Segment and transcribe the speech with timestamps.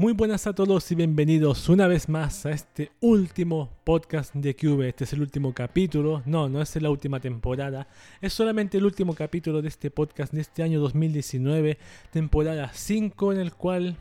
[0.00, 4.88] Muy buenas a todos y bienvenidos una vez más a este último podcast de Cube.
[4.88, 7.86] Este es el último capítulo, no, no es la última temporada,
[8.22, 11.76] es solamente el último capítulo de este podcast de este año 2019,
[12.10, 13.98] temporada 5 en el cual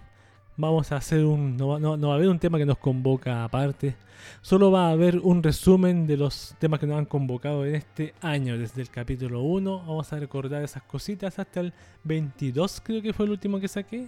[0.55, 1.57] vamos a hacer un...
[1.57, 3.97] No, no, va a haber un tema que nos convoca aparte,
[4.41, 8.13] solo va a haber un resumen de los temas que nos han convocado en este
[8.21, 11.73] año, desde el capítulo 1, vamos a recordar esas cositas hasta el
[12.05, 14.07] 22 creo que fue el último que saqué,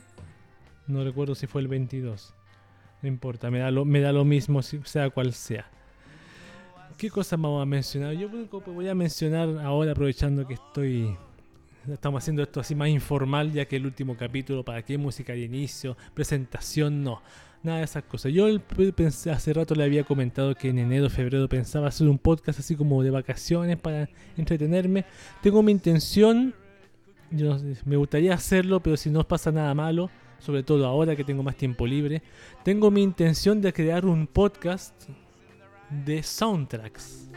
[0.91, 2.33] no recuerdo si fue el 22.
[3.01, 5.65] No importa, me da lo, me da lo mismo, sea cual sea.
[6.97, 8.13] ¿Qué cosas vamos a mencionar?
[8.13, 11.18] Yo voy a mencionar ahora, aprovechando que estoy.
[11.91, 15.39] Estamos haciendo esto así más informal, ya que el último capítulo, ¿para qué música de
[15.39, 15.97] inicio?
[16.13, 17.23] Presentación, no.
[17.63, 18.32] Nada de esas cosas.
[18.32, 18.46] Yo
[19.32, 23.01] hace rato le había comentado que en enero, febrero pensaba hacer un podcast así como
[23.01, 25.05] de vacaciones para entretenerme.
[25.41, 26.54] Tengo mi intención,
[27.32, 31.43] yo, me gustaría hacerlo, pero si no pasa nada malo, sobre todo ahora que tengo
[31.43, 32.22] más tiempo libre,
[32.63, 35.07] tengo mi intención de crear un podcast
[36.05, 37.29] de soundtracks.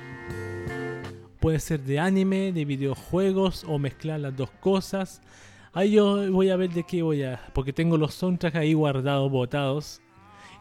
[1.39, 5.21] Puede ser de anime, de videojuegos o mezclar las dos cosas.
[5.75, 7.41] Ahí yo voy a ver de qué voy a...
[7.53, 10.01] Porque tengo los soundtracks ahí guardados, botados.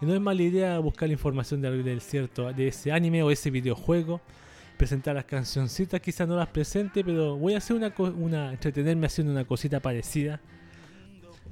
[0.02, 3.50] Y no es mala idea buscar la información del, cierto, de ese anime o ese
[3.50, 4.20] videojuego.
[4.78, 9.32] Presentar las cancioncitas, quizás no las presente, pero voy a hacer una, una entretenerme haciendo
[9.32, 10.42] una cosita parecida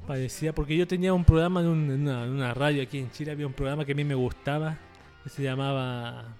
[0.07, 3.85] parecía, porque yo tenía un programa en, una, radio aquí en Chile, había un programa
[3.85, 4.77] que a mí me gustaba,
[5.23, 6.35] que se llamaba,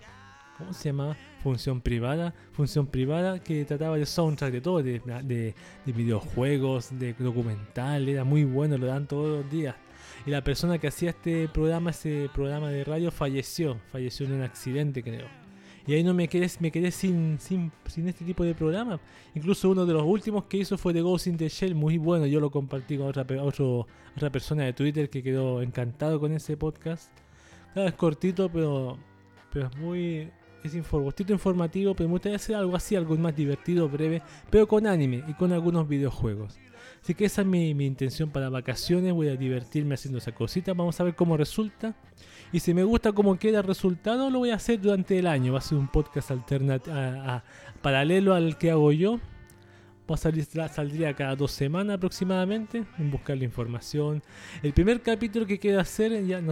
[0.58, 1.16] ¿cómo se llamaba?
[1.44, 5.54] Función privada, función privada que trataba de soundtrack de todo, de, de,
[5.86, 9.76] videojuegos, de documentales, era muy bueno, lo dan todos los días.
[10.26, 14.44] Y la persona que hacía este programa, ese programa de radio, falleció, falleció en un
[14.44, 15.41] accidente creo.
[15.92, 18.98] Y ahí no me quedé, me quedé sin, sin, sin este tipo de programa.
[19.36, 22.26] Incluso uno de los últimos que hizo fue The Ghost in the Shell, muy bueno.
[22.26, 27.12] Yo lo compartí con otra, otra persona de Twitter que quedó encantado con ese podcast.
[27.74, 29.00] Claro, es cortito, pero,
[29.52, 30.32] pero es muy.
[30.64, 34.88] Es cortito informativo, pero me gustaría hacer algo así, algo más divertido, breve, pero con
[34.88, 36.58] anime y con algunos videojuegos.
[37.02, 39.12] Así que esa es mi, mi intención para vacaciones.
[39.12, 40.74] Voy a divertirme haciendo esa cosita.
[40.74, 41.98] Vamos a ver cómo resulta.
[42.54, 45.54] Y si me gusta cómo queda el resultado, lo voy a hacer durante el año.
[45.54, 46.96] Va a ser un podcast alternativo,
[47.82, 49.20] paralelo al que hago yo.
[50.10, 54.22] Va a salir, saldría cada dos semanas aproximadamente en buscar la información.
[54.62, 56.52] El primer capítulo que queda hacer ya, no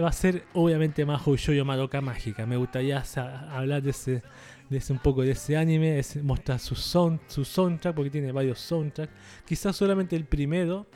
[0.00, 2.46] va a ser obviamente más Shoujo Madoka Mágica.
[2.46, 3.02] Me gustaría
[3.50, 4.22] hablar de ese,
[4.70, 8.60] de ese un poco de ese anime, mostrar su, son, su soundtrack, porque tiene varios
[8.60, 9.12] soundtracks.
[9.44, 10.86] Quizás solamente el primero,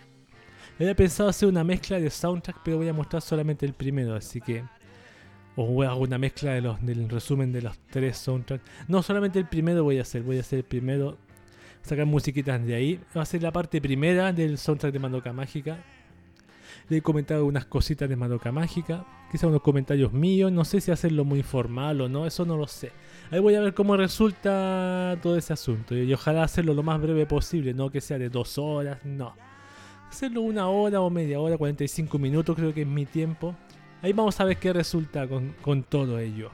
[0.79, 4.43] Había pensado hacer una mezcla de soundtrack, pero voy a mostrar solamente el primero, así
[4.43, 4.63] que.
[5.59, 8.63] O voy a hacer una mezcla de los, del resumen de los tres soundtracks.
[8.87, 10.23] No, solamente el primero voy a hacer.
[10.23, 11.17] Voy a hacer el primero.
[11.81, 13.01] Sacar musiquitas de ahí.
[13.17, 15.79] Va a ser la parte primera del soundtrack de Madoka Mágica.
[16.91, 19.07] Le he comentado unas cositas de Madoka Mágica.
[19.33, 20.53] Quizá unos comentarios míos.
[20.53, 22.27] No sé si hacerlo muy formal o no.
[22.27, 22.93] Eso no lo sé.
[23.31, 25.97] Ahí voy a ver cómo resulta todo ese asunto.
[25.97, 27.73] Y ojalá hacerlo lo más breve posible.
[27.73, 29.03] No que sea de dos horas.
[29.07, 29.46] No
[30.16, 33.56] hacerlo una hora o media hora, 45 minutos creo que es mi tiempo.
[34.02, 36.52] Ahí vamos a ver qué resulta con, todo ello.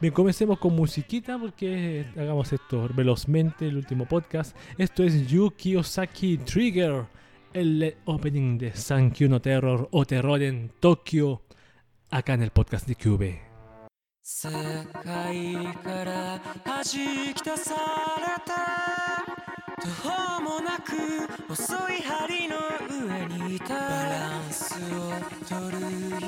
[0.00, 4.56] Bien, comencemos con musiquita porque hagamos esto velozmente, el último podcast.
[4.78, 7.06] Esto es Yuki Osaki Trigger,
[7.52, 11.42] el opening de Sankyu no Terror o Terror en Tokio,
[12.10, 13.46] acá en el podcast de QB.
[14.28, 14.48] 世
[15.04, 15.54] 界
[15.84, 17.76] から弾き出さ
[18.18, 19.39] れた
[19.81, 20.91] 途方もなく
[21.47, 22.55] 細い針の
[23.07, 23.69] 上にいた。
[23.69, 24.77] バランスを
[25.49, 25.79] 取る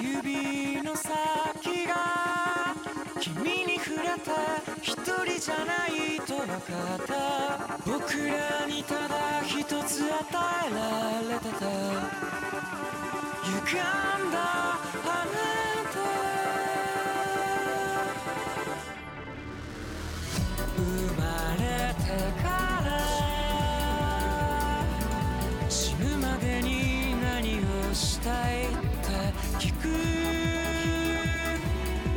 [0.02, 2.74] 指の先が
[3.20, 6.58] 君に触れた一人じゃないと分か
[6.96, 7.78] った。
[7.86, 10.18] 僕らにただ一つ与
[10.68, 11.66] えられてた。
[13.46, 14.44] 歪んだ
[28.04, 28.76] したいって
[29.58, 29.88] 聞く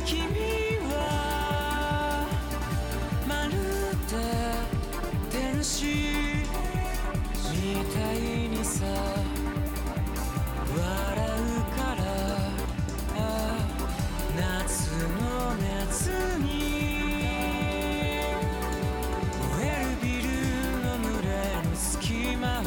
[0.05, 0.19] 君
[0.91, 2.27] は
[3.25, 3.51] まる
[4.09, 4.15] で
[5.31, 5.85] 天使
[7.53, 8.15] みたい
[8.49, 8.85] にさ。
[10.69, 12.01] 笑うから
[14.35, 16.45] 夏の熱に
[19.39, 20.29] 燃えるビル
[20.83, 21.27] の群れ
[21.63, 22.63] の隙間を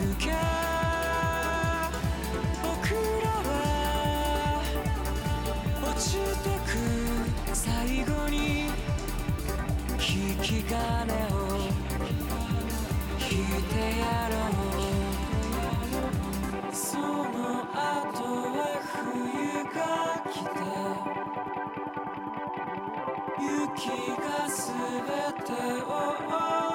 [0.00, 0.63] 抜け
[7.54, 8.66] 最後に
[9.92, 10.74] 引き金
[11.32, 11.36] を
[13.20, 14.54] 引いてやろう。
[16.74, 17.04] その
[17.62, 17.74] 後
[18.50, 19.78] は冬が
[20.28, 20.58] 来た
[23.40, 23.86] 雪
[24.20, 24.66] が全
[25.44, 25.48] て
[25.82, 25.86] を
[26.28, 26.34] 覆
[26.70, 26.73] う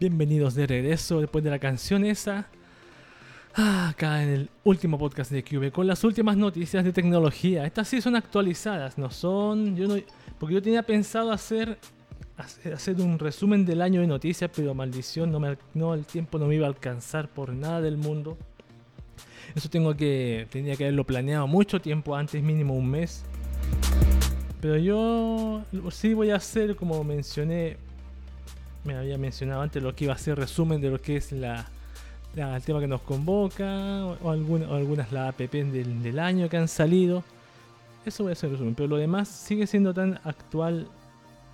[0.00, 2.46] Bienvenidos de regreso después de la canción esa.
[3.56, 7.66] Ah, acá en el último podcast de Cube con las últimas noticias de tecnología.
[7.66, 9.74] Estas sí son actualizadas, no son.
[9.74, 9.96] Yo no,
[10.38, 11.78] porque yo tenía pensado hacer
[12.36, 16.38] hacer hacer un resumen del año de noticias, pero maldición, no, me, no el tiempo
[16.38, 18.38] no me iba a alcanzar por nada del mundo.
[19.56, 23.24] Eso tengo que tenía que haberlo planeado mucho tiempo antes, mínimo un mes.
[24.60, 27.87] Pero yo sí voy a hacer como mencioné
[28.84, 31.66] me había mencionado antes lo que iba a ser resumen de lo que es la,
[32.34, 36.18] la- el tema que nos convoca o, o alguna- o algunas las app del, del
[36.18, 37.22] año que han salido.
[38.06, 40.86] Eso voy a hacer resumen, pero lo demás sigue siendo tan actual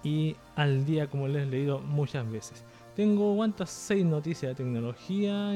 [0.04, 2.62] y al día como les he leído muchas veces.
[2.95, 5.49] Tengo cuántas seis noticias de tecnología,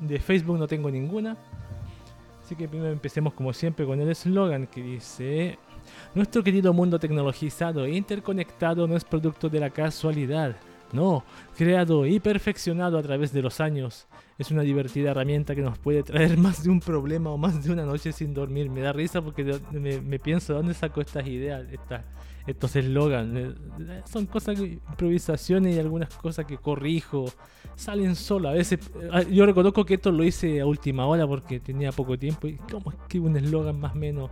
[0.00, 1.36] de Facebook no tengo ninguna.
[2.44, 5.58] Así que primero empecemos como siempre con el eslogan que dice
[6.14, 10.56] nuestro querido mundo tecnologizado e interconectado no es producto de la casualidad.
[10.92, 11.24] No,
[11.56, 14.06] creado y perfeccionado a través de los años.
[14.38, 17.72] Es una divertida herramienta que nos puede traer más de un problema o más de
[17.72, 18.68] una noche sin dormir.
[18.68, 21.64] Me da risa porque me, me pienso, ¿de dónde saco estas ideas,
[22.46, 23.34] estos eslogans?
[23.34, 27.24] Eh, Son cosas, que, improvisaciones y algunas cosas que corrijo.
[27.74, 28.50] Salen solo.
[28.50, 32.18] A veces, eh, yo reconozco que esto lo hice a última hora porque tenía poco
[32.18, 32.48] tiempo.
[32.48, 34.30] ¿Y cómo escribo un eslogan más o menos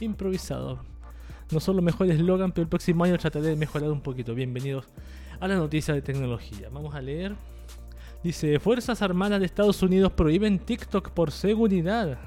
[0.00, 0.80] improvisado?
[1.52, 4.34] No son los mejores eslogan, pero el próximo año trataré de mejorar un poquito.
[4.34, 4.84] Bienvenidos
[5.40, 6.68] a la noticia de tecnología.
[6.72, 7.34] Vamos a leer.
[8.22, 12.18] Dice, Fuerzas Armadas de Estados Unidos prohíben TikTok por seguridad.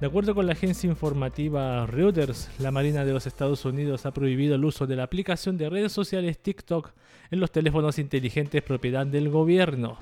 [0.00, 4.54] De acuerdo con la agencia informativa Reuters, la Marina de los Estados Unidos ha prohibido
[4.54, 6.90] el uso de la aplicación de redes sociales TikTok
[7.30, 9.98] en los teléfonos inteligentes propiedad del gobierno.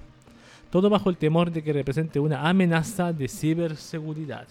[0.71, 4.49] todo bajo el temor de que represente una amenaza de ciberseguridad.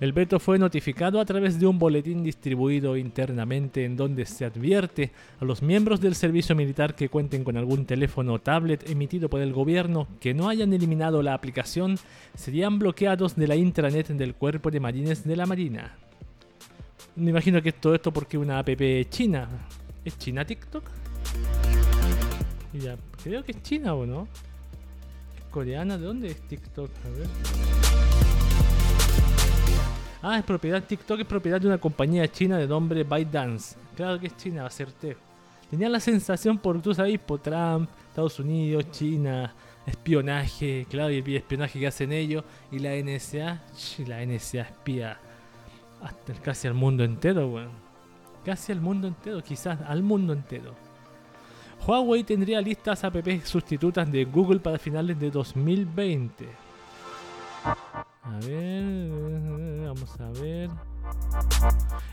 [0.00, 5.12] El veto fue notificado a través de un boletín distribuido internamente en donde se advierte
[5.40, 9.40] a los miembros del servicio militar que cuenten con algún teléfono o tablet emitido por
[9.40, 11.98] el gobierno que no hayan eliminado la aplicación
[12.34, 15.94] serían bloqueados de la intranet del Cuerpo de Marines de la Marina.
[17.16, 18.68] Me imagino que es todo esto porque una app
[19.10, 19.48] china.
[20.04, 20.84] ¿Es China TikTok?
[22.72, 24.28] Ya, creo que es China o no.
[25.36, 25.98] ¿Es coreana?
[25.98, 26.90] ¿De dónde es TikTok?
[27.04, 27.87] A ver.
[30.20, 33.76] Ah, es propiedad, TikTok es propiedad de una compañía china de nombre ByteDance.
[33.94, 35.16] Claro que es China, acerté.
[35.70, 39.52] Tenía la sensación por, tú sabes, por Trump, Estados Unidos, China,
[39.86, 43.60] espionaje, claro, y el espionaje que hacen ellos, y la NSA,
[44.06, 45.18] la NSA espía
[46.02, 47.70] hasta casi al mundo entero, weón.
[48.44, 50.74] Casi al mundo entero, quizás al mundo entero.
[51.86, 56.48] Huawei tendría listas app sustitutas de Google para finales de 2020.
[58.28, 60.68] A ver, vamos a ver.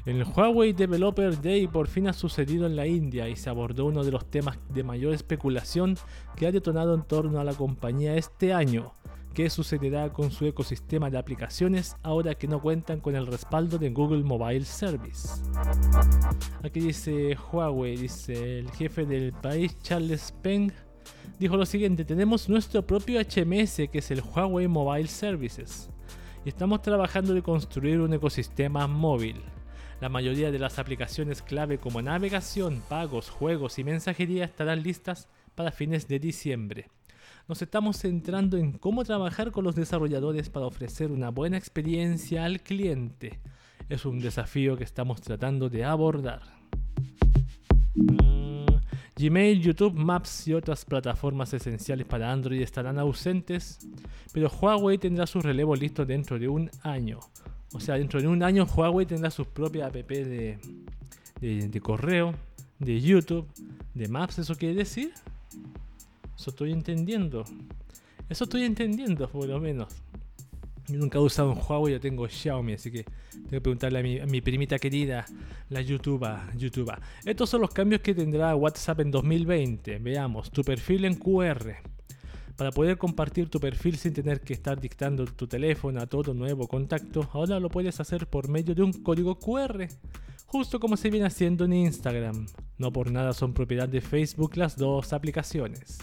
[0.05, 4.01] El Huawei Developer Day por fin ha sucedido en la India y se abordó uno
[4.03, 5.97] de los temas de mayor especulación
[6.37, 8.93] que ha detonado en torno a la compañía este año.
[9.33, 13.89] ¿Qué sucederá con su ecosistema de aplicaciones ahora que no cuentan con el respaldo de
[13.89, 15.27] Google Mobile Service?
[16.63, 20.71] Aquí dice Huawei, dice el jefe del país Charles Peng,
[21.37, 25.89] dijo lo siguiente, tenemos nuestro propio HMS que es el Huawei Mobile Services
[26.45, 29.41] y estamos trabajando de construir un ecosistema móvil.
[29.99, 35.71] La mayoría de las aplicaciones clave como navegación, pagos, juegos y mensajería estarán listas para
[35.71, 36.89] fines de diciembre.
[37.47, 42.61] Nos estamos centrando en cómo trabajar con los desarrolladores para ofrecer una buena experiencia al
[42.61, 43.39] cliente.
[43.89, 46.41] Es un desafío que estamos tratando de abordar.
[49.17, 53.79] Gmail, YouTube, Maps y otras plataformas esenciales para Android estarán ausentes,
[54.33, 57.19] pero Huawei tendrá su relevo listo dentro de un año.
[57.73, 60.57] O sea, dentro de un año Huawei tendrá sus propias app de,
[61.39, 62.33] de, de correo,
[62.79, 63.47] de YouTube,
[63.93, 65.13] de Maps, ¿eso quiere decir?
[66.37, 67.45] Eso estoy entendiendo.
[68.27, 69.87] Eso estoy entendiendo, por lo menos.
[70.87, 74.03] Yo nunca he usado un Huawei, yo tengo Xiaomi, así que tengo que preguntarle a
[74.03, 75.25] mi, a mi primita querida,
[75.69, 76.93] la YouTube, YouTube.
[77.25, 79.97] Estos son los cambios que tendrá WhatsApp en 2020.
[79.97, 81.75] Veamos, tu perfil en QR.
[82.55, 86.67] Para poder compartir tu perfil sin tener que estar dictando tu teléfono a todo nuevo
[86.67, 89.87] contacto, ahora lo puedes hacer por medio de un código QR,
[90.45, 92.45] justo como se viene haciendo en Instagram.
[92.77, 95.97] No por nada son propiedad de Facebook las dos aplicaciones.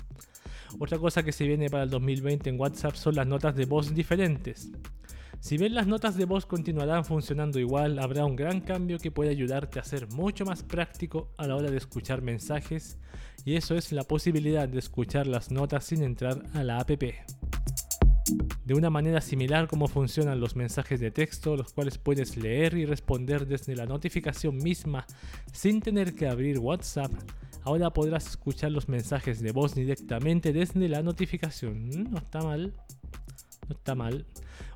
[0.79, 3.95] Otra cosa que se viene para el 2020 en WhatsApp son las notas de voz
[3.95, 4.71] diferentes.
[5.41, 9.31] Si bien las notas de voz continuarán funcionando igual, habrá un gran cambio que puede
[9.31, 12.97] ayudarte a ser mucho más práctico a la hora de escuchar mensajes
[13.45, 16.91] y eso es la posibilidad de escuchar las notas sin entrar a la app.
[18.65, 22.87] De una manera similar como funcionan los mensajes de texto, los cuales puedes leer y
[22.87, 25.05] responder desde la notificación misma
[25.53, 27.11] sin tener que abrir WhatsApp,
[27.65, 31.89] ahora podrás escuchar los mensajes de voz directamente desde la notificación.
[31.89, 32.73] Mm, No está mal.
[33.69, 34.27] No está mal.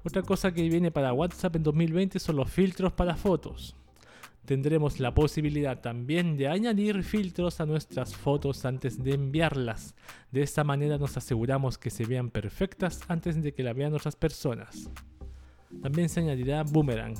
[0.04, 3.74] Otra cosa que viene para WhatsApp en 2020 son los filtros para fotos.
[4.44, 9.96] Tendremos la posibilidad también de añadir filtros a nuestras fotos antes de enviarlas.
[10.30, 14.14] De esta manera nos aseguramos que se vean perfectas antes de que la vean otras
[14.14, 14.88] personas.
[15.82, 17.16] También se añadirá boomerang.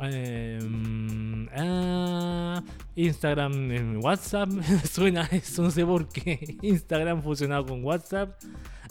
[0.00, 2.62] Em, ah,
[2.96, 4.50] Instagram en WhatsApp.
[4.90, 6.56] Suena eso, no sé por qué.
[6.62, 8.40] Instagram fusionado con WhatsApp.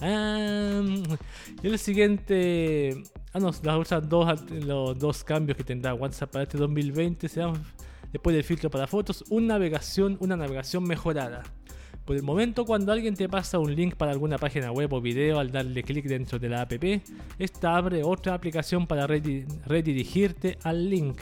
[0.02, 0.82] Ah,
[1.62, 3.04] y el siguiente.
[3.34, 7.54] Ah, no, las dos, los dos cambios que tendrá WhatsApp para este 2020 serán
[8.12, 11.44] después del filtro para fotos, una navegación, una navegación mejorada.
[12.06, 15.40] Por el momento, cuando alguien te pasa un link para alguna página web o video,
[15.40, 16.74] al darle clic dentro de la app,
[17.40, 21.20] esta abre otra aplicación para redi- redirigirte al link.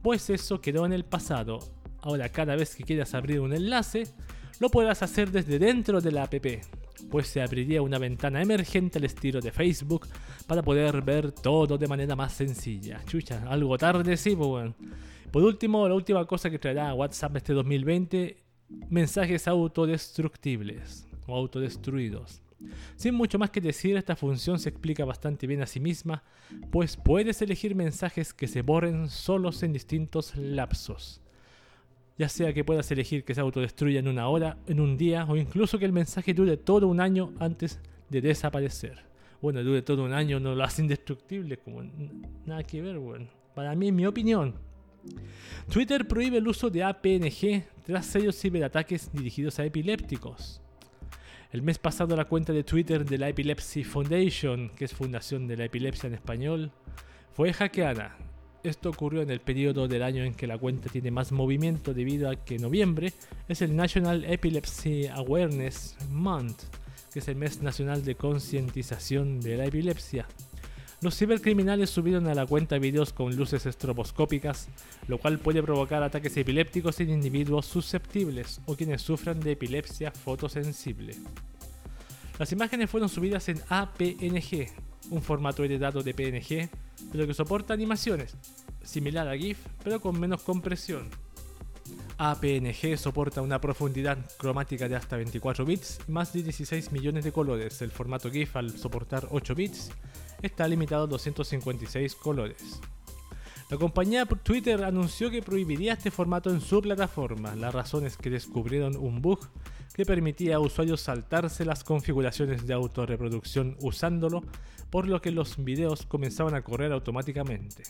[0.00, 1.58] Pues eso quedó en el pasado.
[2.00, 4.04] Ahora, cada vez que quieras abrir un enlace,
[4.60, 6.34] lo podrás hacer desde dentro de la app.
[7.10, 10.06] Pues se abriría una ventana emergente al estilo de Facebook
[10.46, 13.02] para poder ver todo de manera más sencilla.
[13.06, 14.72] Chucha, algo tarde, sí, pues.
[15.30, 22.42] Por último, la última cosa que traerá WhatsApp este 2020 mensajes autodestructibles o autodestruidos.
[22.96, 26.22] Sin mucho más que decir, esta función se explica bastante bien a sí misma,
[26.70, 31.20] pues puedes elegir mensajes que se borren solos en distintos lapsos.
[32.16, 35.36] Ya sea que puedas elegir que se autodestruya en una hora, en un día, o
[35.36, 39.02] incluso que el mensaje dure todo un año antes de desaparecer.
[39.42, 41.82] Bueno, dure todo un año no lo hace indestructible, como
[42.46, 43.26] nada que ver, bueno.
[43.54, 44.54] Para mí, en mi opinión,
[45.70, 50.60] Twitter prohíbe el uso de APNG tras serios ciberataques dirigidos a epilépticos.
[51.52, 55.56] El mes pasado la cuenta de Twitter de la Epilepsy Foundation, que es Fundación de
[55.56, 56.72] la Epilepsia en español,
[57.32, 58.16] fue hackeada.
[58.64, 62.28] Esto ocurrió en el periodo del año en que la cuenta tiene más movimiento debido
[62.30, 63.12] a que noviembre
[63.46, 66.62] es el National Epilepsy Awareness Month,
[67.12, 70.26] que es el mes nacional de concientización de la epilepsia.
[71.04, 74.68] Los cibercriminales subieron a la cuenta videos con luces estroboscópicas,
[75.06, 81.14] lo cual puede provocar ataques epilépticos en individuos susceptibles o quienes sufran de epilepsia fotosensible.
[82.38, 84.68] Las imágenes fueron subidas en APNG,
[85.10, 86.70] un formato heredado de PNG,
[87.12, 88.34] pero que soporta animaciones,
[88.82, 91.10] similar a GIF, pero con menos compresión.
[92.16, 97.82] APNG soporta una profundidad cromática de hasta 24 bits más de 16 millones de colores.
[97.82, 99.90] El formato GIF, al soportar 8 bits,
[100.42, 102.80] está limitado a 256 colores.
[103.70, 107.56] La compañía Twitter anunció que prohibiría este formato en su plataforma.
[107.56, 109.40] La razón es que descubrieron un bug
[109.94, 114.42] que permitía a usuarios saltarse las configuraciones de autorreproducción usándolo,
[114.90, 117.84] por lo que los videos comenzaban a correr automáticamente.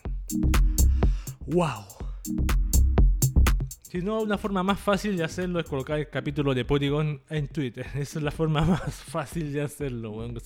[1.47, 1.85] ¡Wow!
[3.95, 7.47] Si no, una forma más fácil de hacerlo es colocar el capítulo de Polygon en
[7.47, 7.87] Twitter.
[7.95, 10.37] Esa es la forma más fácil de hacerlo, weón.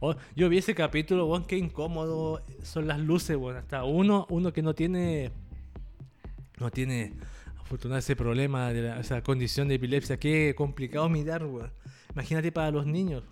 [0.00, 3.58] Oh, yo vi ese capítulo, weón, qué incómodo son las luces, weón.
[3.58, 5.30] Hasta uno, uno que no tiene.
[6.58, 7.12] No tiene
[7.60, 10.18] afortunadamente ese problema de esa condición de epilepsia.
[10.18, 11.70] Qué complicado mirar, weón.
[12.12, 13.22] Imagínate para los niños.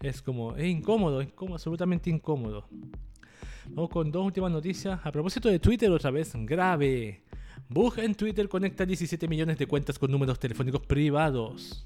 [0.00, 2.68] Es como, es incómodo, como absolutamente incómodo.
[3.66, 5.00] Vamos con dos últimas noticias.
[5.02, 7.24] A propósito de Twitter, otra vez, grave.
[7.72, 11.82] Bug en Twitter conecta 17 millones de cuentas con números telefónicos privados.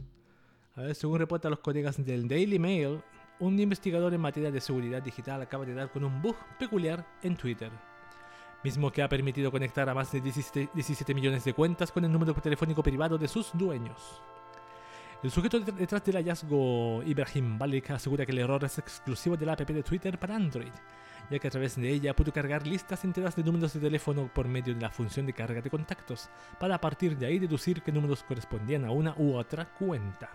[0.94, 3.00] Según reportan los colegas del Daily Mail,
[3.38, 7.36] un investigador en materia de seguridad digital acaba de dar con un bug peculiar en
[7.36, 7.70] Twitter,
[8.64, 12.10] mismo que ha permitido conectar a más de 17, 17 millones de cuentas con el
[12.10, 14.20] número telefónico privado de sus dueños.
[15.22, 19.52] El sujeto detrás del hallazgo, Ibrahim Balik, asegura que el error es exclusivo de la
[19.52, 20.72] app de Twitter para Android
[21.30, 24.48] ya que a través de ella pudo cargar listas enteras de números de teléfono por
[24.48, 27.92] medio de la función de carga de contactos, para a partir de ahí deducir qué
[27.92, 30.30] números correspondían a una u otra cuenta.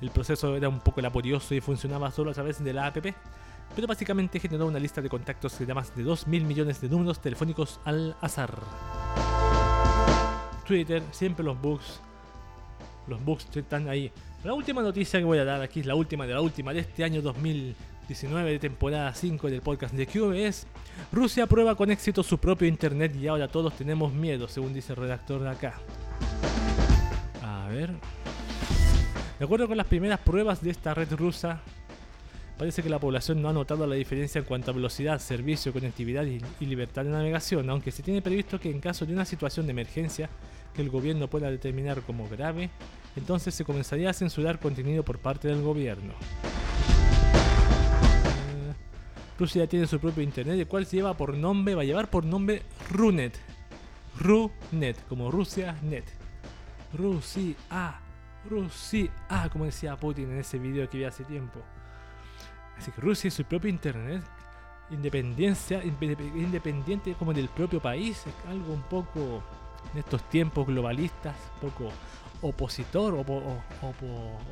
[0.00, 3.04] El proceso era un poco laborioso y funcionaba solo a través de la app,
[3.74, 7.80] pero básicamente generó una lista de contactos de más de 2.000 millones de números telefónicos
[7.84, 8.52] al azar.
[10.66, 12.00] Twitter, siempre los bugs.
[13.06, 14.12] Los bugs están ahí.
[14.44, 16.80] La última noticia que voy a dar aquí es la última de la última de
[16.80, 17.76] este año 2000.
[18.08, 20.66] 19 de temporada 5 del podcast de Cube es
[21.12, 24.96] Rusia prueba con éxito su propio internet y ahora todos tenemos miedo, según dice el
[24.96, 25.74] redactor de acá.
[27.42, 27.90] A ver.
[29.38, 31.60] De acuerdo con las primeras pruebas de esta red rusa,
[32.58, 36.24] parece que la población no ha notado la diferencia en cuanto a velocidad, servicio, conectividad
[36.24, 39.66] y, y libertad de navegación, aunque se tiene previsto que en caso de una situación
[39.66, 40.28] de emergencia
[40.74, 42.70] que el gobierno pueda determinar como grave,
[43.16, 46.14] entonces se comenzaría a censurar contenido por parte del gobierno.
[49.42, 52.24] Rusia tiene su propio internet, el cual se lleva por nombre, va a llevar por
[52.24, 53.36] nombre RUNET.
[54.20, 56.04] RUNET, como Rusia Net.
[56.92, 57.56] Rusia,
[58.48, 59.10] Rusia,
[59.50, 61.58] como decía Putin en ese video que vi hace tiempo.
[62.78, 64.22] Así que Rusia es su propio internet,
[64.90, 69.42] independencia, independiente como del propio país, es algo un poco
[69.92, 71.90] en estos tiempos globalistas, un poco
[72.42, 73.14] opositor,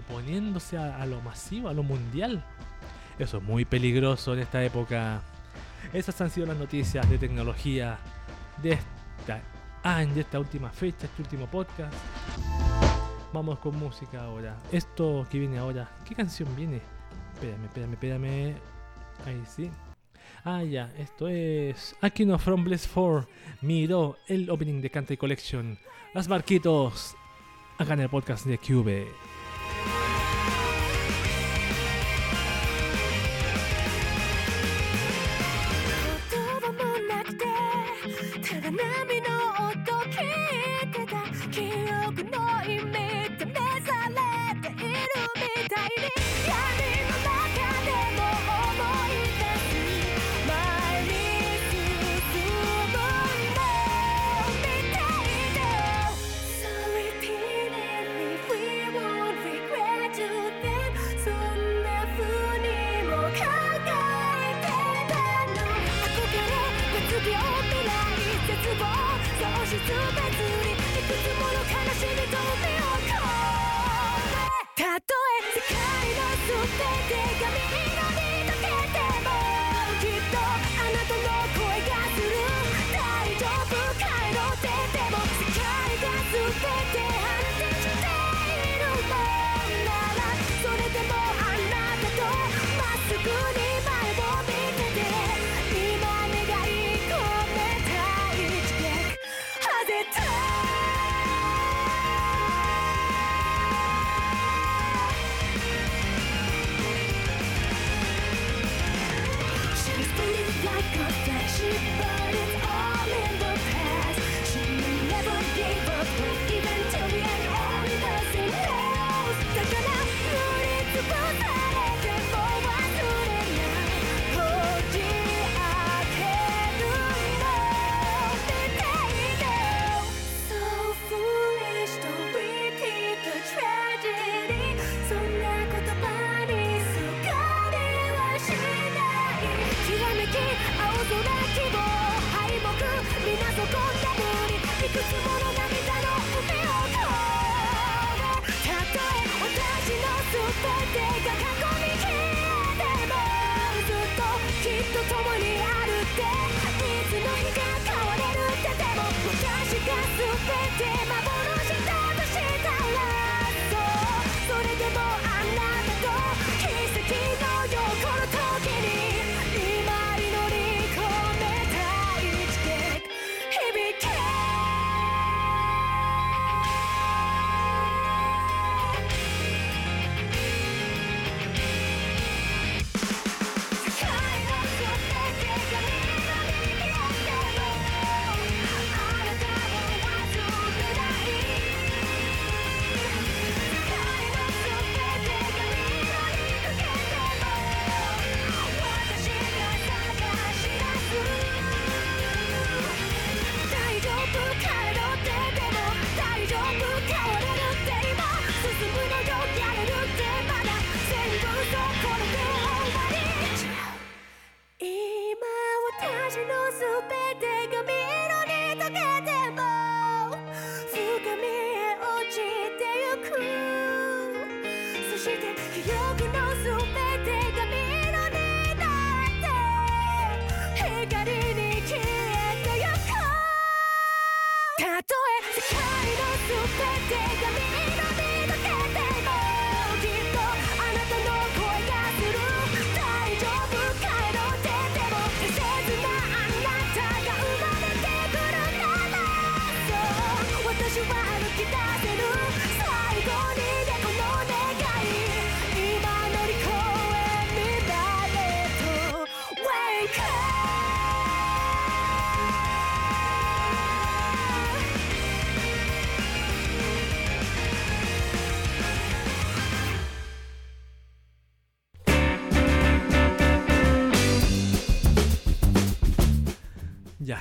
[0.09, 2.45] oponiéndose a lo masivo, a lo mundial.
[3.21, 5.21] Eso es muy peligroso en esta época.
[5.93, 7.99] Esas han sido las noticias de tecnología
[8.63, 9.43] de esta
[9.83, 11.93] año, de esta última fecha, este último podcast.
[13.31, 14.57] Vamos con música ahora.
[14.73, 16.81] Esto que viene ahora, ¿qué canción viene?
[17.35, 18.57] Espérame, espérame, espérame.
[19.27, 19.71] Ahí sí.
[20.43, 23.29] Ah, ya, esto es Aquino from Bless 4.
[23.61, 25.79] Miró el opening de Country Collection.
[26.15, 27.15] Las Marquitos.
[27.77, 29.30] Acá en el podcast de Cube.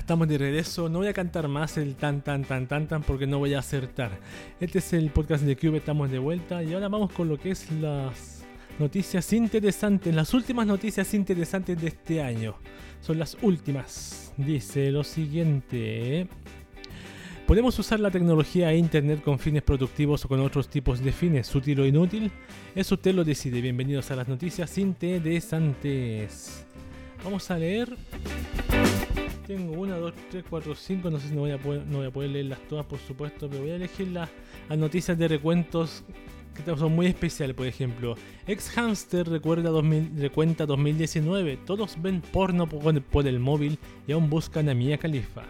[0.09, 0.89] Estamos de regreso.
[0.89, 3.59] No voy a cantar más el tan tan tan tan tan porque no voy a
[3.59, 4.09] acertar.
[4.59, 7.51] Este es el podcast de Cube, estamos de vuelta y ahora vamos con lo que
[7.51, 8.43] es las
[8.79, 12.55] noticias interesantes, las últimas noticias interesantes de este año.
[13.01, 14.33] Son las últimas.
[14.35, 16.27] Dice lo siguiente.
[17.45, 21.53] ¿Podemos usar la tecnología e internet con fines productivos o con otros tipos de fines,
[21.53, 22.31] útil o inútil?
[22.73, 23.61] Eso usted lo decide.
[23.61, 26.65] Bienvenidos a las noticias interesantes.
[27.23, 27.95] Vamos a leer.
[29.49, 31.09] Tengo una, dos, tres, cuatro, cinco.
[31.09, 33.63] No sé si no voy a poder, no voy a leerlas todas, por supuesto, pero
[33.63, 34.29] voy a elegir las,
[34.77, 36.03] noticias de recuentos
[36.53, 37.55] que son muy especiales.
[37.55, 38.13] Por ejemplo,
[38.45, 41.57] ex hamster recuerda 2000, recuenta 2019.
[41.65, 45.41] Todos ven porno por, por el móvil y aún buscan a Mia Khalifa.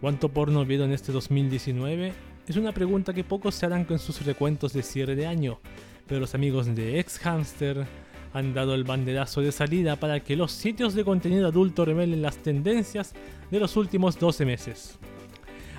[0.00, 2.12] ¿Cuánto porno vieron este 2019?
[2.46, 5.58] Es una pregunta que pocos se harán con sus recuentos de cierre de año,
[6.06, 7.88] pero los amigos de ex hamster
[8.32, 12.38] han dado el banderazo de salida para que los sitios de contenido adulto revelen las
[12.38, 13.14] tendencias
[13.50, 14.98] de los últimos 12 meses.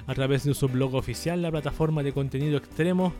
[0.07, 3.13] A través de su blog oficial, la plataforma de contenido extremo,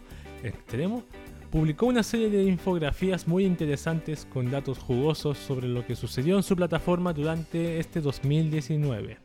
[0.43, 1.03] extremo
[1.49, 6.43] publicó una serie de infografías muy interesantes con datos jugosos sobre lo que sucedió en
[6.43, 9.17] su plataforma durante este 2019.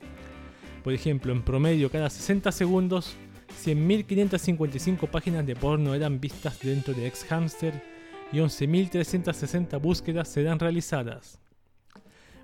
[0.83, 3.17] Por ejemplo, en promedio cada 60 segundos,
[3.65, 7.96] 100.555 páginas de porno eran vistas dentro de Ex Hamster
[8.33, 11.41] y 11.360 búsquedas serán realizadas.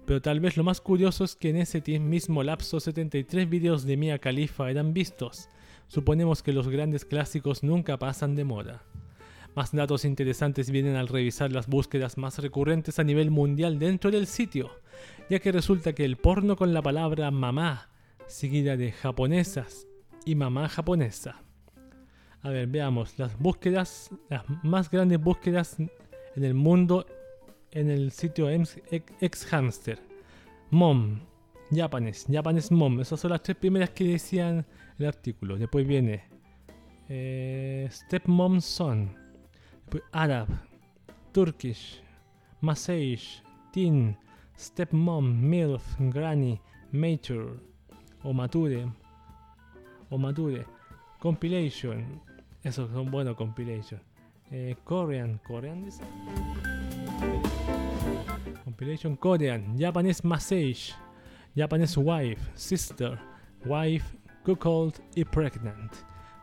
[0.06, 3.96] Pero tal vez lo más curioso es que en ese mismo lapso 73 videos de
[3.96, 5.48] Mia Khalifa eran vistos.
[5.86, 8.82] Suponemos que los grandes clásicos nunca pasan de moda.
[9.54, 14.26] Más datos interesantes vienen al revisar las búsquedas más recurrentes a nivel mundial dentro del
[14.26, 14.70] sitio,
[15.28, 17.90] ya que resulta que el porno con la palabra mamá,
[18.26, 19.86] seguida de japonesas
[20.24, 21.42] y mamá japonesa,
[22.42, 23.18] a ver, veamos.
[23.18, 27.06] Las búsquedas, las más grandes búsquedas en el mundo
[27.70, 29.98] en el sitio Ex Hamster.
[30.70, 31.20] Mom,
[31.70, 33.00] Japanese, Japanese Mom.
[33.00, 34.66] Esas son las tres primeras que decían
[34.98, 35.56] el artículo.
[35.56, 36.24] Después viene
[37.08, 39.14] eh, Stepmom Son.
[39.82, 40.48] Después Arab,
[41.32, 42.02] Turkish,
[42.60, 44.16] Massage, Teen,
[44.58, 47.54] Stepmom, MILF, Granny, Mature,
[48.22, 48.90] o Mature,
[50.10, 50.66] o Mature,
[51.18, 52.20] Compilation,
[52.62, 54.00] esos son buenos compilation.
[54.50, 56.02] Eh, Korean, Korean dice.
[58.64, 60.92] Compilation Korean, Japanese Massage,
[61.56, 63.18] Japanese Wife, Sister,
[63.64, 65.92] Wife, Cuckold y Pregnant.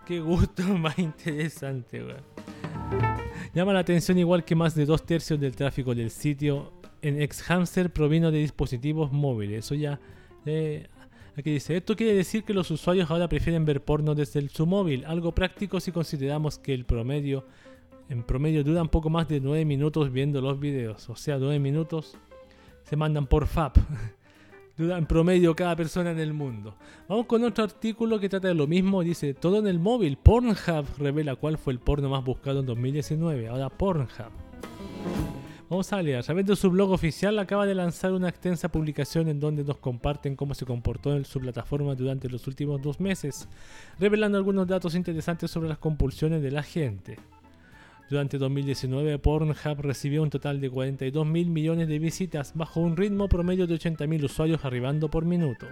[0.06, 2.04] Qué gusto más interesante.
[3.54, 7.92] Llama la atención igual que más de dos tercios del tráfico del sitio en X-Hamster
[7.92, 9.66] provino de dispositivos móviles.
[9.66, 10.00] Eso ya
[10.46, 10.88] eh,
[11.40, 14.66] Aquí dice, esto quiere decir que los usuarios ahora prefieren ver porno desde el, su
[14.66, 17.46] móvil, algo práctico si consideramos que el promedio,
[18.10, 21.58] en promedio dura un poco más de 9 minutos viendo los videos, o sea, 9
[21.60, 22.18] minutos
[22.84, 23.78] se mandan por FAP.
[24.78, 26.76] en promedio cada persona en el mundo.
[27.08, 30.88] Vamos con otro artículo que trata de lo mismo, dice, todo en el móvil, Pornhub
[30.98, 34.10] revela cuál fue el porno más buscado en 2019, ahora Pornhub.
[35.70, 36.18] Vamos a leer.
[36.18, 39.78] A través de su blog oficial acaba de lanzar una extensa publicación en donde nos
[39.78, 43.48] comparten cómo se comportó en su plataforma durante los últimos dos meses,
[44.00, 47.20] revelando algunos datos interesantes sobre las compulsiones de la gente.
[48.10, 53.30] Durante 2019, Pornhub recibió un total de 42 mil millones de visitas, bajo un ritmo
[53.30, 55.68] promedio de 80 mil usuarios arribando por minuto.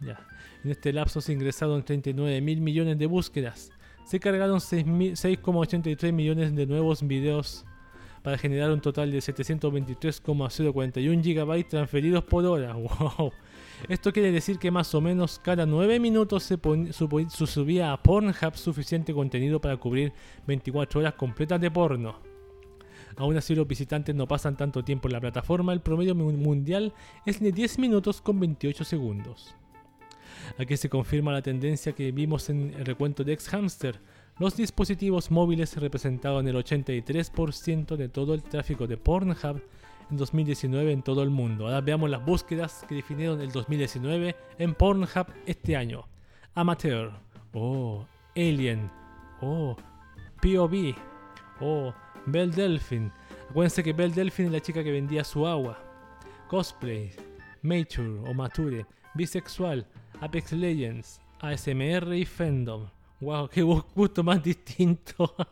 [0.00, 0.18] Ya.
[0.64, 3.70] En este lapso se ingresaron 39 mil millones de búsquedas.
[4.06, 7.66] Se cargaron 6,83 millones de nuevos videos
[8.22, 12.74] para generar un total de 723,041 GB transferidos por hora.
[13.18, 13.32] ¡Wow!
[13.88, 16.58] Esto quiere decir que más o menos cada 9 minutos se,
[17.46, 20.12] subía a Pornhub suficiente contenido para cubrir
[20.46, 22.20] 24 horas completas de porno.
[23.16, 26.92] Aún así los visitantes no pasan tanto tiempo en la plataforma, el promedio mundial
[27.26, 29.54] es de 10 minutos con 28 segundos.
[30.58, 34.00] Aquí se confirma la tendencia que vimos en el recuento de Ex Hamster,
[34.40, 39.62] los dispositivos móviles representaban el 83% de todo el tráfico de Pornhub
[40.10, 41.66] en 2019 en todo el mundo.
[41.66, 46.06] Ahora veamos las búsquedas que definieron el 2019 en Pornhub este año.
[46.54, 47.12] Amateur,
[47.52, 48.90] oh, Alien,
[49.42, 49.76] oh,
[50.40, 50.94] POV,
[51.60, 51.92] oh,
[52.24, 53.12] Belle Delphine.
[53.50, 55.78] Acuérdense que Belle Delphine es la chica que vendía su agua.
[56.48, 57.12] Cosplay,
[57.60, 59.86] Mature o Mature, Bisexual,
[60.22, 62.88] Apex Legends, ASMR y Fandom.
[63.20, 65.34] Wow, qué gusto más distinto.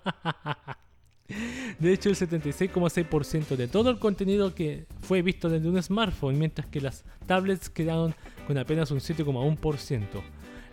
[1.78, 6.66] De hecho, el 76,6% de todo el contenido que fue visto desde un smartphone, mientras
[6.68, 8.14] que las tablets quedaron
[8.46, 10.00] con apenas un 7,1%.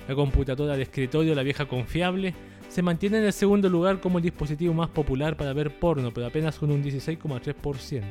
[0.07, 2.33] La computadora de escritorio, la vieja confiable,
[2.69, 6.27] se mantiene en el segundo lugar como el dispositivo más popular para ver porno, pero
[6.27, 8.03] apenas con un 16,3%.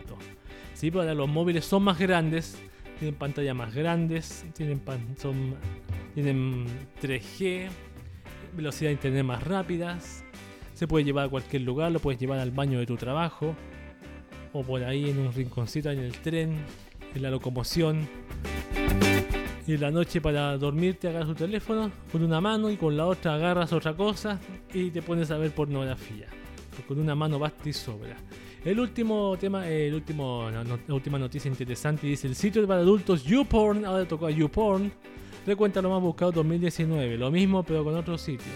[0.74, 2.58] Sí, para los móviles son más grandes,
[2.98, 5.54] tienen pantallas más grandes, tienen, pan- son,
[6.14, 6.66] tienen
[7.00, 7.68] 3G,
[8.54, 10.24] velocidad de internet más rápidas,
[10.74, 13.54] se puede llevar a cualquier lugar, lo puedes llevar al baño de tu trabajo,
[14.52, 16.56] o por ahí en un rinconcito en el tren,
[17.14, 18.08] en la locomoción.
[19.66, 23.06] Y en la noche para dormirte agarras tu teléfono con una mano y con la
[23.06, 24.38] otra agarras otra cosa
[24.72, 26.26] y te pones a ver pornografía.
[26.86, 28.16] Con una mano basta y sobra.
[28.64, 33.84] El último tema, el último, la última noticia interesante dice el sitio para adultos YouPorn,
[33.84, 34.92] ahora tocó a YouPorn,
[35.46, 38.50] recuenta lo más buscado 2019, lo mismo pero con otro sitio.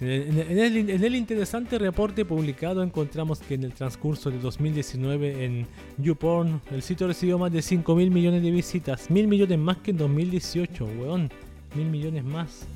[0.00, 5.66] En el interesante reporte publicado encontramos que en el transcurso de 2019 en
[5.98, 9.90] YouPorn el sitio recibió más de 5 mil millones de visitas, mil millones más que
[9.90, 11.30] en 2018, weón,
[11.74, 12.66] mil millones más.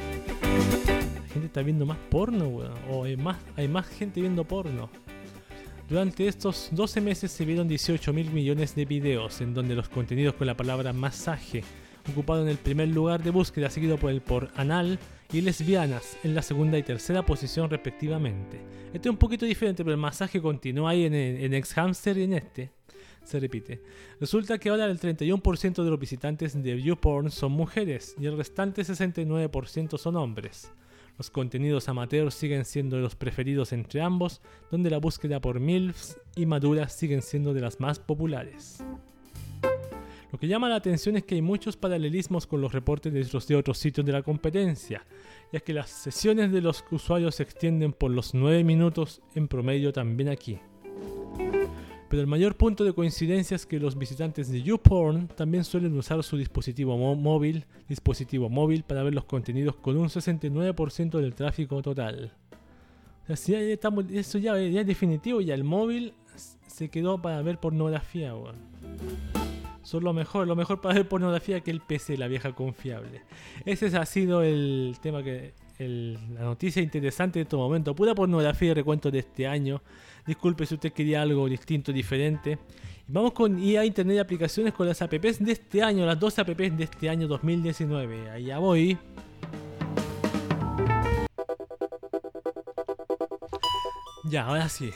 [0.43, 4.91] La gente está viendo más porno, weón, o hay más, hay más gente viendo porno.
[5.89, 10.35] Durante estos 12 meses se vieron 18 mil millones de videos, en donde los contenidos
[10.35, 11.65] con la palabra masaje
[12.13, 14.99] ocuparon el primer lugar de búsqueda, seguido por el por anal
[15.33, 18.61] y lesbianas en la segunda y tercera posición respectivamente.
[18.93, 22.25] Este es un poquito diferente, pero el masaje continúa ahí en, en Ex Hamster y
[22.25, 22.71] en este.
[23.25, 23.83] Se repite.
[24.21, 28.83] Resulta que ahora el 31% de los visitantes de YouPorn son mujeres y el restante
[28.83, 30.73] 69% son hombres.
[31.19, 36.47] Los contenidos amateurs siguen siendo los preferidos entre ambos, donde la búsqueda por MILFs y
[36.47, 38.85] maduras siguen siendo de las más populares.
[40.37, 43.57] Lo que llama la atención es que hay muchos paralelismos con los reportes de de
[43.57, 45.03] otros sitios de la competencia,
[45.51, 49.95] ya que las sesiones de los usuarios se extienden por los 9 minutos en promedio
[49.95, 50.59] también aquí.
[52.11, 56.23] Pero el mayor punto de coincidencia es que los visitantes de YouPorn también suelen usar
[56.23, 62.35] su dispositivo móvil, dispositivo móvil para ver los contenidos con un 69% del tráfico total.
[63.27, 66.13] Ya estamos- eso ya, ya es definitivo, ya el móvil
[66.67, 69.46] se quedó para ver pornografía, weón.
[69.87, 73.23] Son lo mejor, lo mejor para ver pornografía que el PC, la vieja confiable.
[73.65, 75.55] Ese ha sido el tema que.
[75.79, 77.95] el- la noticia interesante de este momento.
[77.95, 79.81] Pura pornografía y recuento de este año.
[80.27, 82.59] Disculpe si usted quería algo distinto, diferente.
[83.07, 86.57] Vamos con IA Internet y aplicaciones con las apps de este año, las dos apps
[86.77, 88.29] de este año 2019.
[88.31, 88.99] Allá voy.
[94.25, 94.91] Ya, ahora sí.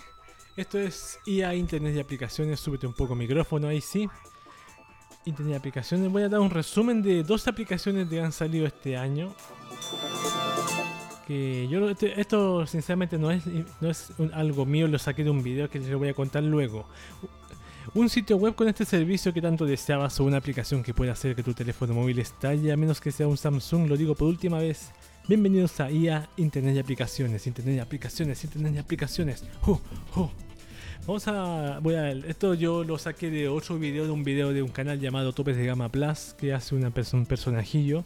[0.56, 2.58] Esto es IA Internet y aplicaciones.
[2.60, 4.08] Súbete un poco el micrófono ahí sí.
[5.24, 6.10] Y aplicaciones.
[6.10, 9.34] Voy a dar un resumen de dos aplicaciones que han salido este año.
[11.26, 13.44] Que yo este- esto sinceramente no es,
[13.80, 16.86] no es algo mío, lo saqué de un video que les voy a contar luego.
[17.94, 21.36] Un sitio web con este servicio que tanto deseabas o una aplicación que pueda hacer
[21.36, 24.58] que tu teléfono móvil estalle a menos que sea un Samsung, lo digo por última
[24.58, 24.90] vez.
[25.28, 29.44] Bienvenidos a IA Internet y aplicaciones, Internet y aplicaciones, Internet y aplicaciones.
[29.60, 29.78] ¡Ju!
[30.12, 30.30] ¡Ju!
[31.06, 34.62] Vamos a, voy a, esto yo lo saqué de otro video, de un video de
[34.62, 38.04] un canal llamado Topes de Gama Plus, que hace una perso- un personajillo.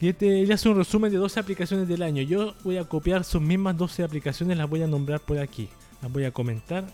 [0.00, 2.22] Y este, él hace un resumen de 12 aplicaciones del año.
[2.22, 5.68] Yo voy a copiar sus mismas 12 aplicaciones, las voy a nombrar por aquí.
[6.02, 6.84] Las voy a comentar.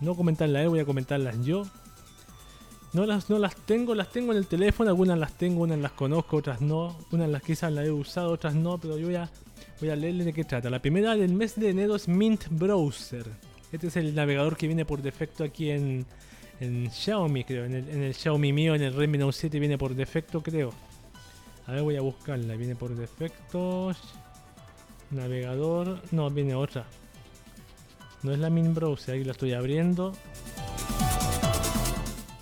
[0.00, 1.64] No comentarlas él, voy a comentarlas yo.
[2.92, 5.92] No las, no las tengo, las tengo en el teléfono, algunas las tengo, unas las
[5.92, 6.96] conozco, otras no.
[7.10, 9.28] Unas las quizás las he usado, otras no, pero yo voy a,
[9.80, 10.70] voy a leerle de qué trata.
[10.70, 13.26] La primera del mes de enero es Mint Browser.
[13.72, 16.06] Este es el navegador que viene por defecto aquí en,
[16.60, 17.64] en Xiaomi, creo.
[17.64, 20.72] En el, en el Xiaomi mío, en el Redmi Note 7 viene por defecto, creo.
[21.66, 22.56] A ver, voy a buscarla.
[22.56, 23.94] Viene por defecto.
[25.10, 26.00] Navegador.
[26.10, 26.86] No, viene otra.
[28.22, 29.14] No es la Mint Browser.
[29.14, 30.12] Aquí la estoy abriendo.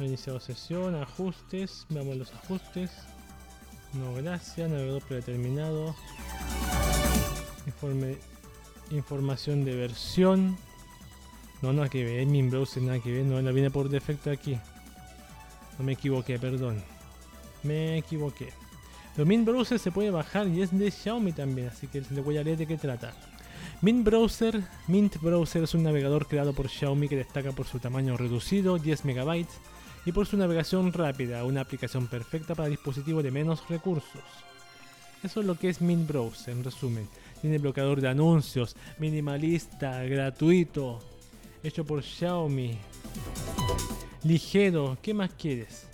[0.01, 0.97] He iniciado sesión.
[0.97, 1.87] Ajustes.
[1.89, 2.91] Veamos los ajustes.
[3.93, 4.69] No, gracias.
[4.69, 5.95] Navegador predeterminado.
[7.67, 8.19] Informe.
[8.91, 10.59] Información de versión.
[11.63, 12.27] No, nada que ver.
[12.27, 13.25] Mint Browser, nada que ver.
[13.25, 14.59] No, la viene por defecto aquí.
[15.79, 16.83] No me equivoqué, perdón.
[17.63, 18.53] Me equivoqué.
[19.15, 22.39] Pero Mint Browser se puede bajar y es de Xiaomi también, así que le voy
[22.39, 23.13] a leer de qué trata.
[23.83, 28.17] Mint Browser, Mint Browser es un navegador creado por Xiaomi que destaca por su tamaño
[28.17, 29.47] reducido, 10 MB,
[30.07, 34.23] y por su navegación rápida, una aplicación perfecta para dispositivos de menos recursos.
[35.23, 37.09] Eso es lo que es Mint Browser, en resumen.
[37.41, 41.01] Tiene bloqueador de anuncios, minimalista, gratuito,
[41.63, 42.79] hecho por Xiaomi.
[44.25, 45.87] Ligero, ¿qué más quieres?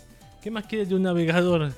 [0.43, 1.73] ¿Qué más quieres de un navegador?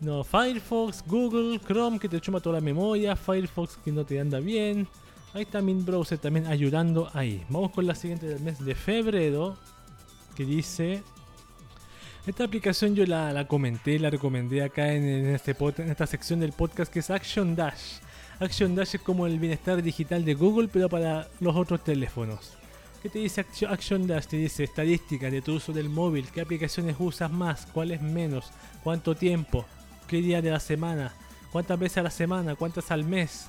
[0.00, 4.40] No, Firefox, Google, Chrome que te chuma toda la memoria, Firefox que no te anda
[4.40, 4.88] bien.
[5.34, 7.44] Ahí está Mint Browser también ayudando ahí.
[7.48, 9.56] Vamos con la siguiente del mes de febrero
[10.34, 11.02] que dice...
[12.26, 17.00] Esta aplicación yo la, comenté, la recomendé acá este en esta sección del podcast que
[17.00, 17.98] es Action Dash.
[18.38, 22.61] Action Dash es como el bienestar digital de Google pero para los otros teléfonos.
[23.02, 24.26] ¿Qué te dice Action, Dash?
[24.26, 28.52] Te dice estadística de tu uso del móvil, qué aplicaciones usas más, cuáles menos,
[28.84, 29.66] cuánto tiempo,
[30.06, 31.12] qué día de la semana,
[31.50, 33.48] cuántas veces a la semana, cuántas al mes,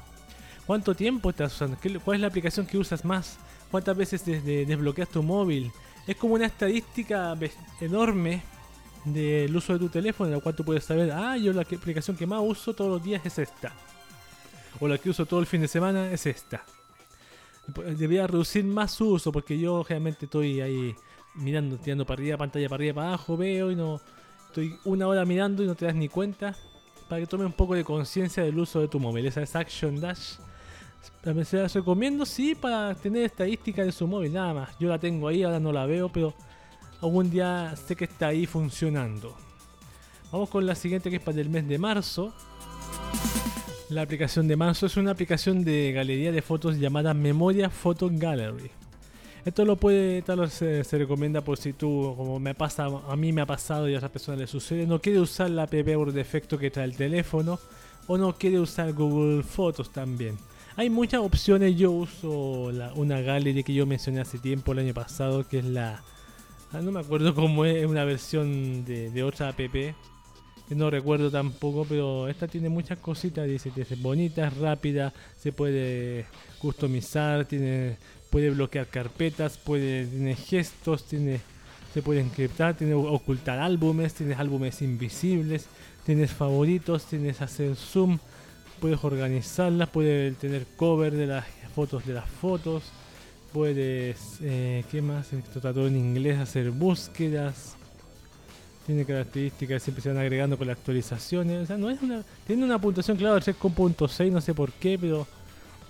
[0.66, 3.38] cuánto tiempo estás usando, ¿Qué- cuál es la aplicación que usas más,
[3.70, 5.72] cuántas veces desbloqueas tu móvil.
[6.08, 7.38] Es como una estadística
[7.80, 8.42] enorme
[9.06, 12.18] del uso de tu teléfono, en la cual tú puedes saber, ah, yo la aplicación
[12.18, 13.72] que más uso todos los días es esta.
[14.80, 16.66] O la que uso todo el fin de semana es esta.
[17.68, 20.96] Debería reducir más su uso porque yo realmente estoy ahí
[21.36, 24.02] mirando, tirando para arriba, pantalla para arriba, para abajo, veo y no...
[24.48, 26.56] Estoy una hora mirando y no te das ni cuenta.
[27.10, 29.26] Para que tome un poco de conciencia del uso de tu móvil.
[29.26, 30.36] Esa es Action Dash.
[31.22, 34.80] También Se las recomiendo, sí, para tener estadística de su móvil, nada más.
[34.80, 36.34] Yo la tengo ahí, ahora no la veo, pero
[37.02, 39.36] algún día sé que está ahí funcionando.
[40.32, 42.34] Vamos con la siguiente que es para el mes de marzo.
[43.94, 48.72] La aplicación de marzo es una aplicación de galería de fotos llamada Memoria Photo Gallery.
[49.46, 53.16] Esto lo puede, tal vez se, se recomienda por si tú, como me pasa, a
[53.16, 55.76] mí me ha pasado y a otras personas les sucede, no quiere usar la app
[55.94, 57.60] por defecto que trae el teléfono
[58.08, 60.40] o no quiere usar Google Fotos también.
[60.76, 65.48] Hay muchas opciones, yo uso una gallery que yo mencioné hace tiempo, el año pasado,
[65.48, 66.02] que es la...
[66.72, 69.60] ah, No me acuerdo cómo es, una versión de, otra app,
[70.70, 76.26] no recuerdo tampoco, pero esta tiene muchas cositas, dice, dice bonita, es rápida, se puede
[76.60, 77.98] customizar, tiene,
[78.30, 81.42] puede bloquear carpetas, puede, tiene gestos, tiene,
[81.94, 85.68] se puede encriptar, tiene ocultar álbumes, tienes álbumes invisibles,
[86.06, 88.20] tienes favoritos, tienes hacer zoom,
[88.80, 91.46] puedes organizarlas, puedes tener cover de las
[91.76, 92.84] fotos de las fotos,
[93.52, 95.34] puedes, eh, ¿qué más?
[95.34, 97.76] Esto todo en inglés, hacer búsquedas.
[98.86, 101.64] Tiene características, siempre se van agregando con las actualizaciones.
[101.64, 102.24] O sea, no es una.
[102.46, 105.26] Tiene una puntuación, claro, de 3.6, no sé por qué, pero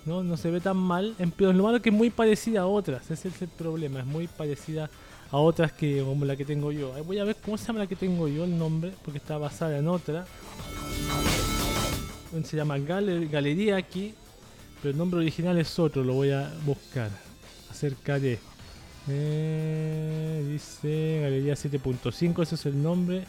[0.06, 1.14] no, no se ve tan mal.
[1.36, 3.10] Pero lo malo es que es muy parecida a otras.
[3.10, 3.98] Ese es el problema.
[4.00, 4.88] Es muy parecida
[5.32, 6.92] a otras que como la que tengo yo.
[7.04, 9.76] Voy a ver cómo se llama la que tengo yo, el nombre, porque está basada
[9.76, 10.24] en otra.
[12.44, 14.14] Se llama Galer- Galería aquí,
[14.82, 16.04] pero el nombre original es otro.
[16.04, 17.10] Lo voy a buscar.
[17.70, 18.38] Acerca de.
[19.08, 23.24] Eh, dice Galería 7.5, ese es el nombre.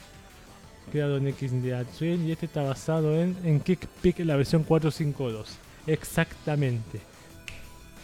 [0.91, 5.57] Creado en XDA y este está basado en, en KickPick, la versión 452.
[5.87, 7.01] Exactamente.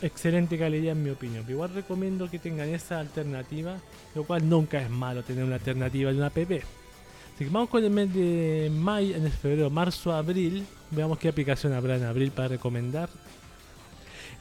[0.02, 1.46] Excelente galería en mi opinión.
[1.48, 3.78] Igual recomiendo que tengan esa alternativa,
[4.16, 6.38] lo cual nunca es malo tener una alternativa de una app.
[6.38, 10.66] Así que vamos con el mes de mayo, en febrero, marzo, abril.
[10.90, 13.10] Veamos qué aplicación habrá en abril para recomendar.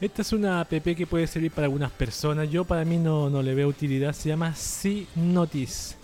[0.01, 2.49] Esta es una app que puede servir para algunas personas.
[2.49, 4.13] Yo para mí no, no le veo utilidad.
[4.13, 5.95] Se llama C Notice.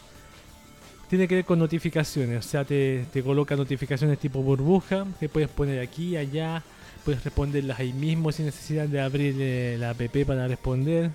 [1.10, 2.45] Tiene que ver con notificaciones.
[2.45, 6.62] O sea, te, te coloca notificaciones tipo burbuja que puedes poner aquí, allá.
[7.04, 11.10] Puedes responderlas ahí mismo sin necesidad de abrir eh, la app para responder.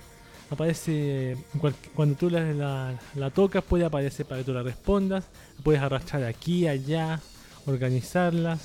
[0.49, 1.37] Aparece
[1.95, 5.23] cuando tú la- la tocas, puede aparecer para que tú la respondas.
[5.63, 7.21] Puedes arrastrar aquí, allá,
[7.65, 8.59] organizarlas.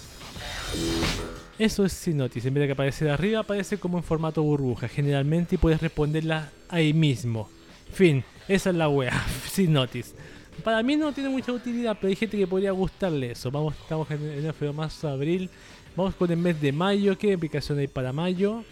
[1.58, 2.44] Eso es Synotis.
[2.44, 6.52] En vez de que aparece arriba, aparece como en formato burbuja generalmente y puedes responderla
[6.68, 7.48] ahí mismo.
[7.92, 9.24] Fin, esa es la wea.
[9.50, 10.14] Synotis.
[10.62, 13.50] Para mí no tiene mucha utilidad, pero hay gente que podría gustarle eso.
[13.50, 15.50] Vamos, estamos en enero, febrero, marzo, abril.
[15.96, 17.18] Vamos con el mes de mayo.
[17.18, 18.62] ¿Qué aplicación hay para mayo?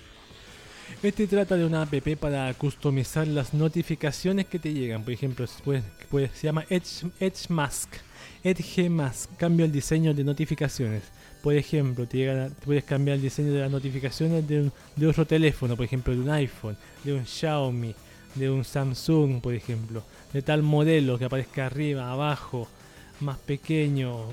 [1.03, 5.03] Este trata de una app para customizar las notificaciones que te llegan.
[5.03, 5.83] Por ejemplo, se
[6.43, 7.95] llama Edge, Edge Mask.
[8.45, 9.31] Edge Mask.
[9.37, 11.03] Cambio el diseño de notificaciones.
[11.47, 15.77] Por ejemplo, te puedes cambiar el diseño de las notificaciones de, un- de otro teléfono.
[15.77, 17.95] Por ejemplo, de un iPhone, de un Xiaomi,
[18.35, 20.03] de un Samsung, por ejemplo.
[20.33, 22.67] De tal modelo que aparezca arriba, abajo,
[23.21, 24.25] más pequeño.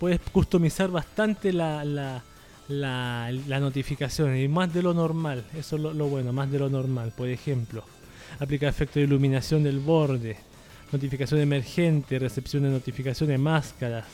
[0.00, 2.20] Puedes customizar bastante la, la,
[2.68, 5.44] la notificación y más de lo normal.
[5.56, 7.12] Eso es lo, lo bueno, más de lo normal.
[7.16, 7.84] Por ejemplo,
[8.40, 10.36] aplica efecto de iluminación del borde,
[10.90, 14.04] notificación emergente, recepción de notificaciones, máscaras.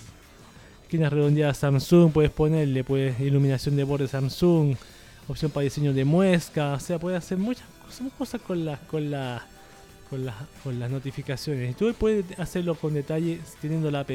[0.93, 4.77] Esquinas redondeadas Samsung, puedes ponerle puedes iluminación de borde Samsung,
[5.27, 9.11] opción para diseño de muesca, o sea, puedes hacer muchas cosas, cosas con las con
[9.11, 9.43] la,
[10.11, 11.71] con las con las notificaciones.
[11.71, 14.11] Y tú puedes hacerlo con detalle teniendo la app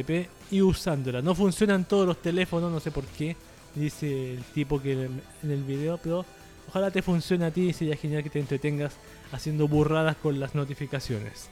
[0.51, 1.23] y usándola.
[1.23, 3.35] No funcionan todos los teléfonos, no sé por qué,
[3.73, 6.27] dice el tipo que en el video, pero
[6.67, 8.97] ojalá te funcione a ti y sería genial que te entretengas
[9.31, 11.49] haciendo burradas con las notificaciones.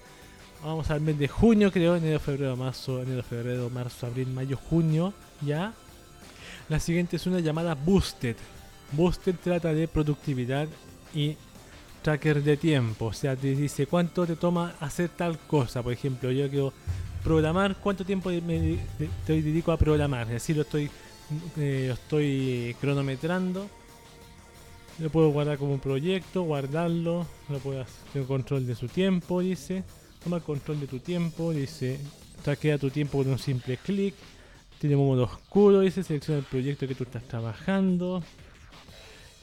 [0.65, 5.13] Vamos al mes de junio, creo, enero, febrero, marzo, enero, febrero, marzo, abril, mayo, junio,
[5.41, 5.75] ya.
[6.69, 8.35] La siguiente es una llamada Boosted.
[8.93, 10.67] Boosted trata de productividad
[11.13, 11.37] y
[12.01, 13.05] tracker de tiempo.
[13.05, 15.83] O sea, te dice cuánto te toma hacer tal cosa.
[15.83, 16.73] Por ejemplo, yo quiero
[17.23, 18.79] programar, cuánto tiempo me
[19.27, 20.33] te dedico a programar.
[20.33, 20.89] Así lo estoy,
[21.57, 23.69] eh, lo estoy cronometrando.
[24.97, 29.41] Lo puedo guardar como un proyecto, guardarlo, lo puedo hacer, tengo control de su tiempo,
[29.41, 29.83] dice.
[30.25, 31.99] Toma control de tu tiempo, dice.
[32.41, 34.15] Traquea tu tiempo con un simple clic.
[34.79, 36.01] Tiene modo oscuro, dice.
[36.01, 38.23] Selecciona el proyecto que tú estás trabajando.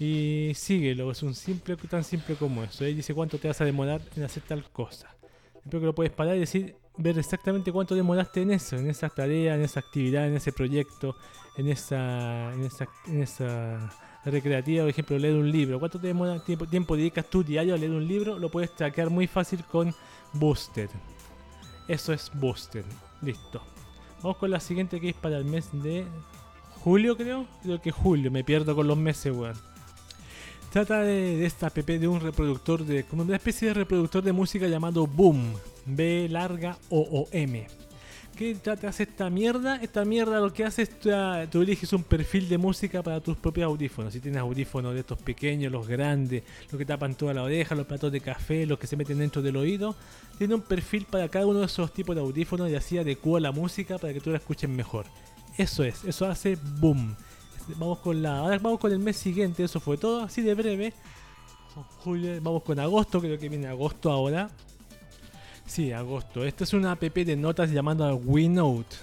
[0.00, 2.82] Y síguelo, es un simple, tan simple como eso.
[2.82, 5.14] Ahí dice cuánto te vas a demorar en hacer tal cosa.
[5.54, 9.08] Espero que lo puedes parar y decir, ver exactamente cuánto demoraste en eso, en esa
[9.08, 11.14] tarea, en esa actividad, en ese proyecto,
[11.56, 13.92] en esa, en esa, en esa
[14.24, 15.78] recreativa, por ejemplo, leer un libro.
[15.78, 18.36] ¿Cuánto te demora, tiempo, tiempo dedicas tú diario a leer un libro?
[18.36, 19.94] Lo puedes traquear muy fácil con
[20.32, 20.88] Booster.
[21.88, 22.84] Eso es Booster.
[23.20, 23.62] Listo.
[24.22, 26.06] Vamos con la siguiente que es para el mes de
[26.80, 27.46] julio, creo.
[27.62, 29.56] Creo que julio, me pierdo con los meses, weón.
[30.70, 33.04] Trata de, de esta app de un reproductor de.
[33.04, 35.52] como una especie de reproductor de música llamado Boom.
[35.84, 37.66] B larga O O M.
[38.36, 39.76] ¿Qué trata de hacer esta mierda?
[39.76, 41.10] Esta mierda lo que hace es tú,
[41.50, 44.12] tú eliges un perfil de música para tus propios audífonos.
[44.12, 47.86] Si tienes audífonos de estos pequeños, los grandes, los que tapan toda la oreja, los
[47.86, 49.94] platos de café, los que se meten dentro del oído,
[50.38, 53.52] tiene un perfil para cada uno de esos tipos de audífonos y así adecua la
[53.52, 55.04] música para que tú la escuches mejor.
[55.58, 57.14] Eso es, eso hace boom.
[57.76, 58.38] Vamos con la.
[58.38, 60.94] Ahora vamos con el mes siguiente, eso fue todo, así de breve.
[61.98, 64.50] Julio, vamos con agosto, creo que viene agosto ahora.
[65.72, 66.44] Sí, agosto.
[66.44, 68.94] Esta es una app de notas llamada WeNote.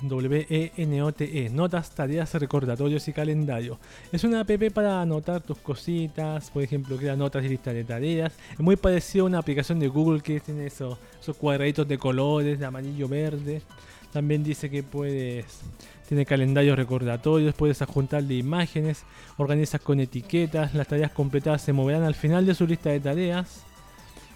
[0.00, 1.50] W-E-N-O-T-E.
[1.50, 3.78] Notas, tareas, recordatorios y calendario.
[4.10, 6.50] Es una app para anotar tus cositas.
[6.50, 8.32] Por ejemplo, crea notas y listas de tareas.
[8.54, 12.58] Es muy parecido a una aplicación de Google que tiene esos, esos cuadraditos de colores,
[12.58, 13.60] de amarillo, verde.
[14.10, 15.60] También dice que puedes.
[16.08, 19.02] Tiene calendarios recordatorios, puedes adjuntarle imágenes,
[19.36, 23.67] organizas con etiquetas, las tareas completadas se moverán al final de su lista de tareas.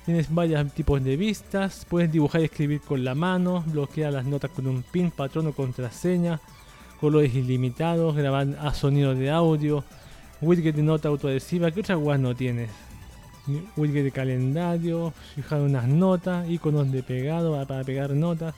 [0.04, 4.50] Tienes varios tipos de vistas, puedes dibujar y escribir con la mano, bloquear las notas
[4.50, 6.40] con un pin, patrón o contraseña,
[7.00, 9.84] colores ilimitados, grabar a sonido de audio,
[10.40, 12.68] widget de nota autoadhesiva, ¿qué otras guas no tienes?
[13.76, 18.56] Widget de calendario, fijar unas notas, iconos de pegado para pegar notas,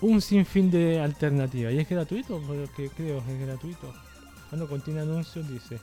[0.00, 1.72] un sinfín de alternativas.
[1.72, 2.42] ¿Y es gratuito?
[2.74, 3.94] Creo que es gratuito.
[4.48, 5.78] Cuando contiene anuncios dice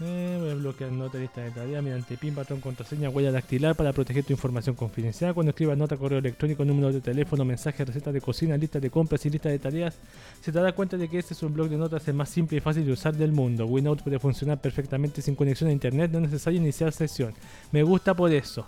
[0.00, 4.24] eh, a bloquear nota lista de tareas mediante PIN, patrón, contraseña, huella dactilar para proteger
[4.24, 5.34] tu información confidencial.
[5.34, 9.24] Cuando escribas nota, correo electrónico, número de teléfono, mensaje, receta de cocina, lista de compras
[9.26, 9.98] y lista de tareas,
[10.40, 12.58] se te dará cuenta de que este es un blog de notas el más simple
[12.58, 13.66] y fácil de usar del mundo.
[13.66, 17.34] WeNote puede funcionar perfectamente sin conexión a internet, no es necesario iniciar sesión.
[17.72, 18.66] Me gusta por eso.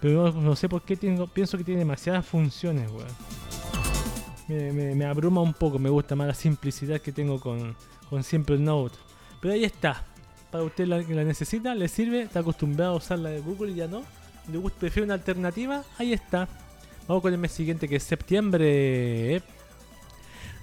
[0.00, 3.06] Pero no, no sé por qué tengo, pienso que tiene demasiadas funciones, weón.
[4.48, 7.76] Me, me- me abruma un poco, me gusta más la simplicidad que tengo con,
[8.10, 8.96] con Simple Note.
[9.40, 10.04] Pero ahí está.
[10.52, 13.88] Para usted la, necesita, le sirve, está acostumbrado a usar la de Google y ya
[13.88, 14.02] no.
[14.50, 16.46] Le gusta, prefiere una alternativa, ahí está.
[17.08, 19.42] Vamos con el mes siguiente que es septiembre.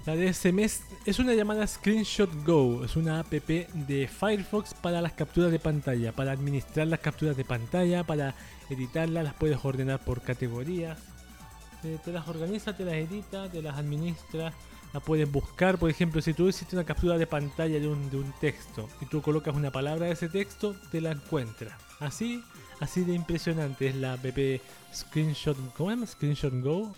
[0.06, 2.84] La de ese mes es una llamada Screenshot Go.
[2.84, 7.44] Es una app de Firefox para las capturas de pantalla, para administrar las capturas de
[7.44, 8.34] pantalla, para
[8.70, 10.98] editarlas, las puedes ordenar por categorías.
[11.82, 14.52] Eh, te las organiza, te las edita, te las administra,
[14.92, 15.78] las puedes buscar.
[15.78, 19.06] Por ejemplo, si tú hiciste una captura de pantalla de un, de un texto y
[19.06, 21.76] tú colocas una palabra de ese texto, te la encuentra.
[21.98, 22.42] Así,
[22.80, 24.26] así de impresionante es la app
[24.94, 26.06] Screenshot, ¿cómo llama?
[26.06, 26.94] Screenshot Go.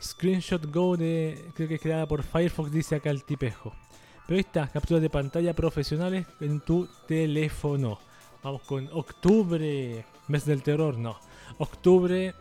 [0.00, 3.74] Screenshot Go de, creo que es creada por Firefox, dice acá el tipejo.
[4.26, 7.98] Pero está, capturas de pantalla profesionales en tu teléfono.
[8.42, 11.18] Vamos con octubre, mes del terror, no.
[11.58, 12.34] Octubre,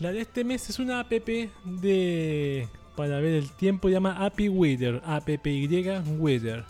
[0.00, 2.68] la de este mes es una app de
[2.98, 5.68] para ver el tiempo, llama API Weather, APPY
[6.18, 6.64] Weather.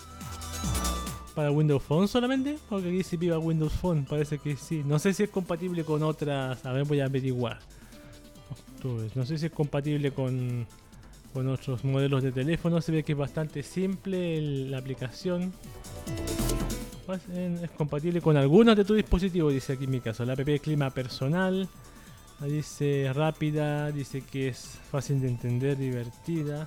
[1.35, 4.83] Para Windows Phone solamente, porque aquí dice viva Windows Phone, parece que sí.
[4.85, 7.59] No sé si es compatible con otras, a ver, voy a averiguar.
[9.15, 10.67] No sé si es compatible con,
[11.33, 15.55] con otros modelos de teléfono, se ve que es bastante simple la aplicación.
[17.07, 20.27] Pues, Es compatible con algunos de tus dispositivos, dice aquí en mi caso.
[20.27, 21.67] La app clima personal,
[22.41, 26.67] Dice rápida, dice que es fácil de entender, divertida.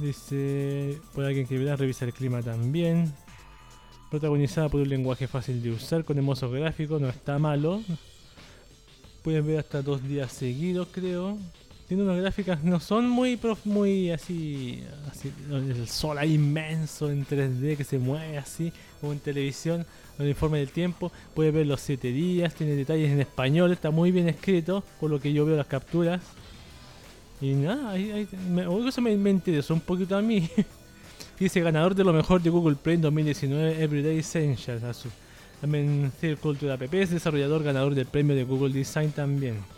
[0.00, 3.12] Dice por alguien que verá, revisa el clima también.
[4.10, 7.82] Protagonizada por un lenguaje fácil de usar con hermosos gráficos, no está malo.
[9.22, 11.36] Puedes ver hasta dos días seguidos, creo.
[11.88, 14.82] Tiene unas gráficas, no son muy prof- muy así,
[15.52, 19.86] el sol ahí inmenso en 3D que se mueve así, como en televisión,
[20.18, 21.12] el informe del tiempo.
[21.34, 25.20] Puedes ver los 7 días, tiene detalles en español, está muy bien escrito, por lo
[25.20, 26.20] que yo veo las capturas.
[27.40, 30.48] Y nada, ahí, ahí- me, eso me, me interesó un poquito a mí.
[31.38, 34.82] Dice ganador de lo mejor de Google Play en 2019 Everyday Essentials.
[34.82, 35.10] a su-
[35.60, 36.32] También the
[36.72, 39.75] App es desarrollador ganador del premio de Google Design también.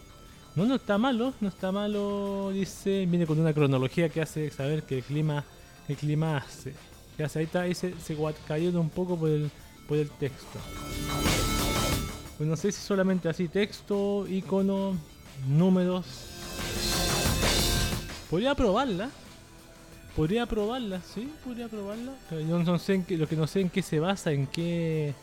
[0.58, 4.82] No, no está malo, no está malo, dice, viene con una cronología que hace saber
[4.82, 5.44] que el clima,
[5.86, 6.74] el clima hace.
[7.16, 7.38] ¿Qué hace?
[7.38, 9.52] Ahí está, ahí se, se cayó un poco por el,
[9.86, 10.58] por el texto.
[12.36, 14.96] Pues no sé si solamente así texto, icono,
[15.46, 16.04] números.
[18.28, 19.10] Podría probarla.
[20.16, 22.14] Podría probarla, sí, podría probarla.
[22.28, 24.48] Pero yo no sé en qué, lo que no sé en qué se basa, en
[24.48, 25.14] qué.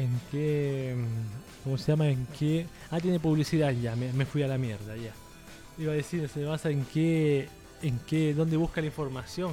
[0.00, 0.94] En qué.
[0.96, 2.08] mm, ¿Cómo se llama?
[2.08, 2.66] En qué.
[2.90, 5.12] Ah, tiene publicidad ya, me, fui a la mierda ya.
[5.76, 7.48] Iba a decir, se basa en qué.
[7.82, 8.32] En qué.
[8.32, 9.52] ¿Dónde busca la información?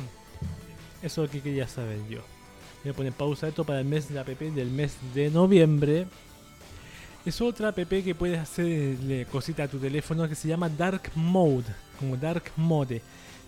[1.01, 2.21] Eso es lo que quería saber yo.
[2.81, 6.07] Voy a poner pausa esto para el mes de la app del mes de noviembre.
[7.25, 11.75] Es otra app que puedes hacerle cosita a tu teléfono que se llama Dark Mode,
[11.99, 13.01] como Dark Mode.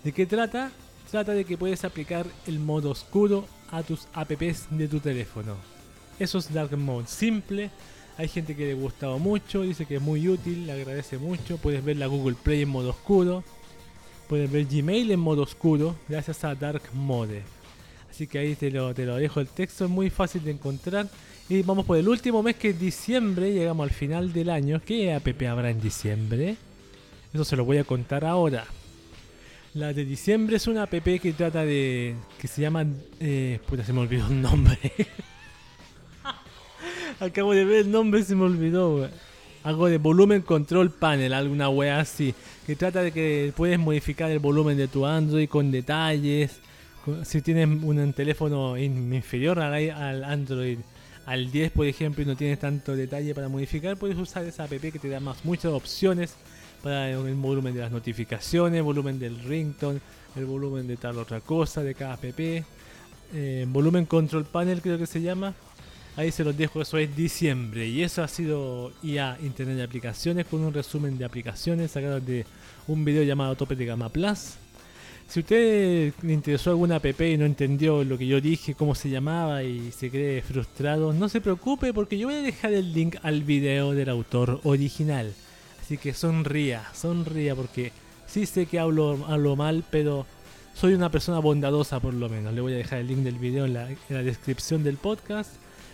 [0.03, 0.69] ¿De qué trata?
[1.09, 5.78] Trata de que puedes aplicar el modo oscuro a tus apps de tu teléfono.
[6.19, 7.71] Eso es Dark Mode, simple.
[8.17, 11.57] Hay gente que le ha gustado mucho, dice que es muy útil, le agradece mucho.
[11.57, 13.43] Puedes ver la Google Play en modo oscuro.
[14.27, 17.43] Puedes ver Gmail en modo oscuro gracias a Dark Mode.
[18.09, 21.07] Así que ahí te lo, te lo dejo el texto, es muy fácil de encontrar.
[21.47, 24.81] Y vamos por el último mes que es diciembre, llegamos al final del año.
[24.85, 26.57] ¿Qué app habrá en diciembre?
[27.33, 28.65] Eso se lo voy a contar ahora.
[29.73, 32.15] La de diciembre es una app que trata de.
[32.37, 32.85] que se llama.
[33.19, 34.77] Eh, puta, se me olvidó el nombre.
[37.19, 39.09] Acabo de ver el nombre se me olvidó.
[39.63, 42.33] Algo de volumen control panel, alguna wea así.
[42.65, 46.59] Que trata de que puedes modificar el volumen de tu Android con detalles.
[47.23, 50.77] Si tienes un teléfono in- inferior al, Android
[51.25, 54.71] al 10, por ejemplo, y no tienes tanto detalle para modificar, puedes usar esa app
[54.71, 56.35] que te da más muchas opciones
[56.81, 59.99] para el volumen de las notificaciones, volumen del ringtone,
[60.35, 62.23] el volumen de tal otra cosa de cada app.
[62.39, 65.53] eh, volumen control panel creo que se llama.
[66.19, 67.87] Ahí se los dejo, eso es diciembre.
[67.87, 72.45] Y eso ha sido IA Internet de Aplicaciones con un resumen de aplicaciones sacados de
[72.87, 74.55] un video llamado Tope de Gama Plus.
[75.29, 79.09] Si usted le interesó alguna app y no entendió lo que yo dije, cómo se
[79.09, 83.15] llamaba y se cree frustrado, no se preocupe porque yo voy a dejar el link
[83.23, 85.33] al video del autor original.
[85.81, 87.93] Así que sonría, sonría porque
[88.27, 90.25] sí sé que hablo, hablo mal, pero
[90.75, 92.53] soy una persona bondadosa por lo menos.
[92.53, 93.87] Le voy a dejar el link del video en la
[94.21, 95.51] descripción del podcast,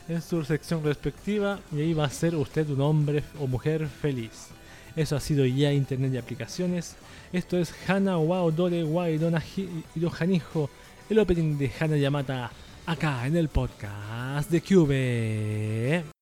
[0.07, 4.49] en su sección respectiva, y ahí va a ser usted un hombre o mujer feliz.
[4.95, 6.95] Eso ha sido ya Internet de Aplicaciones.
[7.33, 9.83] Esto es Hana Wao Dore Wai Donahi
[10.19, 10.69] Hanijo,
[11.09, 12.51] el opening de Hana Yamata,
[12.85, 16.14] acá en el podcast de Cube.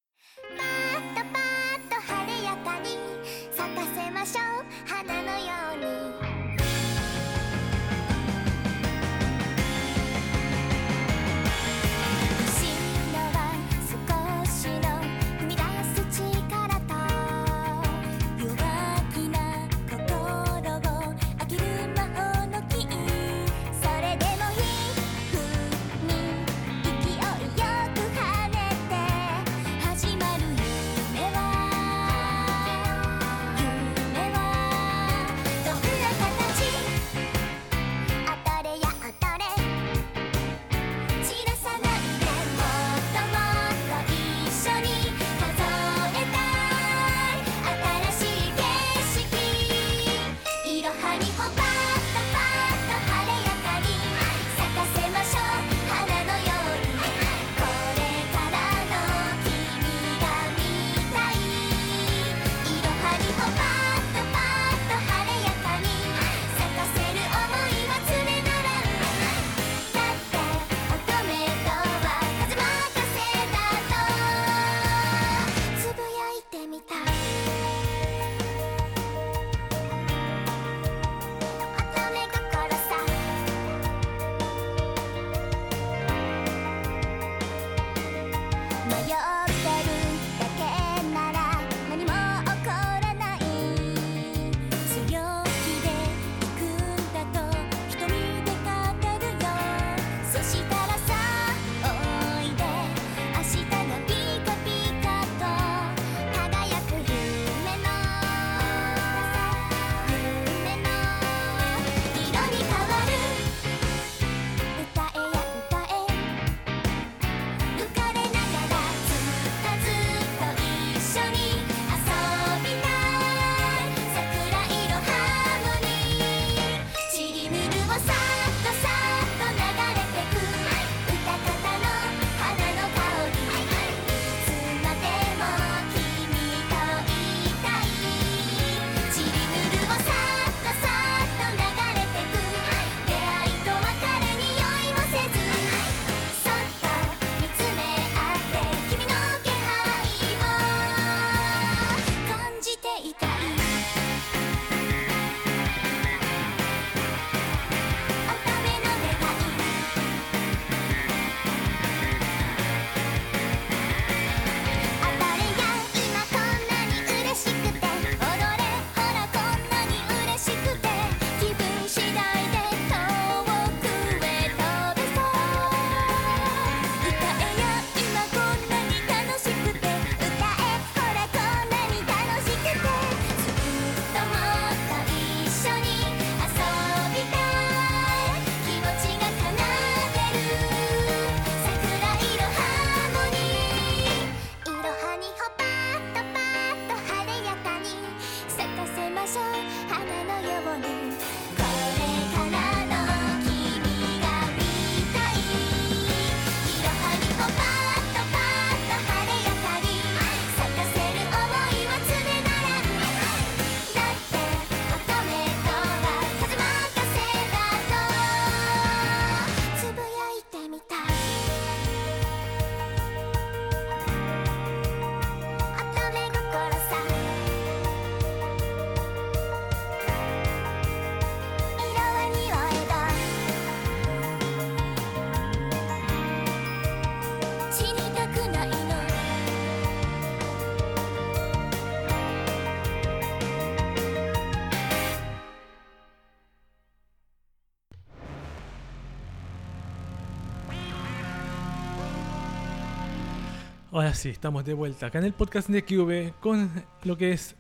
[253.94, 256.70] Ahora sí, estamos de vuelta acá en el podcast de QV con
[257.04, 257.56] lo que es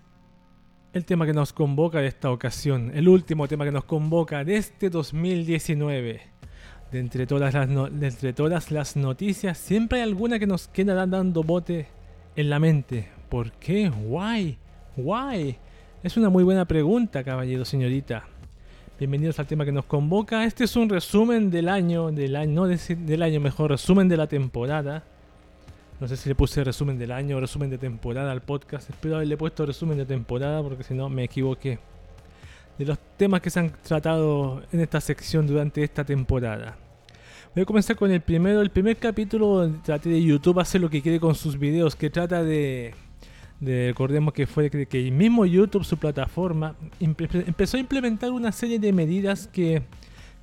[0.94, 4.56] el tema que nos convoca de esta ocasión, el último tema que nos convoca de
[4.58, 6.22] este 2019.
[6.92, 10.68] De entre todas las, no- de entre todas las noticias, siempre hay alguna que nos
[10.68, 11.88] queda dando bote
[12.36, 13.10] en la mente.
[13.30, 13.90] ¿Por qué?
[13.90, 14.58] ¿Why?
[14.98, 15.56] ¿Why?
[16.04, 18.26] Es una muy buena pregunta, caballero, señorita.
[19.00, 20.46] Bienvenidos al tema que nos convoca.
[20.46, 24.28] Este es un resumen del año, del año, no del año mejor, resumen de la
[24.28, 25.04] temporada.
[26.04, 28.90] No sé si le puse resumen del año o resumen de temporada al podcast.
[28.90, 31.80] Espero haberle puesto resumen de temporada porque si no me equivoqué.
[32.78, 36.76] De los temas que se han tratado en esta sección durante esta temporada.
[37.56, 38.60] Voy a comenzar con el primero.
[38.60, 42.44] El primer capítulo traté de YouTube hacer lo que quiere con sus videos, que trata
[42.44, 42.94] de...
[43.62, 48.78] de recordemos que fue que, que mismo YouTube, su plataforma, empezó a implementar una serie
[48.78, 49.84] de medidas que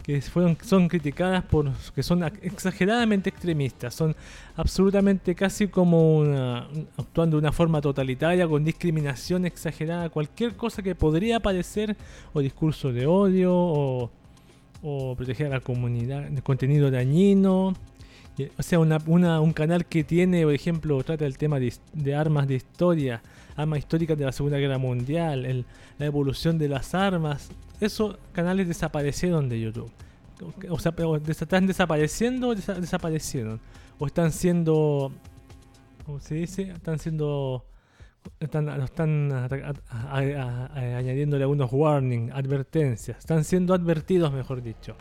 [0.02, 4.16] que fueron, son criticadas por que son exageradamente extremistas, son
[4.56, 10.94] absolutamente casi como una, actuando de una forma totalitaria, con discriminación exagerada, cualquier cosa que
[10.94, 11.96] podría parecer
[12.32, 14.10] o discurso de odio o,
[14.82, 17.74] o proteger a la comunidad contenido dañino.
[18.58, 22.14] O sea, una- una- un canal que tiene, por ejemplo, trata el tema de, de
[22.14, 23.20] armas de historia,
[23.54, 25.66] armas históricas de la Segunda Guerra Mundial, el-
[25.98, 27.50] la evolución de las armas.
[27.80, 29.90] Esos canales desaparecieron de YouTube.
[30.70, 30.94] O sea,
[31.28, 33.60] están desapareciendo o desa- desaparecieron.
[33.98, 35.12] O están siendo.
[36.06, 36.62] ¿Cómo se dice?
[36.70, 37.64] Están siendo.
[38.38, 39.48] Están, están a-
[39.90, 43.18] a- a- añadiéndole algunos warnings, advertencias.
[43.18, 44.94] Están siendo advertidos, mejor dicho.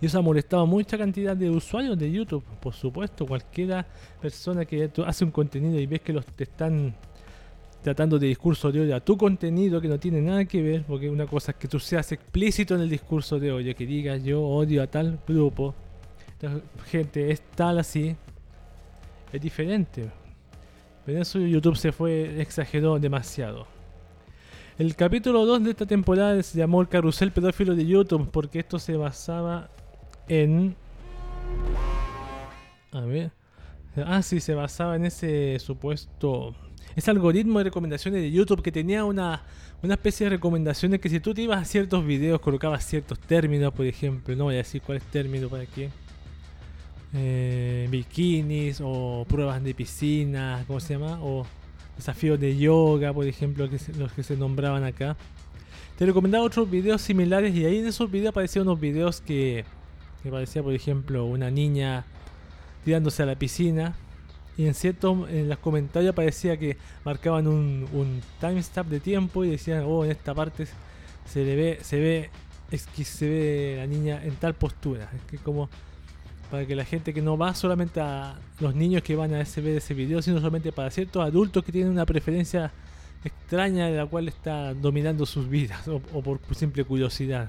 [0.00, 2.44] Y eso ha molestado a mucha cantidad de usuarios de YouTube.
[2.60, 3.86] Por supuesto, cualquiera
[4.20, 6.94] persona que hace un contenido y ves que los te están
[7.82, 11.08] tratando de discurso de odio a tu contenido que no tiene nada que ver, porque
[11.08, 14.42] una cosa es que tú seas explícito en el discurso de odio, que digas yo
[14.42, 15.74] odio a tal grupo,
[16.28, 18.16] esta gente es tal así,
[19.32, 20.10] es diferente.
[21.04, 23.66] Pero eso YouTube se fue, exageró demasiado.
[24.78, 28.78] El capítulo 2 de esta temporada se llamó El carrusel pedófilo de YouTube, porque esto
[28.78, 29.70] se basaba
[30.28, 30.76] en...
[32.92, 33.32] A ver...
[33.96, 36.54] Ah, sí, se basaba en ese supuesto...
[36.98, 39.44] Ese algoritmo de recomendaciones de YouTube que tenía una,
[39.84, 43.72] una especie de recomendaciones que si tú te ibas a ciertos videos, colocabas ciertos términos,
[43.72, 45.90] por ejemplo, no voy a decir cuál es término para qué.
[47.14, 51.20] Eh, bikinis o pruebas de piscina, ¿cómo se llama?
[51.22, 51.46] O
[51.96, 55.16] desafíos de yoga, por ejemplo, los que se nombraban acá.
[55.96, 59.64] Te recomendaba otros videos similares y ahí en esos videos aparecían unos videos que,
[60.24, 62.06] que parecía, por ejemplo, una niña
[62.84, 63.94] tirándose a la piscina
[64.58, 69.84] y en ciertos en los comentarios parecía que marcaban un, timestamp de tiempo y decían
[69.86, 70.66] oh en esta parte
[71.24, 72.30] se le ve se ve
[72.70, 75.70] es que se ve la niña en tal postura es que como
[76.50, 79.60] para que la gente que no va solamente a los niños que van a ese,
[79.60, 82.72] ver ese video sino solamente para ciertos adultos que tienen una preferencia
[83.24, 87.48] extraña de la cual está dominando sus vidas o por simple curiosidad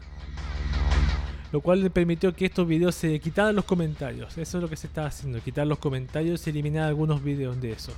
[1.52, 4.38] lo cual le permitió que estos videos se quitaran los comentarios.
[4.38, 7.72] Eso es lo que se estaba haciendo, quitar los comentarios y eliminar algunos videos de
[7.72, 7.96] esos.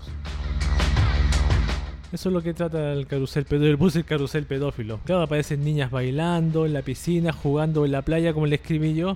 [2.11, 4.99] Eso es lo que trata el carrusel pedófilo, el bus el carrusel pedófilo.
[5.05, 9.15] Claro, aparecen niñas bailando en la piscina, jugando en la playa, como le escribí yo.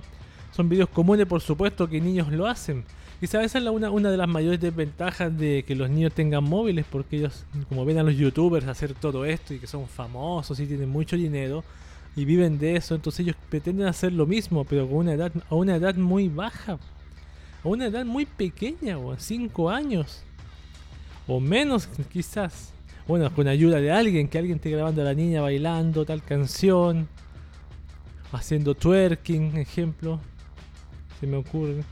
[0.54, 2.84] Son videos comunes, por supuesto, que niños lo hacen.
[3.20, 6.44] Y sabes, esa es una, una de las mayores desventajas de que los niños tengan
[6.44, 10.58] móviles, porque ellos, como ven a los youtubers hacer todo esto y que son famosos
[10.60, 11.64] y tienen mucho dinero,
[12.16, 15.54] y viven de eso, entonces ellos pretenden hacer lo mismo, pero con una edad, a
[15.54, 16.78] una edad muy baja,
[17.62, 20.22] a una edad muy pequeña, o 5 años,
[21.26, 22.72] o menos quizás.
[23.06, 27.06] Bueno, con ayuda de alguien, que alguien esté grabando a la niña bailando tal canción,
[28.32, 30.18] haciendo twerking, ejemplo,
[31.20, 31.84] se me ocurre.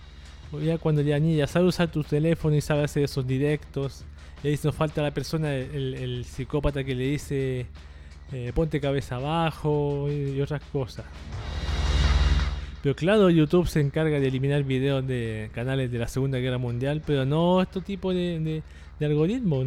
[0.52, 4.04] O ya cuando la niña sabe usar tu teléfono y sabe hacer esos directos,
[4.42, 7.66] y ahí nos falta la persona, el, el psicópata que le dice
[8.34, 11.04] eh, ponte cabeza abajo y, otras cosas.
[12.82, 17.00] Pero claro, YouTube se encarga de eliminar videos de canales de la Segunda Guerra Mundial,
[17.06, 18.62] pero no este tipo de, de,
[18.98, 19.64] de algoritmo.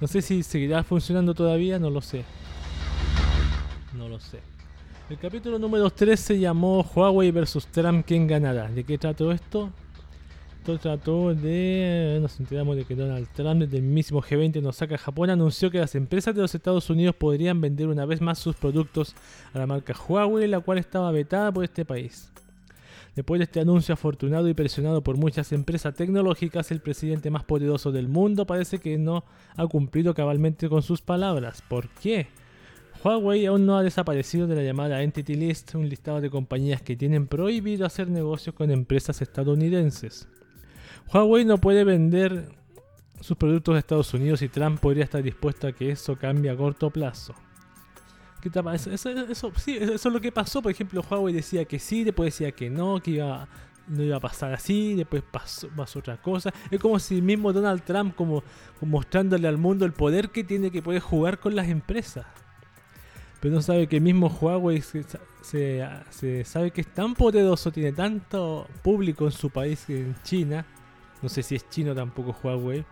[0.00, 2.24] No sé si seguirá funcionando todavía, no lo sé.
[3.94, 4.38] No lo sé.
[5.10, 8.68] El capítulo número 3 se llamó Huawei vs Trump, ¿quién ganará?
[8.68, 9.70] ¿De qué trató esto?
[10.76, 12.18] Trató de...
[12.20, 15.78] Nos enteramos de que Donald Trump desde el mismísimo G20 en Osaka, Japón, anunció que
[15.78, 19.14] las empresas de los Estados Unidos podrían vender una vez más sus productos
[19.54, 22.30] a la marca Huawei, la cual estaba vetada por este país.
[23.16, 27.90] Después de este anuncio afortunado y presionado por muchas empresas tecnológicas, el presidente más poderoso
[27.90, 29.24] del mundo parece que no
[29.56, 31.62] ha cumplido cabalmente con sus palabras.
[31.66, 32.26] ¿Por qué?
[33.02, 36.94] Huawei aún no ha desaparecido de la llamada Entity List, un listado de compañías que
[36.94, 40.28] tienen prohibido hacer negocios con empresas estadounidenses.
[41.12, 42.48] Huawei no puede vender
[43.20, 46.56] sus productos a Estados Unidos y Trump podría estar dispuesto a que eso cambie a
[46.56, 47.34] corto plazo.
[48.40, 48.50] ¿Qué?
[48.74, 49.10] Eso,
[49.50, 50.62] es lo que pasó.
[50.62, 53.48] Por ejemplo, Huawei decía que sí, después decía que no, que iba,
[53.88, 56.52] no iba a pasar así, después pasó, pasó otra cosa.
[56.70, 58.44] Es como si mismo Donald Trump, como,
[58.80, 62.26] mostrándole al mundo el poder que tiene que poder jugar con las empresas.
[63.40, 65.04] Pero no sabe que mismo Huawei se-
[66.10, 70.64] se sabe que es tan poderoso, tiene tanto público en su país, en China.
[71.22, 72.84] No sé si es chino tampoco Huawei.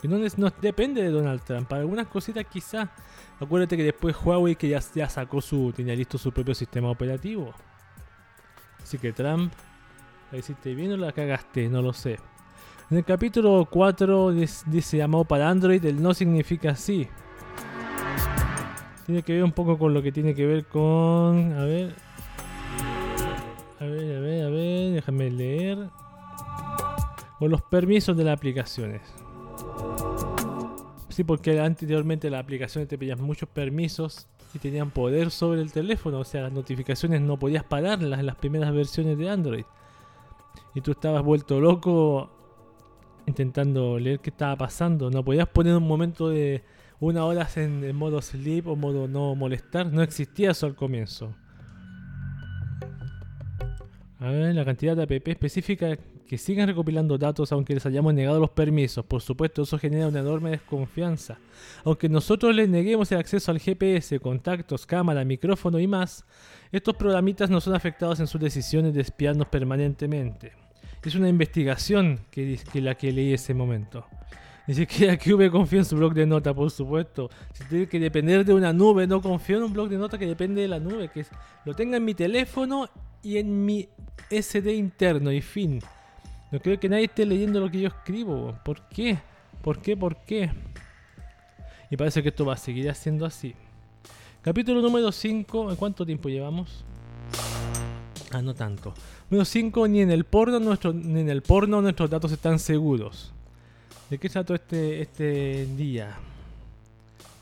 [0.00, 1.68] Que no, no depende de Donald Trump.
[1.68, 2.88] Para algunas cositas quizás.
[3.38, 5.72] Acuérdate que después Huawei que ya, sacó su.
[5.74, 7.52] tenía listo su propio sistema operativo.
[8.82, 9.52] Así que Trump.
[10.32, 11.68] ¿La hiciste bien o la cagaste?
[11.68, 12.18] No lo sé.
[12.90, 17.08] En el capítulo 4 dis- dice llamado para Android, el no significa sí.
[19.06, 21.52] Tiene que ver un poco con lo que tiene que ver con.
[21.58, 21.94] A ver.
[23.80, 24.92] A ver, a ver, a ver.
[24.94, 25.88] Déjame leer.
[27.40, 29.00] Con los permisos de las aplicaciones.
[31.08, 36.18] Sí, porque anteriormente las aplicaciones te pedían muchos permisos y tenían poder sobre el teléfono.
[36.18, 39.64] O sea, las notificaciones no podías pararlas en las primeras versiones de Android.
[40.74, 42.30] Y tú estabas vuelto loco
[43.24, 45.10] intentando leer qué estaba pasando.
[45.10, 46.62] No podías poner un momento de
[47.00, 49.90] una hora en, en modo sleep o modo no molestar.
[49.90, 51.34] No existía eso al comienzo.
[54.18, 55.96] A ver, la cantidad de app específica
[56.30, 59.04] que siguen recopilando datos aunque les hayamos negado los permisos.
[59.04, 61.38] Por supuesto, eso genera una enorme desconfianza.
[61.84, 66.24] Aunque nosotros les neguemos el acceso al GPS, contactos, cámara, micrófono y más,
[66.70, 70.52] estos programitas no son afectados en sus decisiones de espiarnos permanentemente.
[71.04, 74.06] Es una investigación que, que la que leí ese momento.
[74.68, 77.28] Ni siquiera QV confía en su blog de nota, por supuesto.
[77.54, 80.26] Si tiene que depender de una nube, no confío en un blog de nota que
[80.28, 81.30] depende de la nube, que es-
[81.64, 82.88] lo tenga en mi teléfono
[83.20, 83.88] y en mi
[84.30, 85.80] SD interno y fin.
[86.50, 88.58] No creo que nadie esté leyendo lo que yo escribo.
[88.64, 89.18] ¿Por qué?
[89.62, 89.96] ¿Por qué?
[89.96, 90.50] ¿Por qué?
[91.90, 93.54] Y parece que esto va a seguir siendo así.
[94.42, 95.70] Capítulo número 5.
[95.70, 96.84] ¿En cuánto tiempo llevamos?
[98.32, 98.94] Ah, no tanto.
[99.30, 99.86] Número 5.
[99.86, 103.32] Ni en el porno nuestro, ni en el porno nuestros datos están seguros.
[104.08, 106.16] ¿De qué trató este, este día?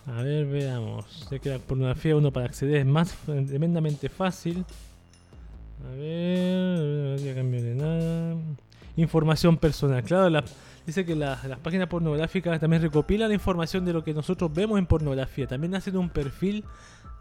[0.06, 1.28] A ver, veamos.
[1.30, 4.66] Ya que la pornografía uno para acceder es más tremendamente fácil.
[5.86, 8.36] A ver, no cambio de nada.
[8.98, 10.02] Información personal.
[10.02, 10.44] Claro, la-
[10.84, 14.76] dice que la- las páginas pornográficas también recopilan la información de lo que nosotros vemos
[14.78, 15.46] en pornografía.
[15.46, 16.64] También hacen un perfil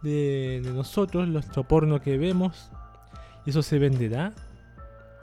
[0.02, 2.70] de, nosotros, nuestro porno que vemos.
[3.46, 4.32] ¿Y eso se venderá?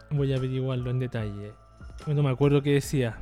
[0.10, 1.52] Voy a averiguarlo en detalle.
[2.08, 3.18] No me acuerdo qué decía.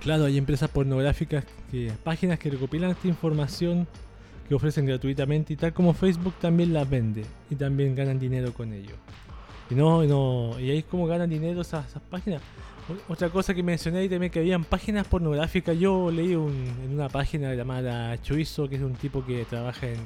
[0.00, 3.88] Claro, hay empresas pornográficas, que, páginas que recopilan esta información
[4.48, 8.72] que ofrecen gratuitamente y tal como Facebook también las vende y también ganan dinero con
[8.72, 8.94] ello.
[9.70, 12.42] Y no, no, y ahí es como ganan dinero esas, páginas.
[13.08, 15.78] Otra cosa que mencioné ahí también que habían páginas pornográficas.
[15.78, 19.98] Yo leí un- en una página llamada Chuizo, que es un tipo que trabaja en,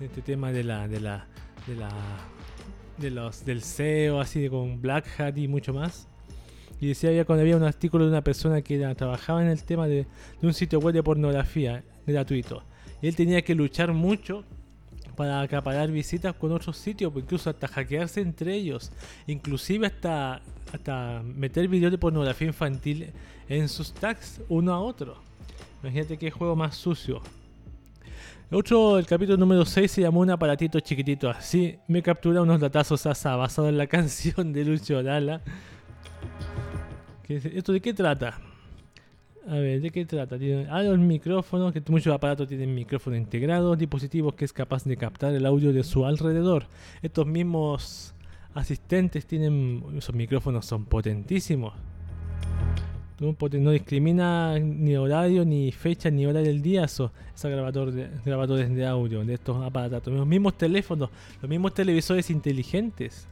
[0.00, 1.26] este tema de la, de la,
[1.66, 1.90] de la,
[2.96, 6.08] de los, del SEO, así de con Black Hat y mucho más.
[6.80, 9.86] Y decía había cuando había un artículo de una persona que trabajaba en el tema
[9.86, 10.06] de,
[10.42, 12.62] un sitio web de pornografía gratuito.
[13.02, 14.44] Él tenía que luchar mucho
[15.14, 18.90] para acaparar visitas con otros sitios, pues incluso hasta hackearse entre ellos,
[19.26, 20.40] inclusive hasta,
[20.72, 23.10] hasta meter videos de pornografía infantil
[23.48, 25.16] en sus tags uno a otro.
[25.82, 27.20] Imagínate qué juego más sucio.
[28.50, 31.76] Otro, el capítulo número 6 se llamó Un aparatito chiquitito así.
[31.88, 35.40] Me captura unos datazos asa basado en la canción de Lucho Dalla.
[37.24, 38.38] ¿Qué es- ¿Esto de qué trata?
[39.46, 40.36] A ver, ¿de qué trata?
[40.70, 45.34] Ah, los micrófonos, que muchos aparatos tienen micrófono integrado, dispositivos que es capaz de captar
[45.34, 46.64] el audio de su alrededor.
[47.02, 48.14] Estos mismos
[48.54, 51.74] asistentes tienen, esos micrófonos son potentísimos.
[53.20, 58.74] No discrimina ni horario, ni fecha, ni hora del día esos, esos grabador de- grabadores
[58.74, 60.12] de audio de estos aparatos.
[60.12, 63.28] Los mismos teléfonos, los mismos televisores inteligentes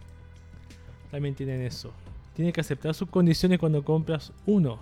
[1.10, 1.90] también tienen eso.
[2.34, 4.78] Tienes que aceptar sus condiciones cuando compras uno.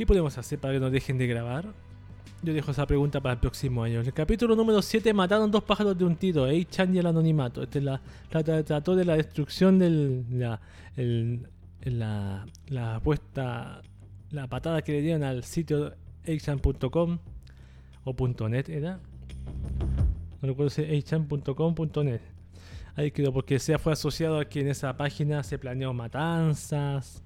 [0.00, 1.66] ¿Qué podemos hacer para que nos dejen de grabar?
[2.42, 4.00] Yo dejo esa pregunta para el próximo año.
[4.00, 7.62] En el capítulo número 7 mataron dos pájaros de un tiro, Chan y el anonimato.
[7.62, 10.58] Este es la, trata- trató de la destrucción del la,
[11.82, 13.82] la, la apuesta,
[14.30, 15.92] la patada que le dieron al sitio
[16.24, 17.18] eichan.com
[18.04, 19.00] o .net era.
[20.40, 21.74] No recuerdo si eichan.com
[22.06, 22.22] .net.
[22.96, 27.22] Ahí quedó porque se fue asociado a que en esa página se planeó matanzas.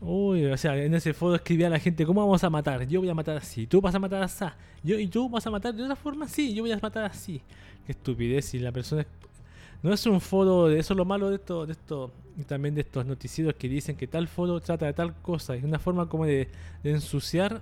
[0.00, 2.86] Uy, o sea, en ese foro escribía la gente, ¿cómo vamos a matar?
[2.86, 4.44] Yo voy a matar así, tú vas a matar así,
[4.82, 7.40] yo y tú vas a matar de otra forma, sí, yo voy a matar así.
[7.86, 9.06] Qué estupidez, y la persona
[9.82, 12.74] No es un foro, de eso es lo malo de esto, de esto, y también
[12.74, 15.54] de estos noticieros que dicen que tal foro trata de tal cosa.
[15.54, 16.48] Es una forma como de,
[16.82, 17.60] de ensuciar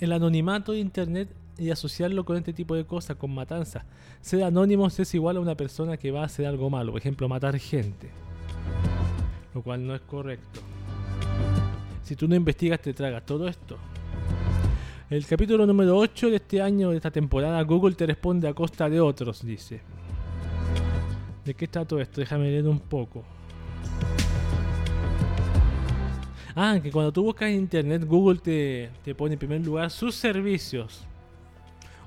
[0.00, 1.28] el anonimato de internet
[1.58, 3.84] y asociarlo con este tipo de cosas, con matanzas.
[4.20, 7.28] Ser anónimos es igual a una persona que va a hacer algo malo, por ejemplo,
[7.28, 8.08] matar gente.
[9.54, 10.60] Lo cual no es correcto.
[12.04, 13.78] Si tú no investigas, te tragas todo esto.
[15.08, 18.90] El capítulo número 8 de este año, de esta temporada, Google te responde a costa
[18.90, 19.80] de otros, dice.
[21.46, 22.20] ¿De qué está todo esto?
[22.20, 23.24] Déjame leer un poco.
[26.54, 30.14] Ah, que cuando tú buscas en internet, Google te, te pone en primer lugar sus
[30.14, 31.06] servicios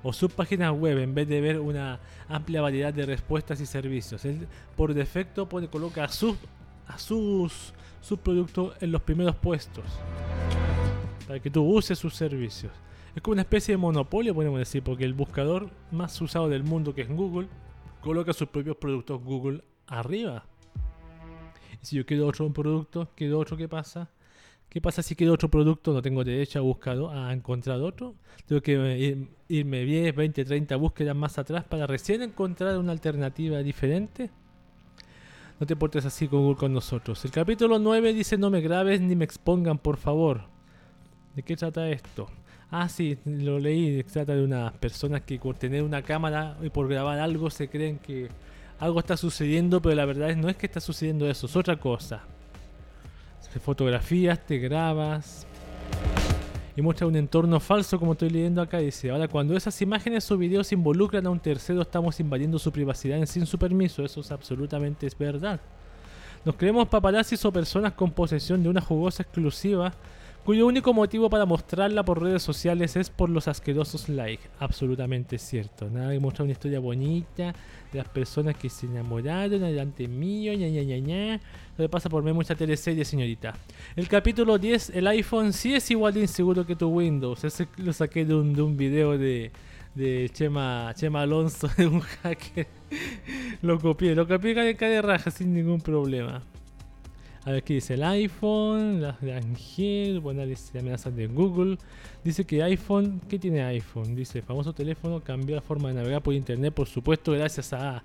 [0.03, 4.23] o sus páginas web en vez de ver una amplia variedad de respuestas y servicios.
[4.25, 6.37] Él por defecto pone, coloca sus,
[6.87, 9.85] a sus, sus productos en los primeros puestos
[11.27, 12.71] para que tú uses sus servicios.
[13.15, 16.93] Es como una especie de monopolio, podemos decir, porque el buscador más usado del mundo,
[16.93, 17.47] que es Google,
[18.01, 20.45] coloca sus propios productos Google arriba.
[21.81, 24.09] Si yo quiero otro producto, quiero otro, ¿qué pasa?
[24.69, 25.93] ¿Qué pasa si quiero otro producto?
[25.93, 28.15] No tengo derecho a buscar, a encontrar otro.
[28.45, 32.91] Tengo que eh, ir- irme 10, 20, 30 búsquedas más atrás para recién encontrar una
[32.91, 34.29] alternativa diferente.
[35.59, 37.23] No te portes así Google con nosotros.
[37.25, 40.41] El capítulo 9 dice no me grabes ni me expongan, por favor.
[41.35, 42.27] ¿De qué trata esto?
[42.69, 44.03] Ah, sí, lo leí.
[44.03, 47.97] Trata de unas personas que por tener una cámara y por grabar algo se creen
[47.97, 48.29] que
[48.79, 51.77] algo está sucediendo, pero la verdad es no es que está sucediendo eso, es otra
[51.77, 52.21] cosa.
[53.51, 55.47] Te fotografías, te grabas
[56.77, 58.77] y muestra un entorno falso como estoy leyendo acá.
[58.77, 63.25] Dice, ahora cuando esas imágenes o videos involucran a un tercero estamos invadiendo su privacidad
[63.25, 64.05] sin su permiso.
[64.05, 65.59] Eso es absolutamente es verdad.
[66.45, 69.91] Nos creemos paparazzis o personas con posesión de una jugosa exclusiva
[70.47, 74.47] cuyo único motivo para mostrarla por redes sociales es por los asquerosos likes.
[74.59, 75.89] Absolutamente cierto.
[75.89, 77.53] Nada de mostrar una historia bonita
[77.91, 81.41] de las personas que se enamoraron delante mío, ña ña ña ña.
[81.77, 83.55] Lo que pasa por ver mucha teleserie, señorita.
[83.97, 87.43] El capítulo 10, el iPhone sí es igual de inseguro que tu Windows.
[87.43, 89.51] Ese lo saqué de un, de un video de,
[89.95, 92.67] de Chema, Chema Alonso, de un hacker.
[93.61, 96.41] lo copié, lo copié acá de raja sin ningún problema.
[97.47, 101.77] A ver qué dice el iPhone, las de Angel, buen análisis de amenazas de Google.
[102.21, 104.17] Dice que iPhone, ¿qué tiene iPhone?
[104.17, 108.01] Dice, famoso teléfono cambió la forma de navegar por internet, por supuesto, gracias a,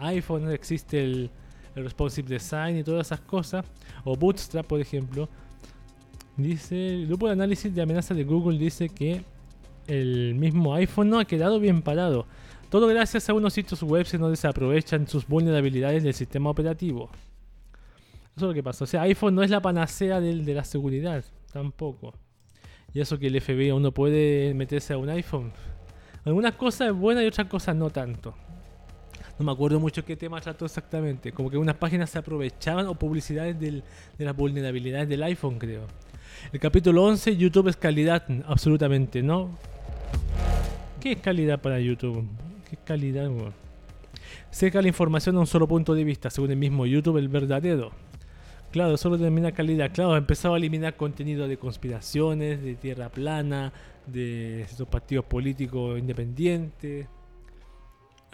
[0.00, 1.30] iPhone existe el,
[1.74, 3.66] el responsive design y todas esas cosas.
[4.04, 5.28] O Bootstrap, por ejemplo.
[6.38, 9.20] Dice, el grupo de análisis de amenazas de Google dice que
[9.86, 12.26] el mismo iPhone no ha quedado bien parado.
[12.70, 17.10] Todo gracias a unos sitios web en donde se aprovechan sus vulnerabilidades del sistema operativo.
[18.36, 18.84] Eso es lo que pasa.
[18.84, 22.12] O sea, iPhone no es la panacea de, la seguridad, tampoco.
[22.92, 25.52] Y eso que el FBI aún no puede meterse a un iPhone.
[26.22, 28.34] Algunas cosas es buena y otras cosas no tanto.
[29.38, 31.32] No me acuerdo mucho qué tema trató exactamente.
[31.32, 33.82] Como que unas páginas se aprovechaban o publicidades de
[34.18, 35.86] las vulnerabilidades del iPhone, creo.
[36.52, 38.22] El capítulo 11, YouTube es calidad.
[38.46, 39.56] Absolutamente no.
[41.00, 42.28] ¿Qué es calidad para YouTube?
[42.68, 43.30] ¿Qué calidad?
[44.50, 47.92] Seca la información a un solo punto de vista, según el mismo YouTube, el verdadero.
[48.76, 49.90] Claro, solo determina calidad.
[49.90, 53.72] Claro, ha empezado a eliminar contenido de conspiraciones, de tierra plana,
[54.06, 57.06] de estos partidos políticos independientes.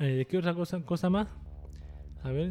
[0.00, 1.28] Eh, ¿Qué otra cosa, cosa más?
[2.24, 2.50] A ver,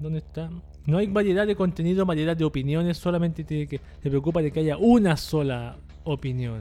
[0.00, 0.48] ¿dónde está?
[0.86, 4.60] No hay variedad de contenido, variedad de opiniones, solamente tiene que, se preocupa de que
[4.60, 6.60] haya una sola opinión.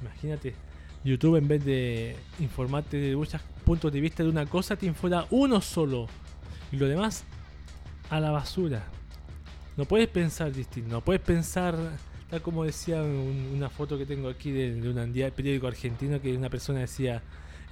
[0.00, 0.54] Imagínate,
[1.02, 5.26] YouTube en vez de informarte de muchos puntos de vista de una cosa, te informa
[5.32, 6.06] uno solo.
[6.70, 7.24] Y lo demás,
[8.10, 8.86] a la basura.
[9.80, 11.74] No puedes pensar distinto, no puedes pensar,
[12.28, 16.50] tal como decía un- una foto que tengo aquí de, un periódico argentino, que una
[16.50, 17.22] persona decía,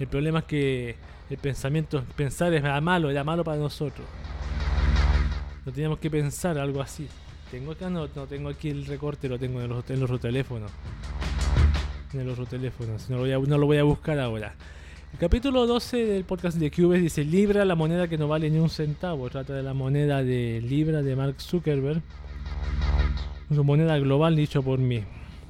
[0.01, 0.97] el problema es que
[1.29, 4.07] el pensamiento, pensar era malo, era malo para nosotros.
[5.67, 7.07] No teníamos que pensar algo así.
[7.51, 10.71] Tengo acá, no, no tengo aquí el recorte, lo tengo en los, en los teléfonos.
[12.15, 14.55] En los teléfonos, no lo, voy a, no lo voy a buscar ahora.
[15.13, 18.59] El capítulo 12 del podcast de Cubes dice Libra, la moneda que no vale ni
[18.59, 19.29] un centavo.
[19.31, 22.03] Trata de la moneda de Libra de Mark Zuckerberg.
[23.53, 25.03] Su moneda global dicho por mí.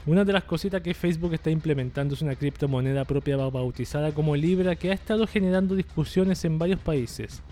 [0.07, 4.37] Una de las cositas que Facebook está implementando es una criptomoneda propia ba- bautizada como
[4.37, 7.43] Libra que ha estado generando discusiones en varios países.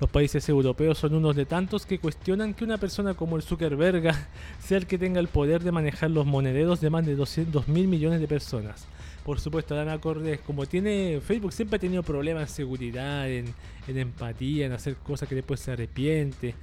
[0.00, 4.12] Los países europeos son unos de tantos que cuestionan que una persona como el Zuckerberg
[4.58, 7.86] sea el que tenga el poder de manejar los monederos de más de 200 mil
[7.86, 8.88] millones de personas.
[9.24, 13.46] Por supuesto, me acordé, como tiene Facebook siempre ha tenido problemas en seguridad, en,
[13.88, 16.54] en empatía, en hacer cosas que después se arrepiente.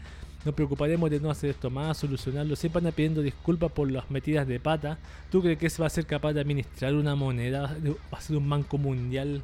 [0.46, 2.56] Nos preocuparemos de no hacer esto más, solucionarlo.
[2.56, 5.00] Siempre anda pidiendo disculpas por las metidas de pata.
[5.32, 7.78] ¿Tú crees que se va a ser capaz de administrar una moneda?
[8.14, 9.44] ¿Va a ser un banco mundial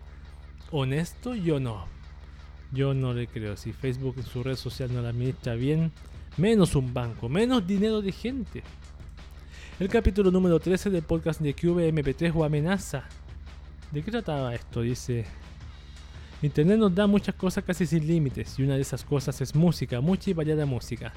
[0.72, 1.36] honesto?
[1.36, 1.86] Yo no.
[2.72, 3.58] Yo no le creo.
[3.58, 5.92] Si Facebook en su red social no la administra bien,
[6.36, 8.64] menos un banco, menos dinero de gente.
[9.80, 13.04] El capítulo número 13 del podcast de QVMP3 o amenaza.
[13.92, 14.82] ¿De qué trataba esto?
[14.82, 15.24] Dice...
[16.42, 20.02] Internet nos da muchas cosas casi sin límites y una de esas cosas es música,
[20.02, 21.14] mucha y variada música.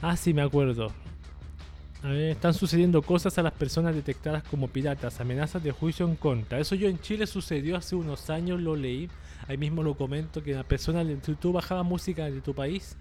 [0.00, 0.92] Ah, sí, me acuerdo.
[2.04, 6.14] A ver, están sucediendo cosas a las personas detectadas como piratas, amenazas de juicio en
[6.14, 6.60] contra.
[6.60, 9.10] Eso yo en Chile sucedió hace unos años, lo leí.
[9.48, 12.96] Ahí mismo lo comento, que la persona, si tú bajabas música de tu país,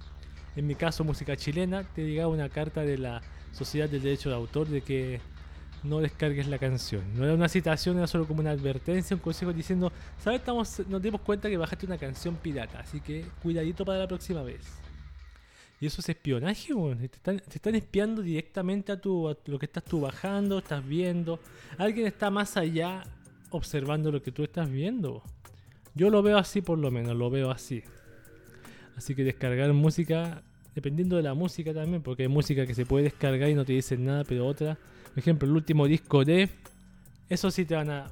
[0.56, 3.22] en mi caso música chilena, te llegaba una carta de la
[3.52, 5.22] Sociedad del Derecho de Autor de que
[5.84, 7.04] no descargues la canción.
[7.16, 10.40] No era una citación, era solo como una advertencia, un consejo diciendo, ¿sabes?
[10.40, 14.44] Estamos, nos dimos cuenta que bajaste una canción pirata, así que cuidadito para la próxima
[14.44, 14.62] vez.
[15.82, 16.98] Y eso es espionaje, weón.
[16.98, 20.86] Te están, te están espiando directamente a, tu, a lo que estás tú bajando, estás
[20.86, 21.40] viendo.
[21.78, 23.04] Alguien está más allá
[23.52, 25.24] observando lo que tú estás viendo.
[25.96, 27.82] Yo lo veo así por lo menos, lo veo así.
[29.00, 30.44] Así que descargar música,
[30.76, 33.72] dependiendo de la música también, porque hay música que se puede descargar y no te
[33.72, 36.50] dicen nada, pero otra, por ejemplo, el último disco de,
[37.30, 38.08] eso sí te van a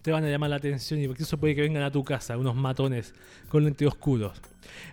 [0.00, 2.38] te van a llamar la atención y porque eso puede que vengan a tu casa,
[2.38, 3.14] unos matones
[3.48, 4.40] con lentes oscuros.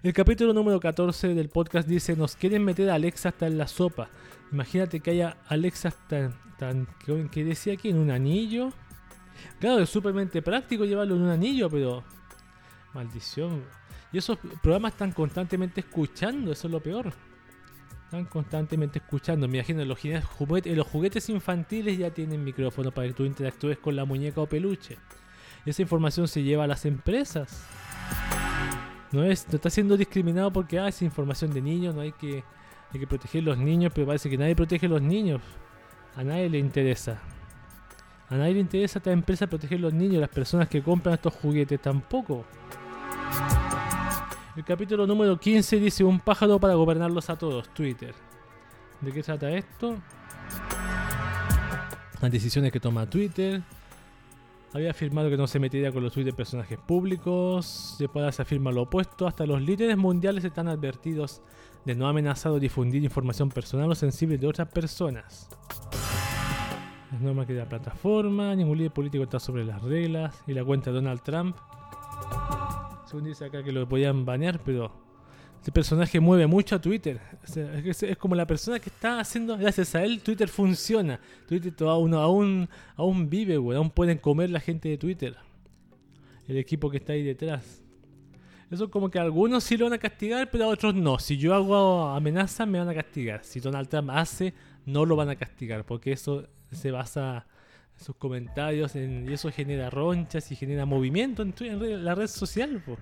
[0.02, 3.68] El capítulo número 14 del podcast dice, nos quieren meter a Alexa hasta en la
[3.68, 4.10] sopa.
[4.52, 6.88] Imagínate que haya Alexa tan, tan
[7.32, 8.74] que decía aquí en un anillo.
[9.60, 12.04] Claro, es súpermente práctico llevarlo en un anillo, pero...
[12.96, 13.62] Maldición.
[14.12, 17.12] Y esos programas están constantemente escuchando, eso es lo peor.
[18.06, 19.47] Están constantemente escuchando.
[19.47, 19.99] Me imagino, los,
[20.38, 24.47] juguetes, los juguetes infantiles ya tienen micrófono para que tú interactúes con la muñeca o
[24.47, 24.97] peluche.
[25.66, 27.66] Esa información se lleva a las empresas.
[29.12, 32.43] No, es, no está siendo discriminado porque ah, es información de niños, no hay que,
[32.91, 35.41] hay que proteger los niños, pero parece que nadie protege a los niños.
[36.16, 37.20] A nadie le interesa.
[38.30, 41.16] A nadie le interesa a esta empresa proteger a los niños, las personas que compran
[41.16, 42.45] estos juguetes tampoco.
[44.56, 48.16] El capítulo número 15 dice un pájaro para gobernarlos a todos, Twitter.
[49.01, 49.97] ¿De qué trata esto?
[52.22, 53.62] Las decisiones que toma Twitter.
[54.74, 57.97] Había afirmado que no se metería con los tweets de personajes públicos.
[57.99, 59.28] Después se afirma lo opuesto.
[59.28, 61.41] Hasta los líderes mundiales están advertidos
[61.84, 65.49] de no amenazar o difundir información personal o sensible de otras personas.
[67.12, 68.56] Las normas que la plataforma.
[68.56, 70.41] Ningún líder político está sobre las reglas.
[70.47, 71.58] Y la cuenta de Donald Trump
[73.41, 74.91] acá que lo podían banear, pero
[75.66, 77.20] este personaje mueve mucho a Twitter.
[77.43, 81.20] O sea, es, como la persona que está haciendo, gracias a él, Twitter funciona.
[81.47, 83.78] Twitter aún, aún, aún vive, güey.
[83.78, 85.36] Aún pueden comer la gente de Twitter.
[86.47, 87.84] El equipo que está ahí detrás.
[88.70, 91.18] Eso como que algunos sí lo van a castigar, pero a otros no.
[91.18, 93.43] Si yo hago amenaza, me van a castigar.
[93.43, 94.53] Si Donald Trump hace,
[94.86, 95.84] no lo van a castigar.
[95.86, 97.47] Porque eso se basa
[97.98, 102.82] sus comentarios en, y eso genera ronchas y genera movimiento en, la red social.
[102.86, 102.98] Po.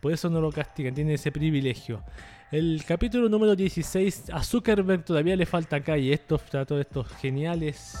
[0.00, 2.02] Por eso no lo castigan, tiene ese privilegio.
[2.50, 6.12] El capítulo número 16, a Zuckerberg todavía le falta calle.
[6.12, 7.98] Estos tratos estos geniales.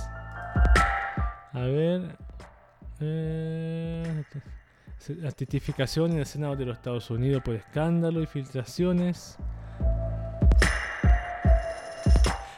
[1.52, 2.16] A ver.
[3.00, 4.24] Eh,
[5.20, 9.36] la testificación en el Senado de los Estados Unidos por escándalo y filtraciones.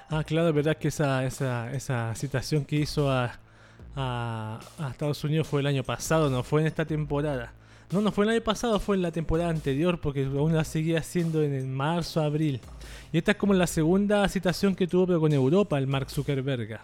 [0.09, 3.39] Ah, claro, verdad que esa, esa, esa citación que hizo a,
[3.97, 4.61] a,
[4.91, 7.53] Estados Unidos fue el año pasado, no fue en esta temporada.
[7.91, 11.01] No, no fue el año pasado, fue en la temporada anterior, porque aún la seguía
[11.01, 12.61] haciendo en el marzo, abril.
[13.13, 16.79] Y esta es como la segunda citación que tuvo, pero con Europa, el Mark Zuckerberg.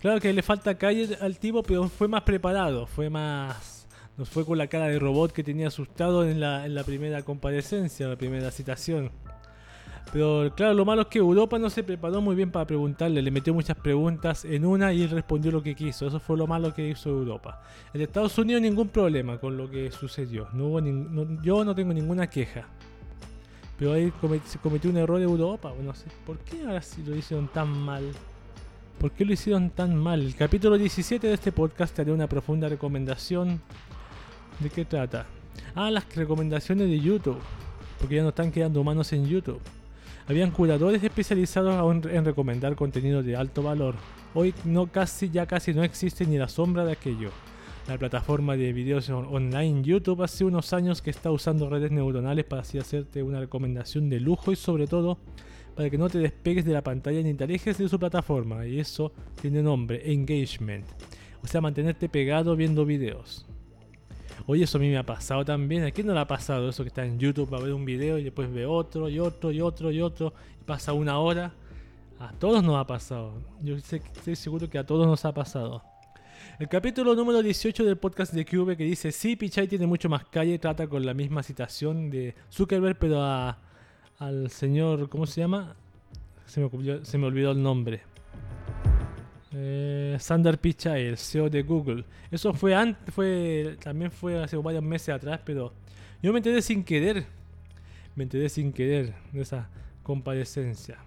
[0.00, 3.86] Claro que le falta calle al tipo, pero fue más preparado, fue más.
[4.16, 7.22] Nos fue con la cara de robot que tenía asustado en la, en la primera
[7.22, 9.10] comparecencia, la primera citación.
[10.14, 13.32] Pero claro, lo malo es que Europa no se preparó muy bien para preguntarle, le
[13.32, 16.06] metió muchas preguntas en una y él respondió lo que quiso.
[16.06, 17.60] Eso fue lo malo que hizo Europa.
[17.92, 20.46] En Estados Unidos ningún problema con lo que sucedió.
[20.52, 20.80] No hubo
[21.42, 22.68] yo no tengo ninguna queja.
[23.76, 24.12] Pero ahí
[24.44, 25.72] se cometió un error de Europa.
[26.24, 28.04] ¿por qué ahora sí lo hicieron tan mal?
[29.00, 30.20] ¿Por qué lo hicieron tan mal?
[30.20, 33.60] El capítulo 17 de este podcast te haré una profunda recomendación.
[34.60, 35.26] ¿De qué trata?
[35.74, 37.40] Ah, las recomendaciones de YouTube.
[37.98, 39.60] Porque ya no están quedando humanos en YouTube.
[40.26, 43.94] Habían curadores especializados en recomendar contenido de alto valor.
[44.32, 47.30] Hoy no casi ya casi no existe ni la sombra de aquello.
[47.88, 52.62] La plataforma de videos online YouTube hace unos años que está usando redes neuronales para
[52.62, 55.18] así hacerte una recomendación de lujo y sobre todo
[55.76, 58.66] para que no te despegues de la pantalla ni te alejes de su plataforma.
[58.66, 60.86] Y eso tiene nombre, engagement.
[61.42, 63.43] O sea, mantenerte pegado viendo videos.
[64.46, 65.84] Oye, eso a mí me ha pasado también.
[65.84, 68.18] ¿A quién no le ha pasado eso que está en YouTube para ver un video
[68.18, 71.52] y después ve otro y otro y otro y otro y pasa una hora?
[72.20, 73.32] A todos nos ha pasado.
[73.62, 75.82] Yo sé, estoy seguro que a todos nos ha pasado.
[76.58, 80.24] El capítulo número 18 del podcast de Cube que dice, sí, Pichai tiene mucho más
[80.26, 83.58] calle, trata con la misma citación de Zuckerberg, pero a-
[84.18, 85.74] al señor, ¿cómo se llama?
[86.46, 88.02] Se me, ocurrió- se me olvidó el nombre.
[89.56, 92.04] Eh, Sander Pichai, el CEO de Google.
[92.30, 95.72] Eso fue antes, fue, también fue hace varios meses atrás, pero
[96.22, 97.24] yo me enteré sin querer.
[98.16, 99.68] Me enteré sin querer de esa
[100.02, 100.98] comparecencia.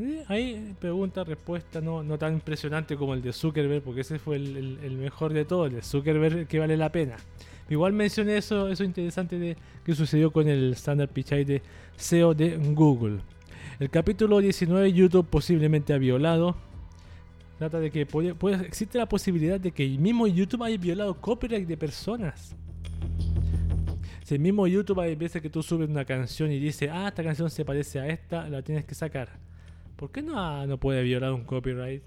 [0.00, 4.36] Eh, ahí pregunta, respuesta, no, no tan impresionante como el de Zuckerberg, porque ese fue
[4.36, 7.16] el, el- el mejor de todos, el de Zuckerberg que vale la pena.
[7.68, 11.62] Igual mencioné eso, eso interesante de que sucedió con el Standard Pichai de
[11.96, 13.20] CEO de Google.
[13.80, 16.56] El capítulo 19, YouTube posiblemente ha violado.
[17.62, 21.14] Trata de que puede- puede- existe la posibilidad de que el mismo YouTube haya violado
[21.20, 22.56] copyright de personas.
[24.24, 27.22] Si el mismo YouTube hay veces que tú subes una canción y dice, ah, esta
[27.22, 29.28] canción se parece a esta, la tienes que sacar.
[29.94, 32.02] ¿Por qué no, no puede violar un copyright?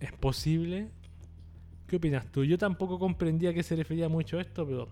[0.00, 0.88] ¿Es posible?
[1.86, 2.42] ¿Qué opinas tú?
[2.42, 4.88] Yo tampoco comprendía a qué se refería mucho esto, pero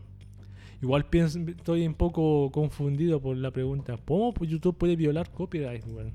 [0.80, 3.98] igual pienso, estoy un poco confundido por la pregunta.
[4.06, 5.84] ¿Cómo YouTube puede violar copyright?
[5.86, 6.12] Bueno.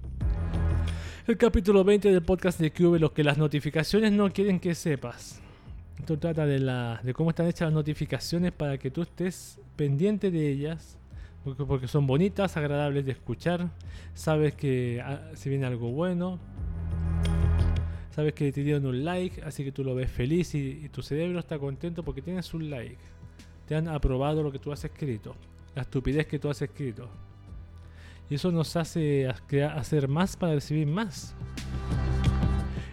[1.25, 5.41] El capítulo 20 del podcast de Cube, los que las notificaciones no quieren que sepas.
[5.97, 10.49] Esto trata de, la, cómo están hechas las notificaciones para que tú estés pendiente de
[10.49, 10.97] ellas,
[11.45, 13.69] porque, porque son bonitas, agradables de escuchar,
[14.13, 16.39] sabes que ah, si viene algo bueno,
[18.13, 21.01] sabes que te dieron un like, así que tú lo ves feliz y, y tu
[21.01, 22.97] cerebro está contento porque tienes un like.
[23.65, 25.37] Te han aprobado lo que tú has escrito,
[25.73, 27.07] la estupidez que tú has escrito.
[28.29, 31.35] Y eso nos hace hacer más para recibir más.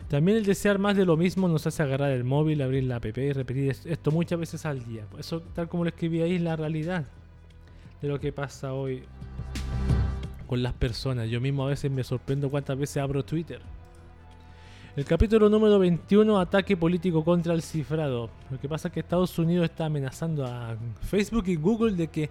[0.08, 3.06] También el desear más de lo mismo nos hace agarrar el móvil, abrir la app
[3.06, 5.04] y repetir es- esto muchas veces al día.
[5.18, 7.04] Eso, tal como lo escribí ahí, es la realidad
[8.02, 9.04] de lo que pasa hoy
[10.48, 11.30] con las personas.
[11.30, 13.60] Yo mismo a veces me sorprendo cuántas veces abro Twitter.
[14.96, 18.28] El capítulo número 21, ataque político contra el cifrado.
[18.50, 22.28] Lo que pasa es que Estados Unidos está amenazando a Facebook y Google de que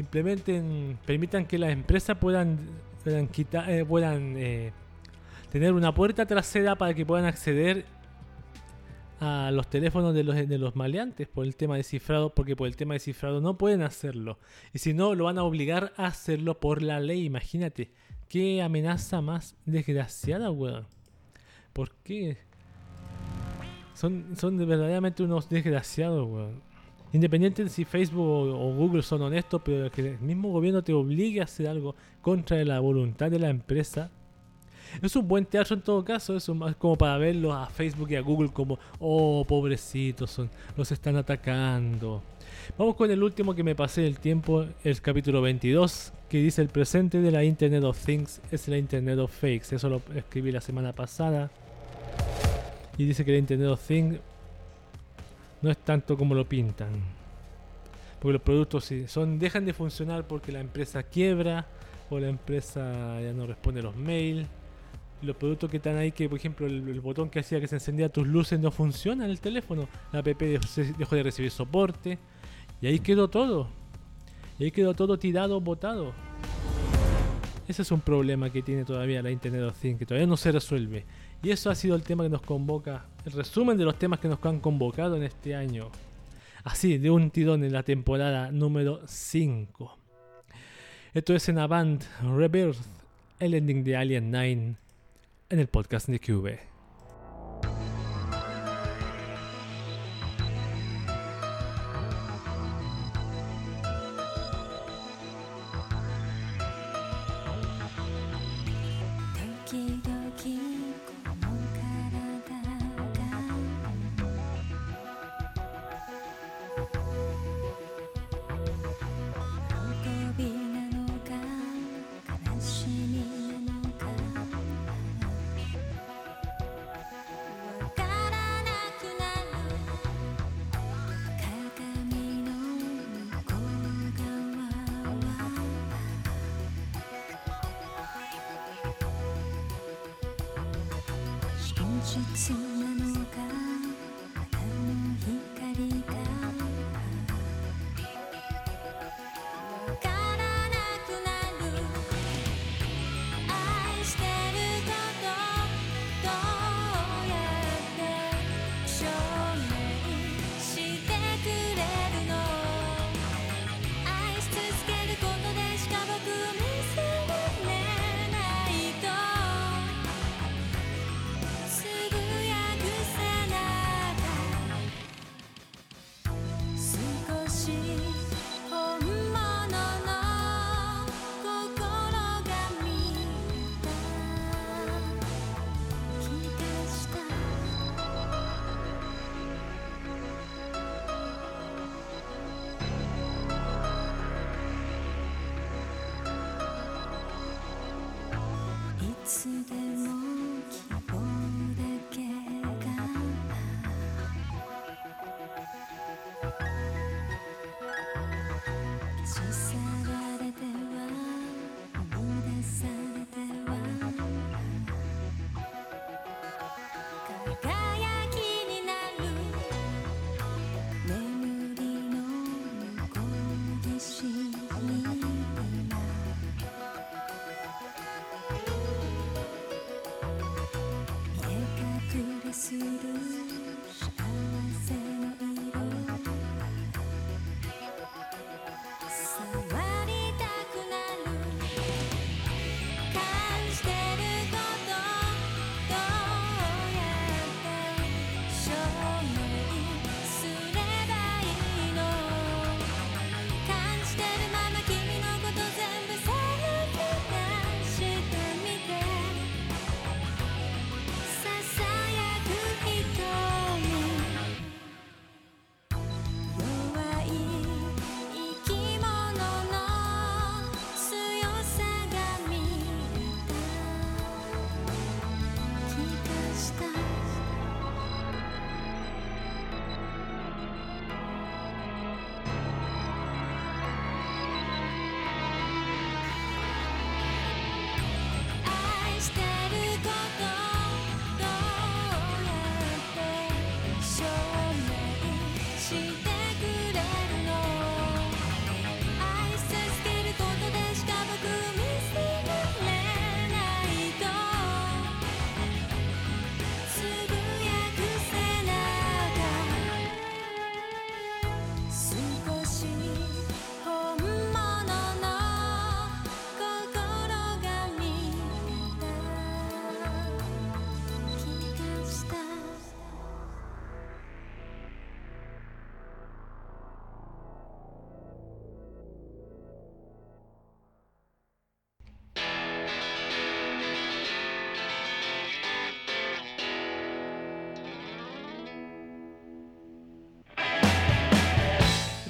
[0.00, 2.58] implementen, permitan que las empresas puedan,
[3.04, 4.72] puedan quitar, eh, puedan eh,
[5.50, 7.84] tener una puerta trasera para que puedan acceder
[9.20, 12.68] a los teléfonos de los, de los maleantes por el tema de cifrado, porque por
[12.68, 14.38] el tema de cifrado no pueden hacerlo.
[14.72, 17.24] Y si no, lo van a obligar a hacerlo por la ley.
[17.24, 17.90] Imagínate,
[18.28, 20.86] qué amenaza más desgraciada, weón.
[21.72, 22.38] ¿Por qué?
[23.94, 26.67] Son, son de verdaderamente unos desgraciados, weón.
[27.12, 31.40] Independiente de si Facebook o, Google son honestos, pero que el mismo gobierno te obligue
[31.40, 34.10] a hacer algo contra la voluntad de la empresa.
[35.02, 38.16] Es un buen teatro en todo caso, es es como para verlos a Facebook y
[38.16, 40.40] a Google como, oh, pobrecitos,
[40.76, 42.22] los están atacando.
[42.76, 46.68] Vamos con el último que me pasé el tiempo, el capítulo 22, que dice el
[46.68, 49.74] presente de la Internet of Things es la Internet of Fakes.
[49.74, 51.50] Eso lo escribí la semana pasada.
[52.96, 54.18] Y dice que la Internet of Things
[55.62, 56.90] no es tanto como lo pintan.
[58.20, 61.66] Porque los productos son, dejan de funcionar porque la empresa quiebra
[62.10, 64.46] o la empresa ya no responde a los mails.
[65.22, 67.76] Los productos que están ahí, que por ejemplo el, el botón que hacía que se
[67.76, 69.88] encendía tus luces no funciona en el teléfono.
[70.12, 72.18] La app dejó de recibir soporte.
[72.80, 73.68] Y ahí quedó todo.
[74.58, 76.12] Y ahí quedó todo tirado, botado.
[77.68, 80.50] Ese es un problema que tiene todavía la Internet of Things, que todavía no se
[80.50, 81.04] resuelve.
[81.42, 84.28] Y eso ha sido el tema que nos convoca, el resumen de los temas que
[84.28, 85.90] nos han convocado en este año.
[86.64, 89.98] Así, de un tirón en la temporada número 5.
[91.12, 92.78] Esto es en Avant Rebirth,
[93.38, 94.52] el ending de Alien 9,
[95.50, 96.77] en el podcast de Cube.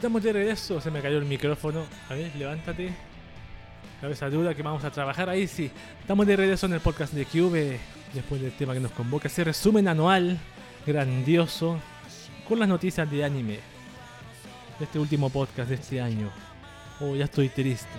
[0.09, 1.85] Estamos de regreso, se me cayó el micrófono.
[2.09, 2.95] A ver, levántate.
[4.01, 5.71] Cabeza dura que vamos a trabajar ahí, sí.
[6.01, 7.79] Estamos de regreso en el podcast de Cube.
[8.15, 10.39] Después del tema que nos convoca, ese resumen anual
[10.87, 11.79] grandioso
[12.49, 13.59] con las noticias de anime.
[14.81, 16.31] Este último podcast de este año.
[17.01, 17.93] Oh, ya estoy triste.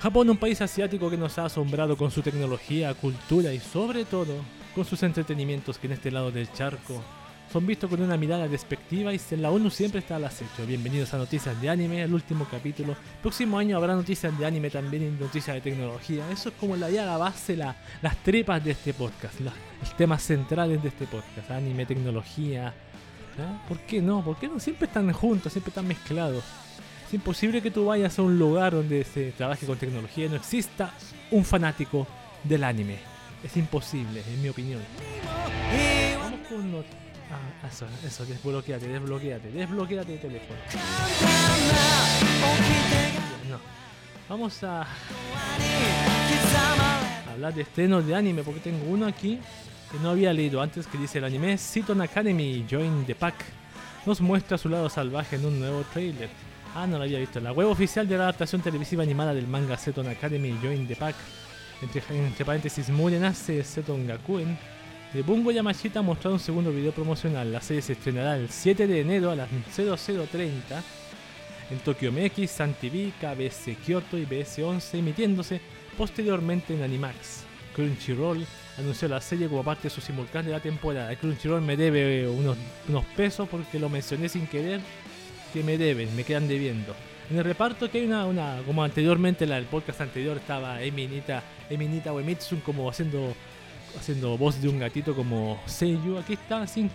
[0.00, 4.36] Japón, un país asiático que nos ha asombrado con su tecnología, cultura y sobre todo
[4.76, 7.02] con sus entretenimientos que en este lado del charco
[7.50, 10.64] son vistos con una mirada despectiva y la ONU siempre está al acecho.
[10.66, 12.96] Bienvenidos a Noticias de Anime, el último capítulo.
[13.20, 16.24] Próximo año habrá noticias de anime también y noticias de tecnología.
[16.30, 19.94] Eso es como la, ya la base, la- las trepas de este podcast, la- los
[19.98, 21.50] temas centrales de este podcast.
[21.50, 22.72] Anime, tecnología.
[23.38, 23.62] ¿Ah?
[23.68, 24.24] ¿Por qué no?
[24.24, 24.58] ¿Por qué no?
[24.58, 26.44] Siempre están juntos, siempre están mezclados.
[27.06, 30.36] Es imposible que tú vayas a un lugar donde se trabaje con tecnología y no
[30.36, 30.90] exista
[31.30, 32.06] un fanático
[32.44, 32.96] del anime.
[33.44, 34.80] Es imposible, en mi opinión.
[36.18, 37.01] Vamos con
[37.32, 40.58] Ah, eso, eso, desbloqueate, desbloqueate, desbloqueate el teléfono.
[43.48, 43.58] No.
[44.28, 44.86] Vamos a
[47.32, 49.40] hablar de estrenos de anime porque tengo uno aquí
[49.90, 53.34] que no había leído antes que dice el anime Seaton Academy Join the Pack.
[54.04, 56.28] Nos muestra su lado salvaje en un nuevo trailer.
[56.74, 57.40] Ah, no lo había visto.
[57.40, 61.14] La web oficial de la adaptación televisiva animada del manga Seton Academy Join the Pack.
[61.80, 64.58] Entre, entre paréntesis, Muren hace Seton Gakuen.
[65.12, 67.52] De Bungo Yamashita mostrado un segundo video promocional.
[67.52, 70.82] La serie se estrenará el 7 de enero a las 0030
[71.70, 75.60] en Tokyo MX, Sun TV, KBS Kyoto y BS11, emitiéndose
[75.98, 77.44] posteriormente en Animax.
[77.74, 78.46] Crunchyroll
[78.78, 81.14] anunció la serie como parte de su simulcast de la temporada.
[81.14, 82.56] Crunchyroll me debe unos,
[83.14, 84.80] pesos porque lo mencioné sin querer,
[85.52, 86.94] que me deben, me quedan debiendo.
[87.30, 92.14] En el reparto que hay una, como anteriormente, la del podcast anterior estaba Eminita, Eminita
[92.14, 93.34] Uemitsun como haciendo
[93.98, 96.18] haciendo voz de un gatito como Seiyu.
[96.18, 96.90] Aquí está sin,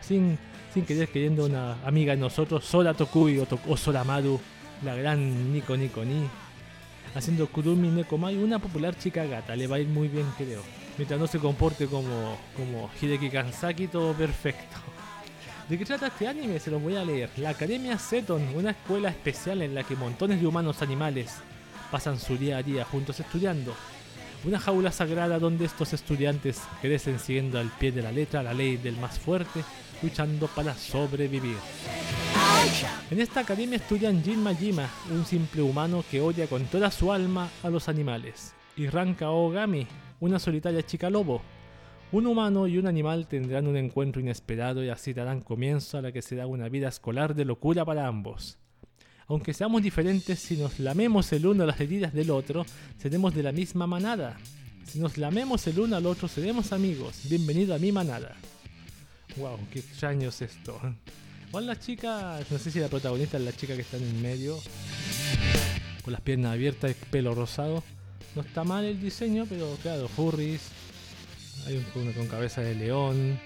[0.00, 0.38] sin,
[0.72, 4.40] sin, querer queriendo una amiga de nosotros, Sora Tokubi o, o Soramaru,
[4.84, 6.28] la gran Nico Nico Ni.
[7.14, 10.62] Haciendo Kurumi Nekomai, una popular chica gata, le va a ir muy bien creo.
[10.98, 14.76] Mientras no se comporte como, como Hideki Kansaki, todo perfecto.
[15.68, 16.58] ¿De qué trata este anime?
[16.58, 17.30] Se lo voy a leer.
[17.36, 21.34] La Academia Seton, una escuela especial en la que montones de humanos animales
[21.90, 23.74] pasan su día a día juntos estudiando.
[24.44, 28.76] Una jaula sagrada donde estos estudiantes crecen siguiendo al pie de la letra la ley
[28.76, 29.64] del más fuerte,
[30.00, 31.56] luchando para sobrevivir.
[33.10, 37.48] En esta academia estudian Jin Majima, un simple humano que odia con toda su alma
[37.62, 38.54] a los animales.
[38.76, 39.88] y Ranka Ogami,
[40.20, 41.42] una solitaria chica lobo.
[42.12, 46.12] Un humano y un animal tendrán un encuentro inesperado y así darán comienzo a la
[46.12, 48.56] que será una vida escolar de locura para ambos.
[49.28, 52.64] Aunque seamos diferentes, si nos lamemos el uno las heridas del otro,
[53.00, 54.38] seremos de la misma manada.
[54.86, 57.20] Si nos lamemos el uno al otro, seremos amigos.
[57.24, 58.34] Bienvenido a mi manada.
[59.36, 60.80] Wow, qué extraño es esto.
[61.48, 64.14] Igual la chica, no sé si la protagonista es la chica que está en el
[64.14, 64.58] medio,
[66.02, 67.84] con las piernas abiertas, pelo rosado.
[68.34, 70.62] No está mal el diseño, pero claro, furries.
[71.66, 73.38] Hay un- una con cabeza de león.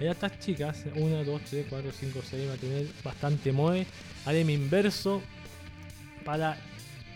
[0.00, 3.84] Hay estas chicas, 1, 2, 3, 4, 5, 6, va a tener bastante moe.
[4.24, 5.22] Harem inverso
[6.24, 6.56] para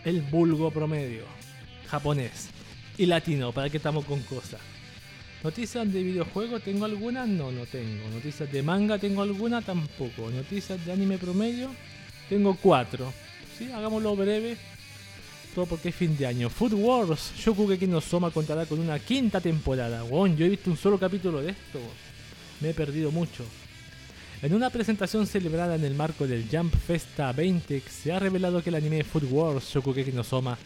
[0.03, 1.23] el vulgo promedio.
[1.87, 2.49] Japonés
[2.97, 4.59] y latino, para que estamos con cosas.
[5.43, 7.27] Noticias de videojuegos, ¿tengo algunas?
[7.27, 8.09] No, no tengo.
[8.09, 9.61] Noticias de manga, ¿tengo alguna?
[9.61, 10.29] Tampoco.
[10.29, 11.69] Noticias de anime promedio,
[12.29, 13.13] tengo cuatro.
[13.57, 14.57] Sí, hagámoslo breve.
[15.55, 16.49] Todo porque es fin de año.
[16.49, 20.03] Food Wars, Shokugeki no Soma contará con una quinta temporada.
[20.03, 21.79] Weón, yo he visto un solo capítulo de esto.
[22.63, 23.43] Me he perdido mucho.
[24.41, 28.69] En una presentación celebrada en el marco del Jump Festa 20, se ha revelado que
[28.69, 30.57] el anime Food Wars Shokugeki no Soma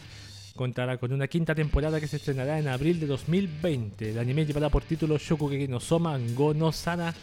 [0.55, 4.11] contará con una quinta temporada que se estrenará en abril de 2020.
[4.11, 7.15] El anime llevará por título Shokugeki no Soma Go no Sana.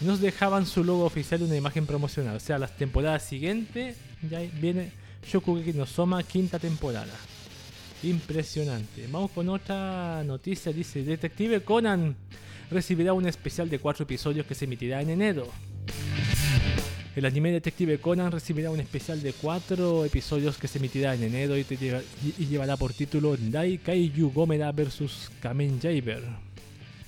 [0.00, 2.34] Nos dejaban su logo oficial y una imagen promocional.
[2.34, 3.96] O sea, las temporadas siguientes
[4.28, 4.90] ya viene
[5.24, 7.14] Shokugeki no Soma quinta temporada.
[8.02, 9.06] Impresionante.
[9.10, 10.72] Vamos con otra noticia.
[10.72, 12.16] Dice, Detective Conan
[12.70, 15.48] recibirá un especial de cuatro episodios que se emitirá en enero.
[17.16, 21.56] El anime Detective Conan recibirá un especial de cuatro episodios que se emitirá en enero
[21.56, 21.64] y,
[22.44, 26.22] llevará por título Dai Kaiju Gomera vs Kamen Rider.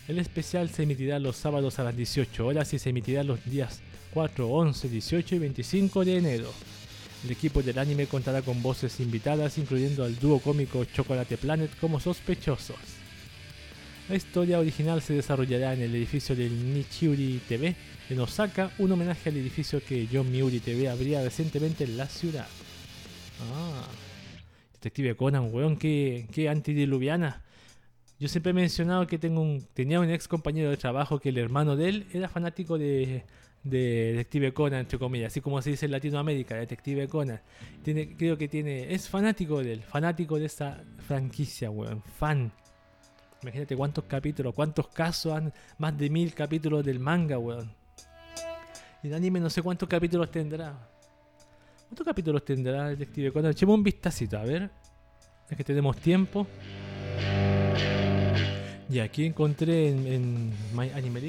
[0.08, 3.80] El especial se emitirá los sábados a las 18 horas y se emitirá los días
[4.14, 6.50] 4, 11, 18 y 25 de enero.
[7.24, 11.98] El equipo del anime contará con voces invitadas, incluyendo al dúo cómico Chocolate Planet como
[11.98, 12.76] sospechosos.
[14.08, 17.74] La historia original se desarrollará en el edificio del Nichiuri TV
[18.08, 22.46] en Osaka, un homenaje al edificio que John Miuri TV abría recientemente en la ciudad.
[23.52, 23.86] Ah,
[24.74, 27.42] Detective Conan, weón, qué, qué antidiluviana.
[28.18, 31.38] Yo siempre he mencionado que tengo un, tenía un ex compañero de trabajo que el
[31.38, 33.24] hermano de él era fanático de,
[33.62, 37.40] de Detective Conan, entre comillas, así como se dice en Latinoamérica, Detective Conan.
[37.82, 42.52] Creo que tiene, es fanático de él, fanático de esa franquicia, weón, fan.
[43.42, 47.72] Imagínate cuántos capítulos, cuántos casos han, más de mil capítulos del manga, weón.
[49.02, 50.76] Y el anime no sé cuántos capítulos tendrá.
[51.88, 53.52] ¿Cuántos capítulos tendrá Detective Conan?
[53.52, 54.70] Echemos un vistacito, a ver.
[55.48, 56.46] Es que tenemos tiempo.
[58.90, 61.20] Y aquí encontré en, en My Anime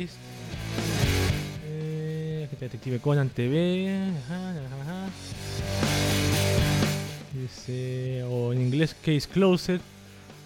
[2.59, 4.11] Detective Conan TV.
[4.25, 5.09] Ajá, ajá.
[7.33, 9.79] Dice, o en inglés Case Closed,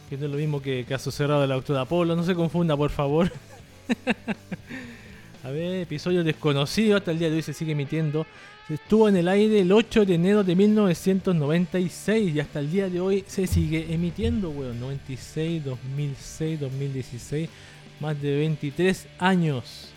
[0.09, 2.15] que no es lo mismo que Caso Cerrado de la Doctora Apolo.
[2.15, 3.31] No se confunda, por favor.
[5.43, 8.25] A ver, episodio desconocido, hasta el día de hoy se sigue emitiendo.
[8.69, 13.01] Estuvo en el aire el 8 de enero de 1996 y hasta el día de
[13.01, 14.79] hoy se sigue emitiendo, weón.
[14.79, 17.49] 96, 2006, 2016,
[17.99, 19.92] más de 23 años.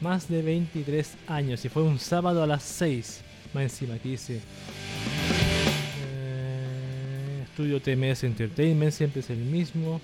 [0.00, 3.20] Más de 23 años y fue un sábado a las 6.
[3.52, 4.40] Más encima aquí dice.
[6.04, 10.00] eh, Estudio TMS Entertainment, siempre es el mismo.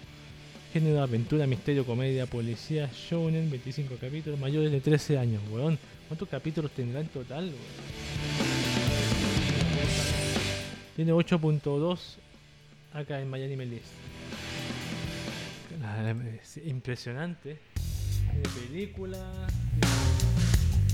[0.72, 5.78] Género aventura, misterio, comedia, policía, shounen, 25 capítulos, mayores de 13 años, weón.
[6.08, 7.52] ¿Cuántos capítulos tendrá en total?
[10.96, 11.98] Tiene 8.2
[12.92, 13.84] acá en Miami List.
[16.42, 17.58] Es Impresionante.
[18.35, 19.20] Tiene películas,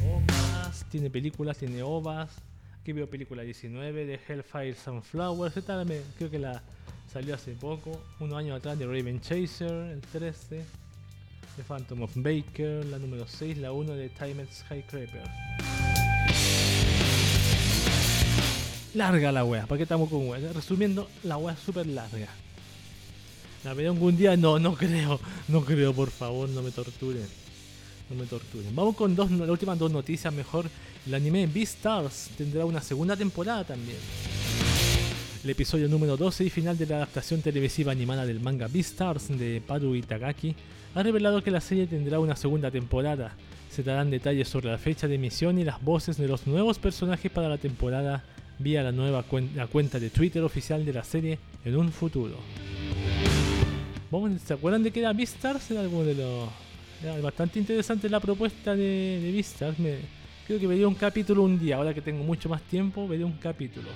[0.01, 2.31] tiene ovas, tiene películas, tiene ovas.
[2.81, 5.57] Aquí veo película 19 de Hellfire Sunflowers.
[5.57, 6.63] Esta me- creo que la
[7.13, 10.65] salió hace poco, unos años atrás de Raven Chaser, el 13.
[11.57, 15.25] The Phantom of Baker, la número 6, la 1 de Time Skycraper.
[18.95, 20.53] Larga la wea, ¿para qué estamos con wea?
[20.53, 22.29] Resumiendo, la wea es súper larga.
[23.65, 24.37] ¿La veré algún día?
[24.37, 25.21] No, no creo.
[25.49, 27.27] No creo, por favor, no me torturen.
[28.09, 28.75] No me torturen.
[28.75, 30.67] Vamos con dos, las últimas dos noticias mejor.
[31.07, 33.97] El anime Beastars tendrá una segunda temporada también.
[35.45, 39.63] El episodio número 12 y final de la adaptación televisiva animada del manga Beastars de
[39.67, 40.55] Paru Itagaki
[40.95, 43.33] ha revelado que la serie tendrá una segunda temporada.
[43.71, 47.31] Se darán detalles sobre la fecha de emisión y las voces de los nuevos personajes
[47.31, 48.23] para la temporada
[48.59, 52.35] vía la nueva cuen- la cuenta de Twitter oficial de la serie en un futuro.
[54.45, 55.71] ¿Se acuerdan de que era Beastars?
[55.71, 56.49] Era algo de los...
[57.03, 59.77] Era bastante interesante la propuesta de, de Beastars.
[60.47, 61.77] Creo que vería un capítulo un día.
[61.77, 63.89] Ahora que tengo mucho más tiempo, veré un capítulo.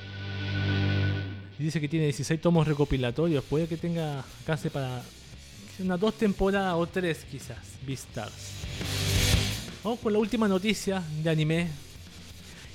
[1.58, 3.42] Dice que tiene 16 tomos recopilatorios.
[3.42, 5.02] Puede que tenga alcance para
[5.80, 7.58] unas dos temporadas o tres quizás.
[7.84, 8.52] Beastars.
[9.82, 11.66] Vamos con la última noticia de anime.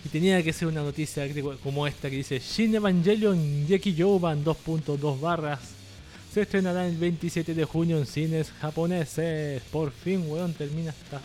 [0.03, 1.25] Y tenía que ser una noticia
[1.63, 5.78] como esta que dice Shin Evangelion Yeki Youban 2.2 barras.
[6.31, 9.63] Se estrenará el 27 de junio en cines japoneses.
[9.71, 11.19] Por fin, weón, termina esta.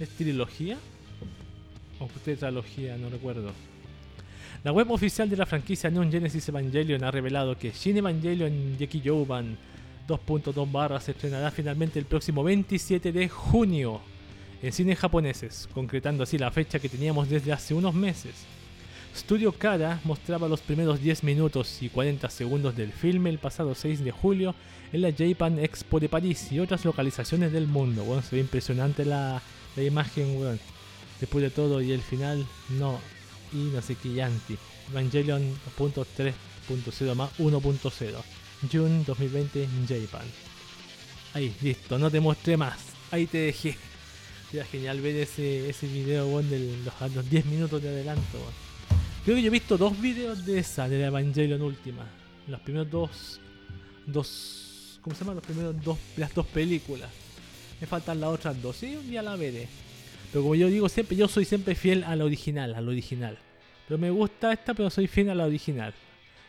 [0.00, 0.76] ¿Es trilogía?
[2.00, 3.52] O tetralogía, no recuerdo.
[4.64, 9.00] La web oficial de la franquicia Neon Genesis Evangelion ha revelado que Shin Evangelion Yeki
[9.00, 9.56] Youban
[10.08, 14.00] 2.2 barras se estrenará finalmente el próximo 27 de junio
[14.60, 18.34] en cines japoneses, concretando así la fecha que teníamos desde hace unos meses.
[19.18, 24.04] Studio Kara mostraba los primeros 10 minutos y 40 segundos del filme el pasado 6
[24.04, 24.54] de julio
[24.92, 28.04] en la Japan Expo de París y otras localizaciones del mundo.
[28.04, 29.42] Bueno, se ve impresionante la,
[29.74, 30.60] la imagen, weón.
[31.18, 32.46] Después de todo y el final,
[32.78, 33.00] no.
[33.52, 34.56] Y no sé qué yanti.
[34.92, 35.42] Evangelion
[35.76, 38.14] 3.0 más 1.0.
[38.70, 40.26] June 2020 en Japan.
[41.34, 42.78] Ahí, listo, no te mostré más.
[43.10, 43.76] Ahí te dejé.
[44.52, 46.76] Era genial ver ese, ese video, weón, de
[47.14, 48.67] los 10 minutos de adelanto, weón.
[49.28, 52.06] Creo que yo he visto dos videos de esa, de la Evangelion última.
[52.46, 53.40] Los primeros dos.
[54.06, 54.98] Dos.
[55.02, 55.34] ¿Cómo se llama?
[55.34, 55.98] Los primeros dos.
[56.16, 57.10] Las dos películas.
[57.78, 58.76] Me faltan las otras dos.
[58.76, 59.68] Sí, un día la veré.
[60.32, 63.36] Pero como yo digo siempre, yo soy siempre fiel a la original, al original.
[63.86, 65.92] Pero me gusta esta, pero soy fiel a la original.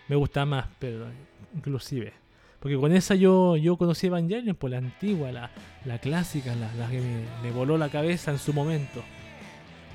[0.07, 1.06] Me gusta más, pero
[1.53, 2.14] inclusive.
[2.61, 5.51] Porque con esa yo, yo conocí Evangelion por la antigua, la,
[5.84, 9.03] la clásica, la, que me, me voló la cabeza en su momento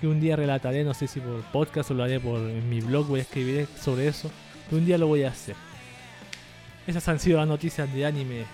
[0.00, 2.80] que un día relataré, no sé si por podcast o lo haré por en mi
[2.80, 4.30] blog, voy a escribir sobre eso,
[4.68, 5.56] que un día lo voy a hacer.
[6.86, 8.44] Esas han sido las noticias de anime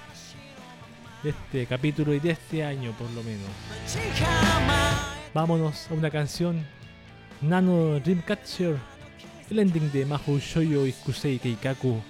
[1.22, 3.48] de este capítulo y de este año por lo menos.
[5.34, 6.64] Vámonos a una canción
[7.40, 8.76] Nano Dreamcatcher,
[9.50, 12.00] el ending de Mahou Shoyo y Kusei Keikaku,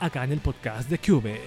[0.00, 1.40] acá en el podcast de Cube.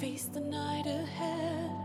[0.00, 1.79] Face the night ahead?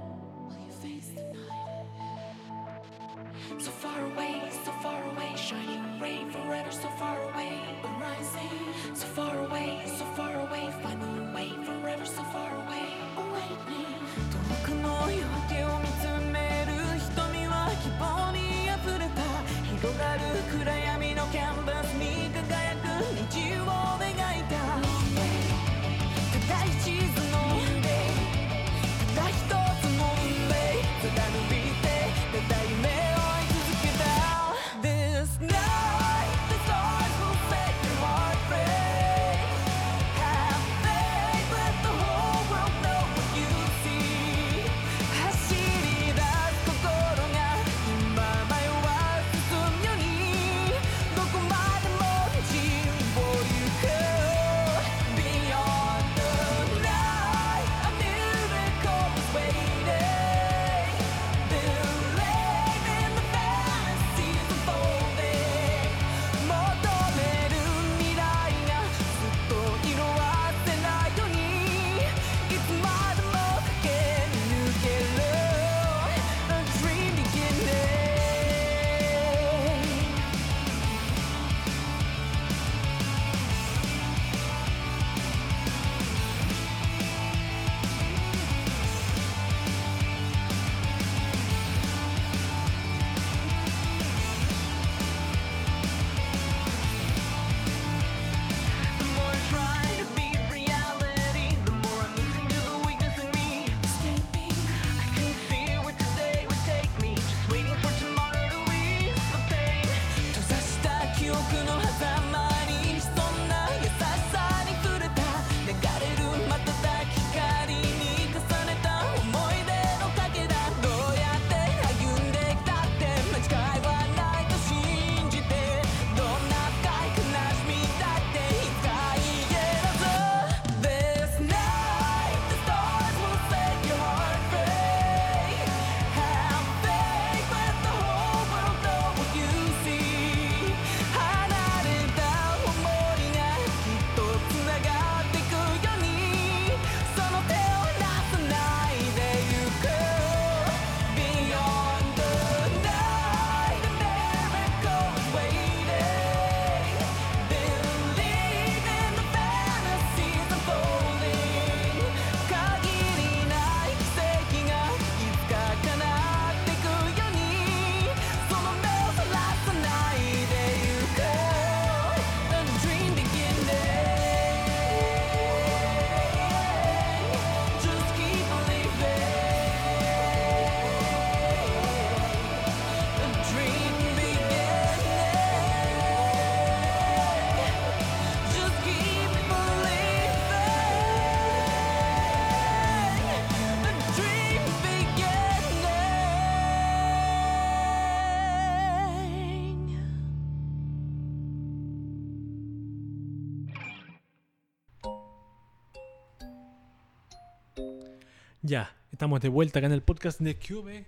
[208.67, 211.05] Ya, estamos de vuelta acá en el podcast de Cube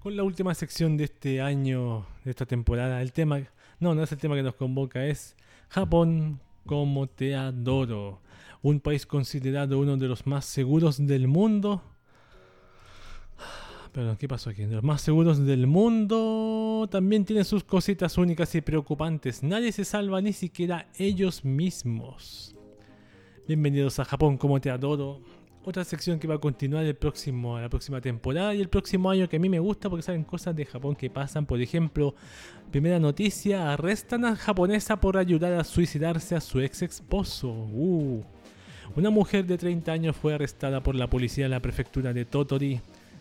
[0.00, 3.00] con la última sección de este año, de esta temporada.
[3.00, 3.40] El tema,
[3.80, 5.34] no, no es el tema que nos convoca, es
[5.70, 8.20] Japón como te adoro.
[8.60, 11.82] Un país considerado uno de los más seguros del mundo.
[13.92, 14.66] Perdón, ¿qué pasó aquí?
[14.66, 19.42] De los más seguros del mundo también tiene sus cositas únicas y preocupantes.
[19.42, 22.54] Nadie se salva, ni siquiera ellos mismos.
[23.48, 25.22] Bienvenidos a Japón como te adoro
[25.64, 29.28] otra sección que va a continuar el próximo, la próxima temporada y el próximo año
[29.28, 31.46] que a mí me gusta porque saben cosas de Japón que pasan.
[31.46, 32.14] Por ejemplo,
[32.70, 37.48] primera noticia, arrestan a japonesa por ayudar a suicidarse a su ex esposo.
[37.48, 38.22] Uh.
[38.94, 42.80] Una mujer de 30 años fue arrestada por la policía en la prefectura de Totori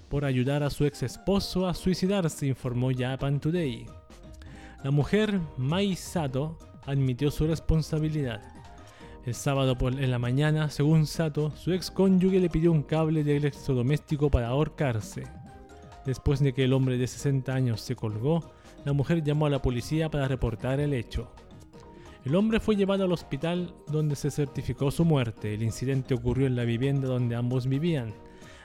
[0.09, 3.85] por ayudar a su ex esposo a suicidarse, informó Japan Today.
[4.83, 8.52] La mujer, Mai Sato, admitió su responsabilidad.
[9.25, 13.23] El sábado por en la mañana, según Sato, su ex cónyuge le pidió un cable
[13.23, 15.23] de electrodoméstico para ahorcarse.
[16.05, 18.51] Después de que el hombre de 60 años se colgó,
[18.83, 21.31] la mujer llamó a la policía para reportar el hecho.
[22.25, 25.53] El hombre fue llevado al hospital donde se certificó su muerte.
[25.53, 28.13] El incidente ocurrió en la vivienda donde ambos vivían.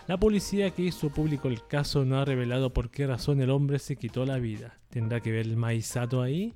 [0.09, 3.78] La policía que hizo público el caso no ha revelado por qué razón el hombre
[3.78, 4.74] se quitó la vida.
[4.90, 6.55] ¿Tendrá que ver el Maisato ahí?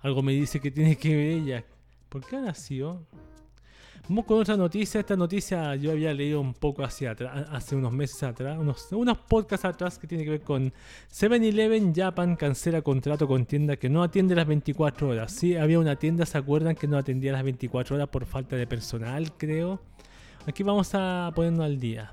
[0.00, 1.64] Algo me dice que tiene que ver ella.
[2.08, 3.06] ¿Por qué nació?
[4.08, 5.00] Vamos con otra noticia.
[5.00, 9.18] Esta noticia yo había leído un poco hacia atrás, hace unos meses atrás, unos, unos
[9.18, 10.72] podcasts atrás que tiene que ver con
[11.12, 15.32] 7-Eleven Japan cancela contrato con tienda que no atiende las 24 horas.
[15.32, 16.76] Sí, había una tienda, ¿se acuerdan?
[16.76, 19.80] Que no atendía las 24 horas por falta de personal, creo.
[20.46, 22.12] Aquí vamos a ponernos al día.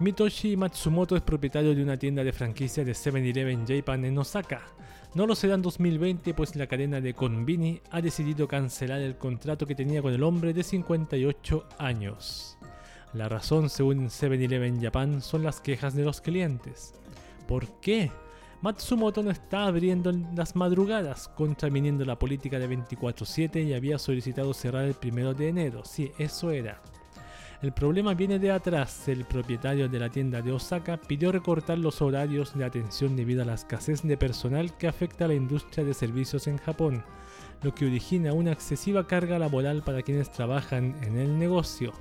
[0.00, 4.62] Mitoshi Matsumoto es propietario de una tienda de franquicia de 7-Eleven Japan en Osaka.
[5.14, 9.66] No lo será en 2020, pues la cadena de Konbini ha decidido cancelar el contrato
[9.66, 12.56] que tenía con el hombre de 58 años.
[13.12, 16.94] La razón, según 7-Eleven Japan, son las quejas de los clientes.
[17.46, 18.10] ¿Por qué?
[18.62, 24.54] Matsumoto no está abriendo en las madrugadas, contraviniendo la política de 24/7 y había solicitado
[24.54, 25.84] cerrar el primero de enero.
[25.84, 26.80] Sí, eso era.
[27.62, 29.06] El problema viene de atrás.
[29.06, 33.44] El propietario de la tienda de Osaka pidió recortar los horarios de atención debido a
[33.44, 37.04] la escasez de personal que afecta a la industria de servicios en Japón,
[37.62, 41.92] lo que origina una excesiva carga laboral para quienes trabajan en el negocio.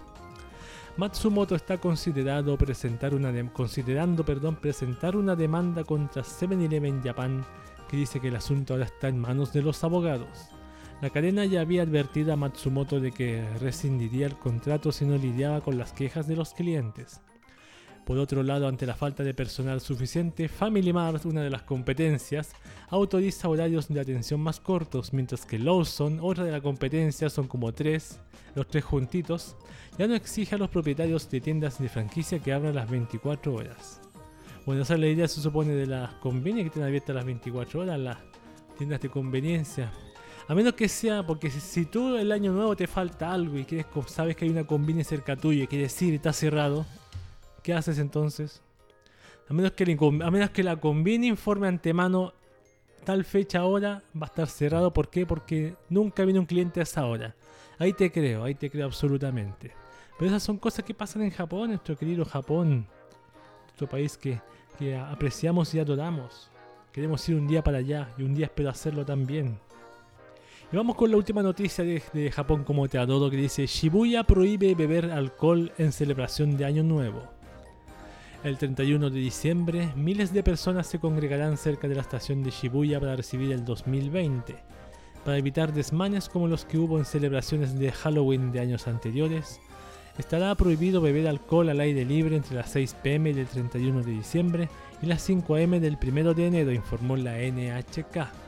[0.98, 1.78] Matsumoto está
[2.58, 7.46] presentar una de- considerando perdón, presentar una demanda contra 7-Eleven Japan
[7.88, 10.50] que dice que el asunto ahora está en manos de los abogados.
[11.02, 15.62] La cadena ya había advertido a Matsumoto de que rescindiría el contrato si no lidiaba
[15.62, 17.22] con las quejas de los clientes.
[18.06, 22.52] Por otro lado, ante la falta de personal suficiente, Family Mart, una de las competencias,
[22.90, 27.74] autoriza horarios de atención más cortos, mientras que Lawson, otra de la competencia, son como
[27.74, 28.20] tres,
[28.54, 29.56] los tres juntitos,
[29.98, 34.02] ya no exige a los propietarios de tiendas de franquicia que abran las 24 horas.
[34.68, 38.00] Bueno, esa es la se supone, de las convenias que estén abiertas las 24 horas,
[38.00, 38.18] las
[38.78, 39.92] tiendas de conveniencia.
[40.52, 43.64] A menos que sea, porque si, si tú el año nuevo te falta algo y
[43.64, 46.86] quieres, sabes que hay una combine cerca tuyo y quieres ir y está cerrado,
[47.64, 48.62] ¿qué haces entonces?
[49.48, 52.34] A menos que, incom- a menos que la combine informe antemano
[53.06, 54.92] tal fecha ahora va a estar cerrado.
[54.92, 55.26] ¿Por qué?
[55.26, 57.34] Porque nunca viene un cliente a esa hora.
[57.80, 59.72] Ahí te creo, ahí te creo absolutamente.
[60.20, 62.86] Pero esas son cosas que pasan en Japón, nuestro querido Japón.
[63.68, 64.42] Nuestro país que,
[64.78, 66.52] que apreciamos y adoramos.
[66.92, 69.58] Queremos ir un día para allá y un día espero hacerlo también.
[70.72, 74.74] Y vamos con la última noticia de, de Japón como te que dice Shibuya prohíbe
[74.74, 77.24] beber alcohol en celebración de Año Nuevo.
[78.46, 83.02] El 31 de diciembre, miles de personas se congregarán cerca de la estación de Shibuya
[83.02, 84.56] para recibir el 2020.
[85.26, 89.60] Para evitar desmanes como los que hubo en celebraciones de Halloween de años anteriores,
[90.18, 94.70] estará prohibido beber alcohol al aire libre entre las 6 pm del 31 de diciembre
[95.02, 98.41] y las 5 am del 1 de enero, informó la NHK.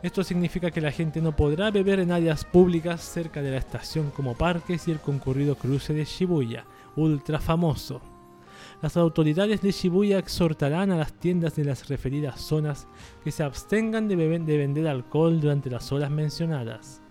[0.00, 4.10] Esto significa que la gente no podrá beber en áreas públicas cerca de la estación
[4.10, 6.64] como parques y el concurrido cruce de Shibuya,
[6.94, 8.00] ultra famoso.
[8.80, 12.86] Las autoridades de Shibuya exhortarán a las tiendas de las referidas zonas
[13.24, 17.02] que se abstengan de, de vender alcohol durante las horas mencionadas.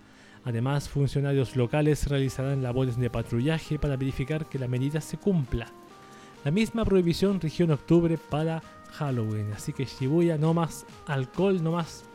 [0.45, 5.67] Además, funcionarios locales realizarán labores de patrullaje para verificar que la medida se cumpla.
[6.45, 11.73] La misma prohibición rigió en octubre para Halloween, así que Shibuya no más alcohol, no
[11.73, 12.05] más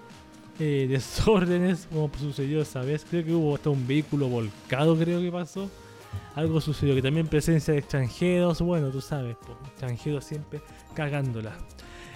[0.63, 3.05] eh, desórdenes como sucedió esa vez.
[3.09, 5.69] Creo que hubo hasta un vehículo volcado, creo que pasó.
[6.35, 9.37] Algo sucedió, que también presencia de extranjeros, bueno, tú sabes,
[9.67, 10.61] extranjeros siempre
[10.95, 11.57] cagándola.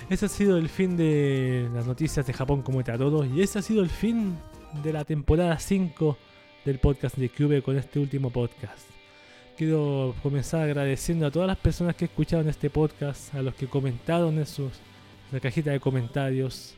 [0.08, 3.58] Ese ha sido el fin de las noticias de Japón como te adoro y ese
[3.58, 4.36] ha sido el fin
[4.84, 6.16] de la temporada 5
[6.64, 8.88] del podcast de Cube con este último podcast.
[9.56, 14.38] quiero comenzar agradeciendo a todas las personas que escucharon este podcast, a los que comentaron
[14.38, 14.72] en, sus,
[15.30, 16.76] en la cajita de comentarios,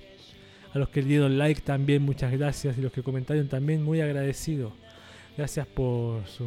[0.75, 4.73] a los que dieron like también, muchas gracias, y los que comentaron también, muy agradecido.
[5.37, 6.45] Gracias por su,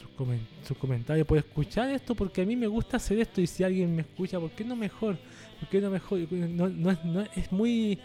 [0.00, 3.46] su, comen- su comentario, por escuchar esto, porque a mí me gusta hacer esto y
[3.46, 5.16] si alguien me escucha, ¿por qué no mejor?
[5.60, 6.20] ¿Por qué no mejor?
[6.32, 7.98] No, no es- no- es muy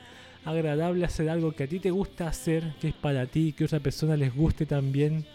[0.46, 3.68] agradable hacer algo que a ti te gusta hacer, que es para ti, que a
[3.68, 5.26] otra persona les guste también,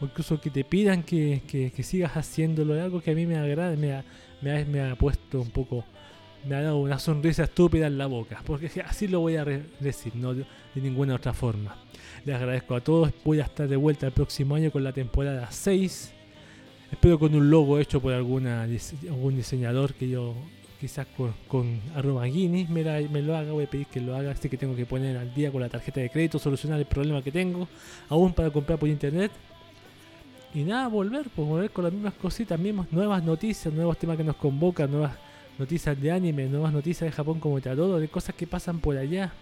[0.00, 3.26] o incluso que te pidan que, que- que sigas haciéndolo, es algo que a mí
[3.26, 4.04] me agrada, me ha,
[4.42, 5.84] me ha- me ha puesto un poco,
[6.46, 10.14] me ha dado una sonrisa estúpida en la boca, porque así lo voy a decir,
[10.16, 10.44] no de,
[10.74, 11.76] ninguna otra forma.
[12.24, 15.50] Les agradezco a todos, voy a estar de vuelta el próximo año con la temporada
[15.50, 16.12] 6.
[16.92, 20.34] Espero con un logo hecho por alguna, algún diseñador que yo
[20.80, 24.30] quizás con, con arroba Guinness me, me lo haga, voy a pedir que lo haga,
[24.30, 27.22] así que tengo que poner al día con la tarjeta de crédito, solucionar el problema
[27.22, 27.68] que tengo,
[28.08, 29.30] aún para comprar por internet.
[30.54, 34.24] Y nada, volver, pues volver con las mismas cositas, mismas nuevas noticias, nuevos temas que
[34.24, 35.12] nos convocan, nuevas
[35.60, 38.96] noticias de anime, nuevas noticias de Japón como te adoro, de cosas que pasan por
[38.96, 39.32] allá.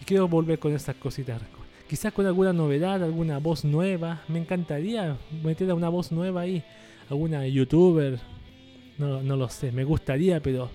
[0.00, 1.40] Y quiero volver con esas cositas.
[1.88, 4.22] Quizás con alguna novedad, alguna voz nueva.
[4.28, 6.62] Me encantaría meter a una voz nueva ahí.
[7.08, 8.18] Alguna youtuber.
[8.98, 10.70] No, no lo sé, me gustaría, pero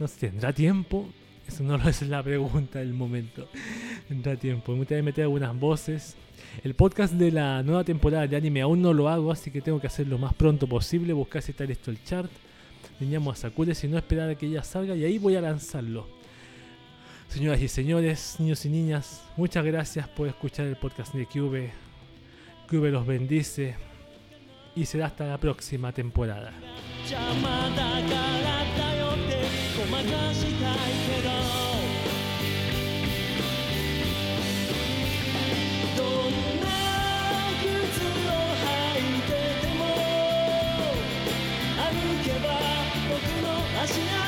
[0.00, 1.08] no sé, ¿tendrá tiempo?
[1.46, 3.48] Eso no es la pregunta del momento.
[4.08, 4.72] ¿Tendrá tiempo?
[4.72, 6.16] Me gustaría meter algunas voces.
[6.64, 9.80] El podcast de la nueva temporada de anime aún no lo hago, así que tengo
[9.80, 11.12] que hacerlo lo más pronto posible.
[11.12, 12.30] Buscar si está listo el chart.
[13.00, 16.06] Niñamos a Sakura, si no esperar a que ella salga y ahí voy a lanzarlo.
[17.28, 21.72] Señoras y señores, niños y niñas, muchas gracias por escuchar el podcast de Cube.
[22.68, 23.76] Cube los bendice
[24.76, 26.52] y será hasta la próxima temporada.
[43.86, 44.19] 走れ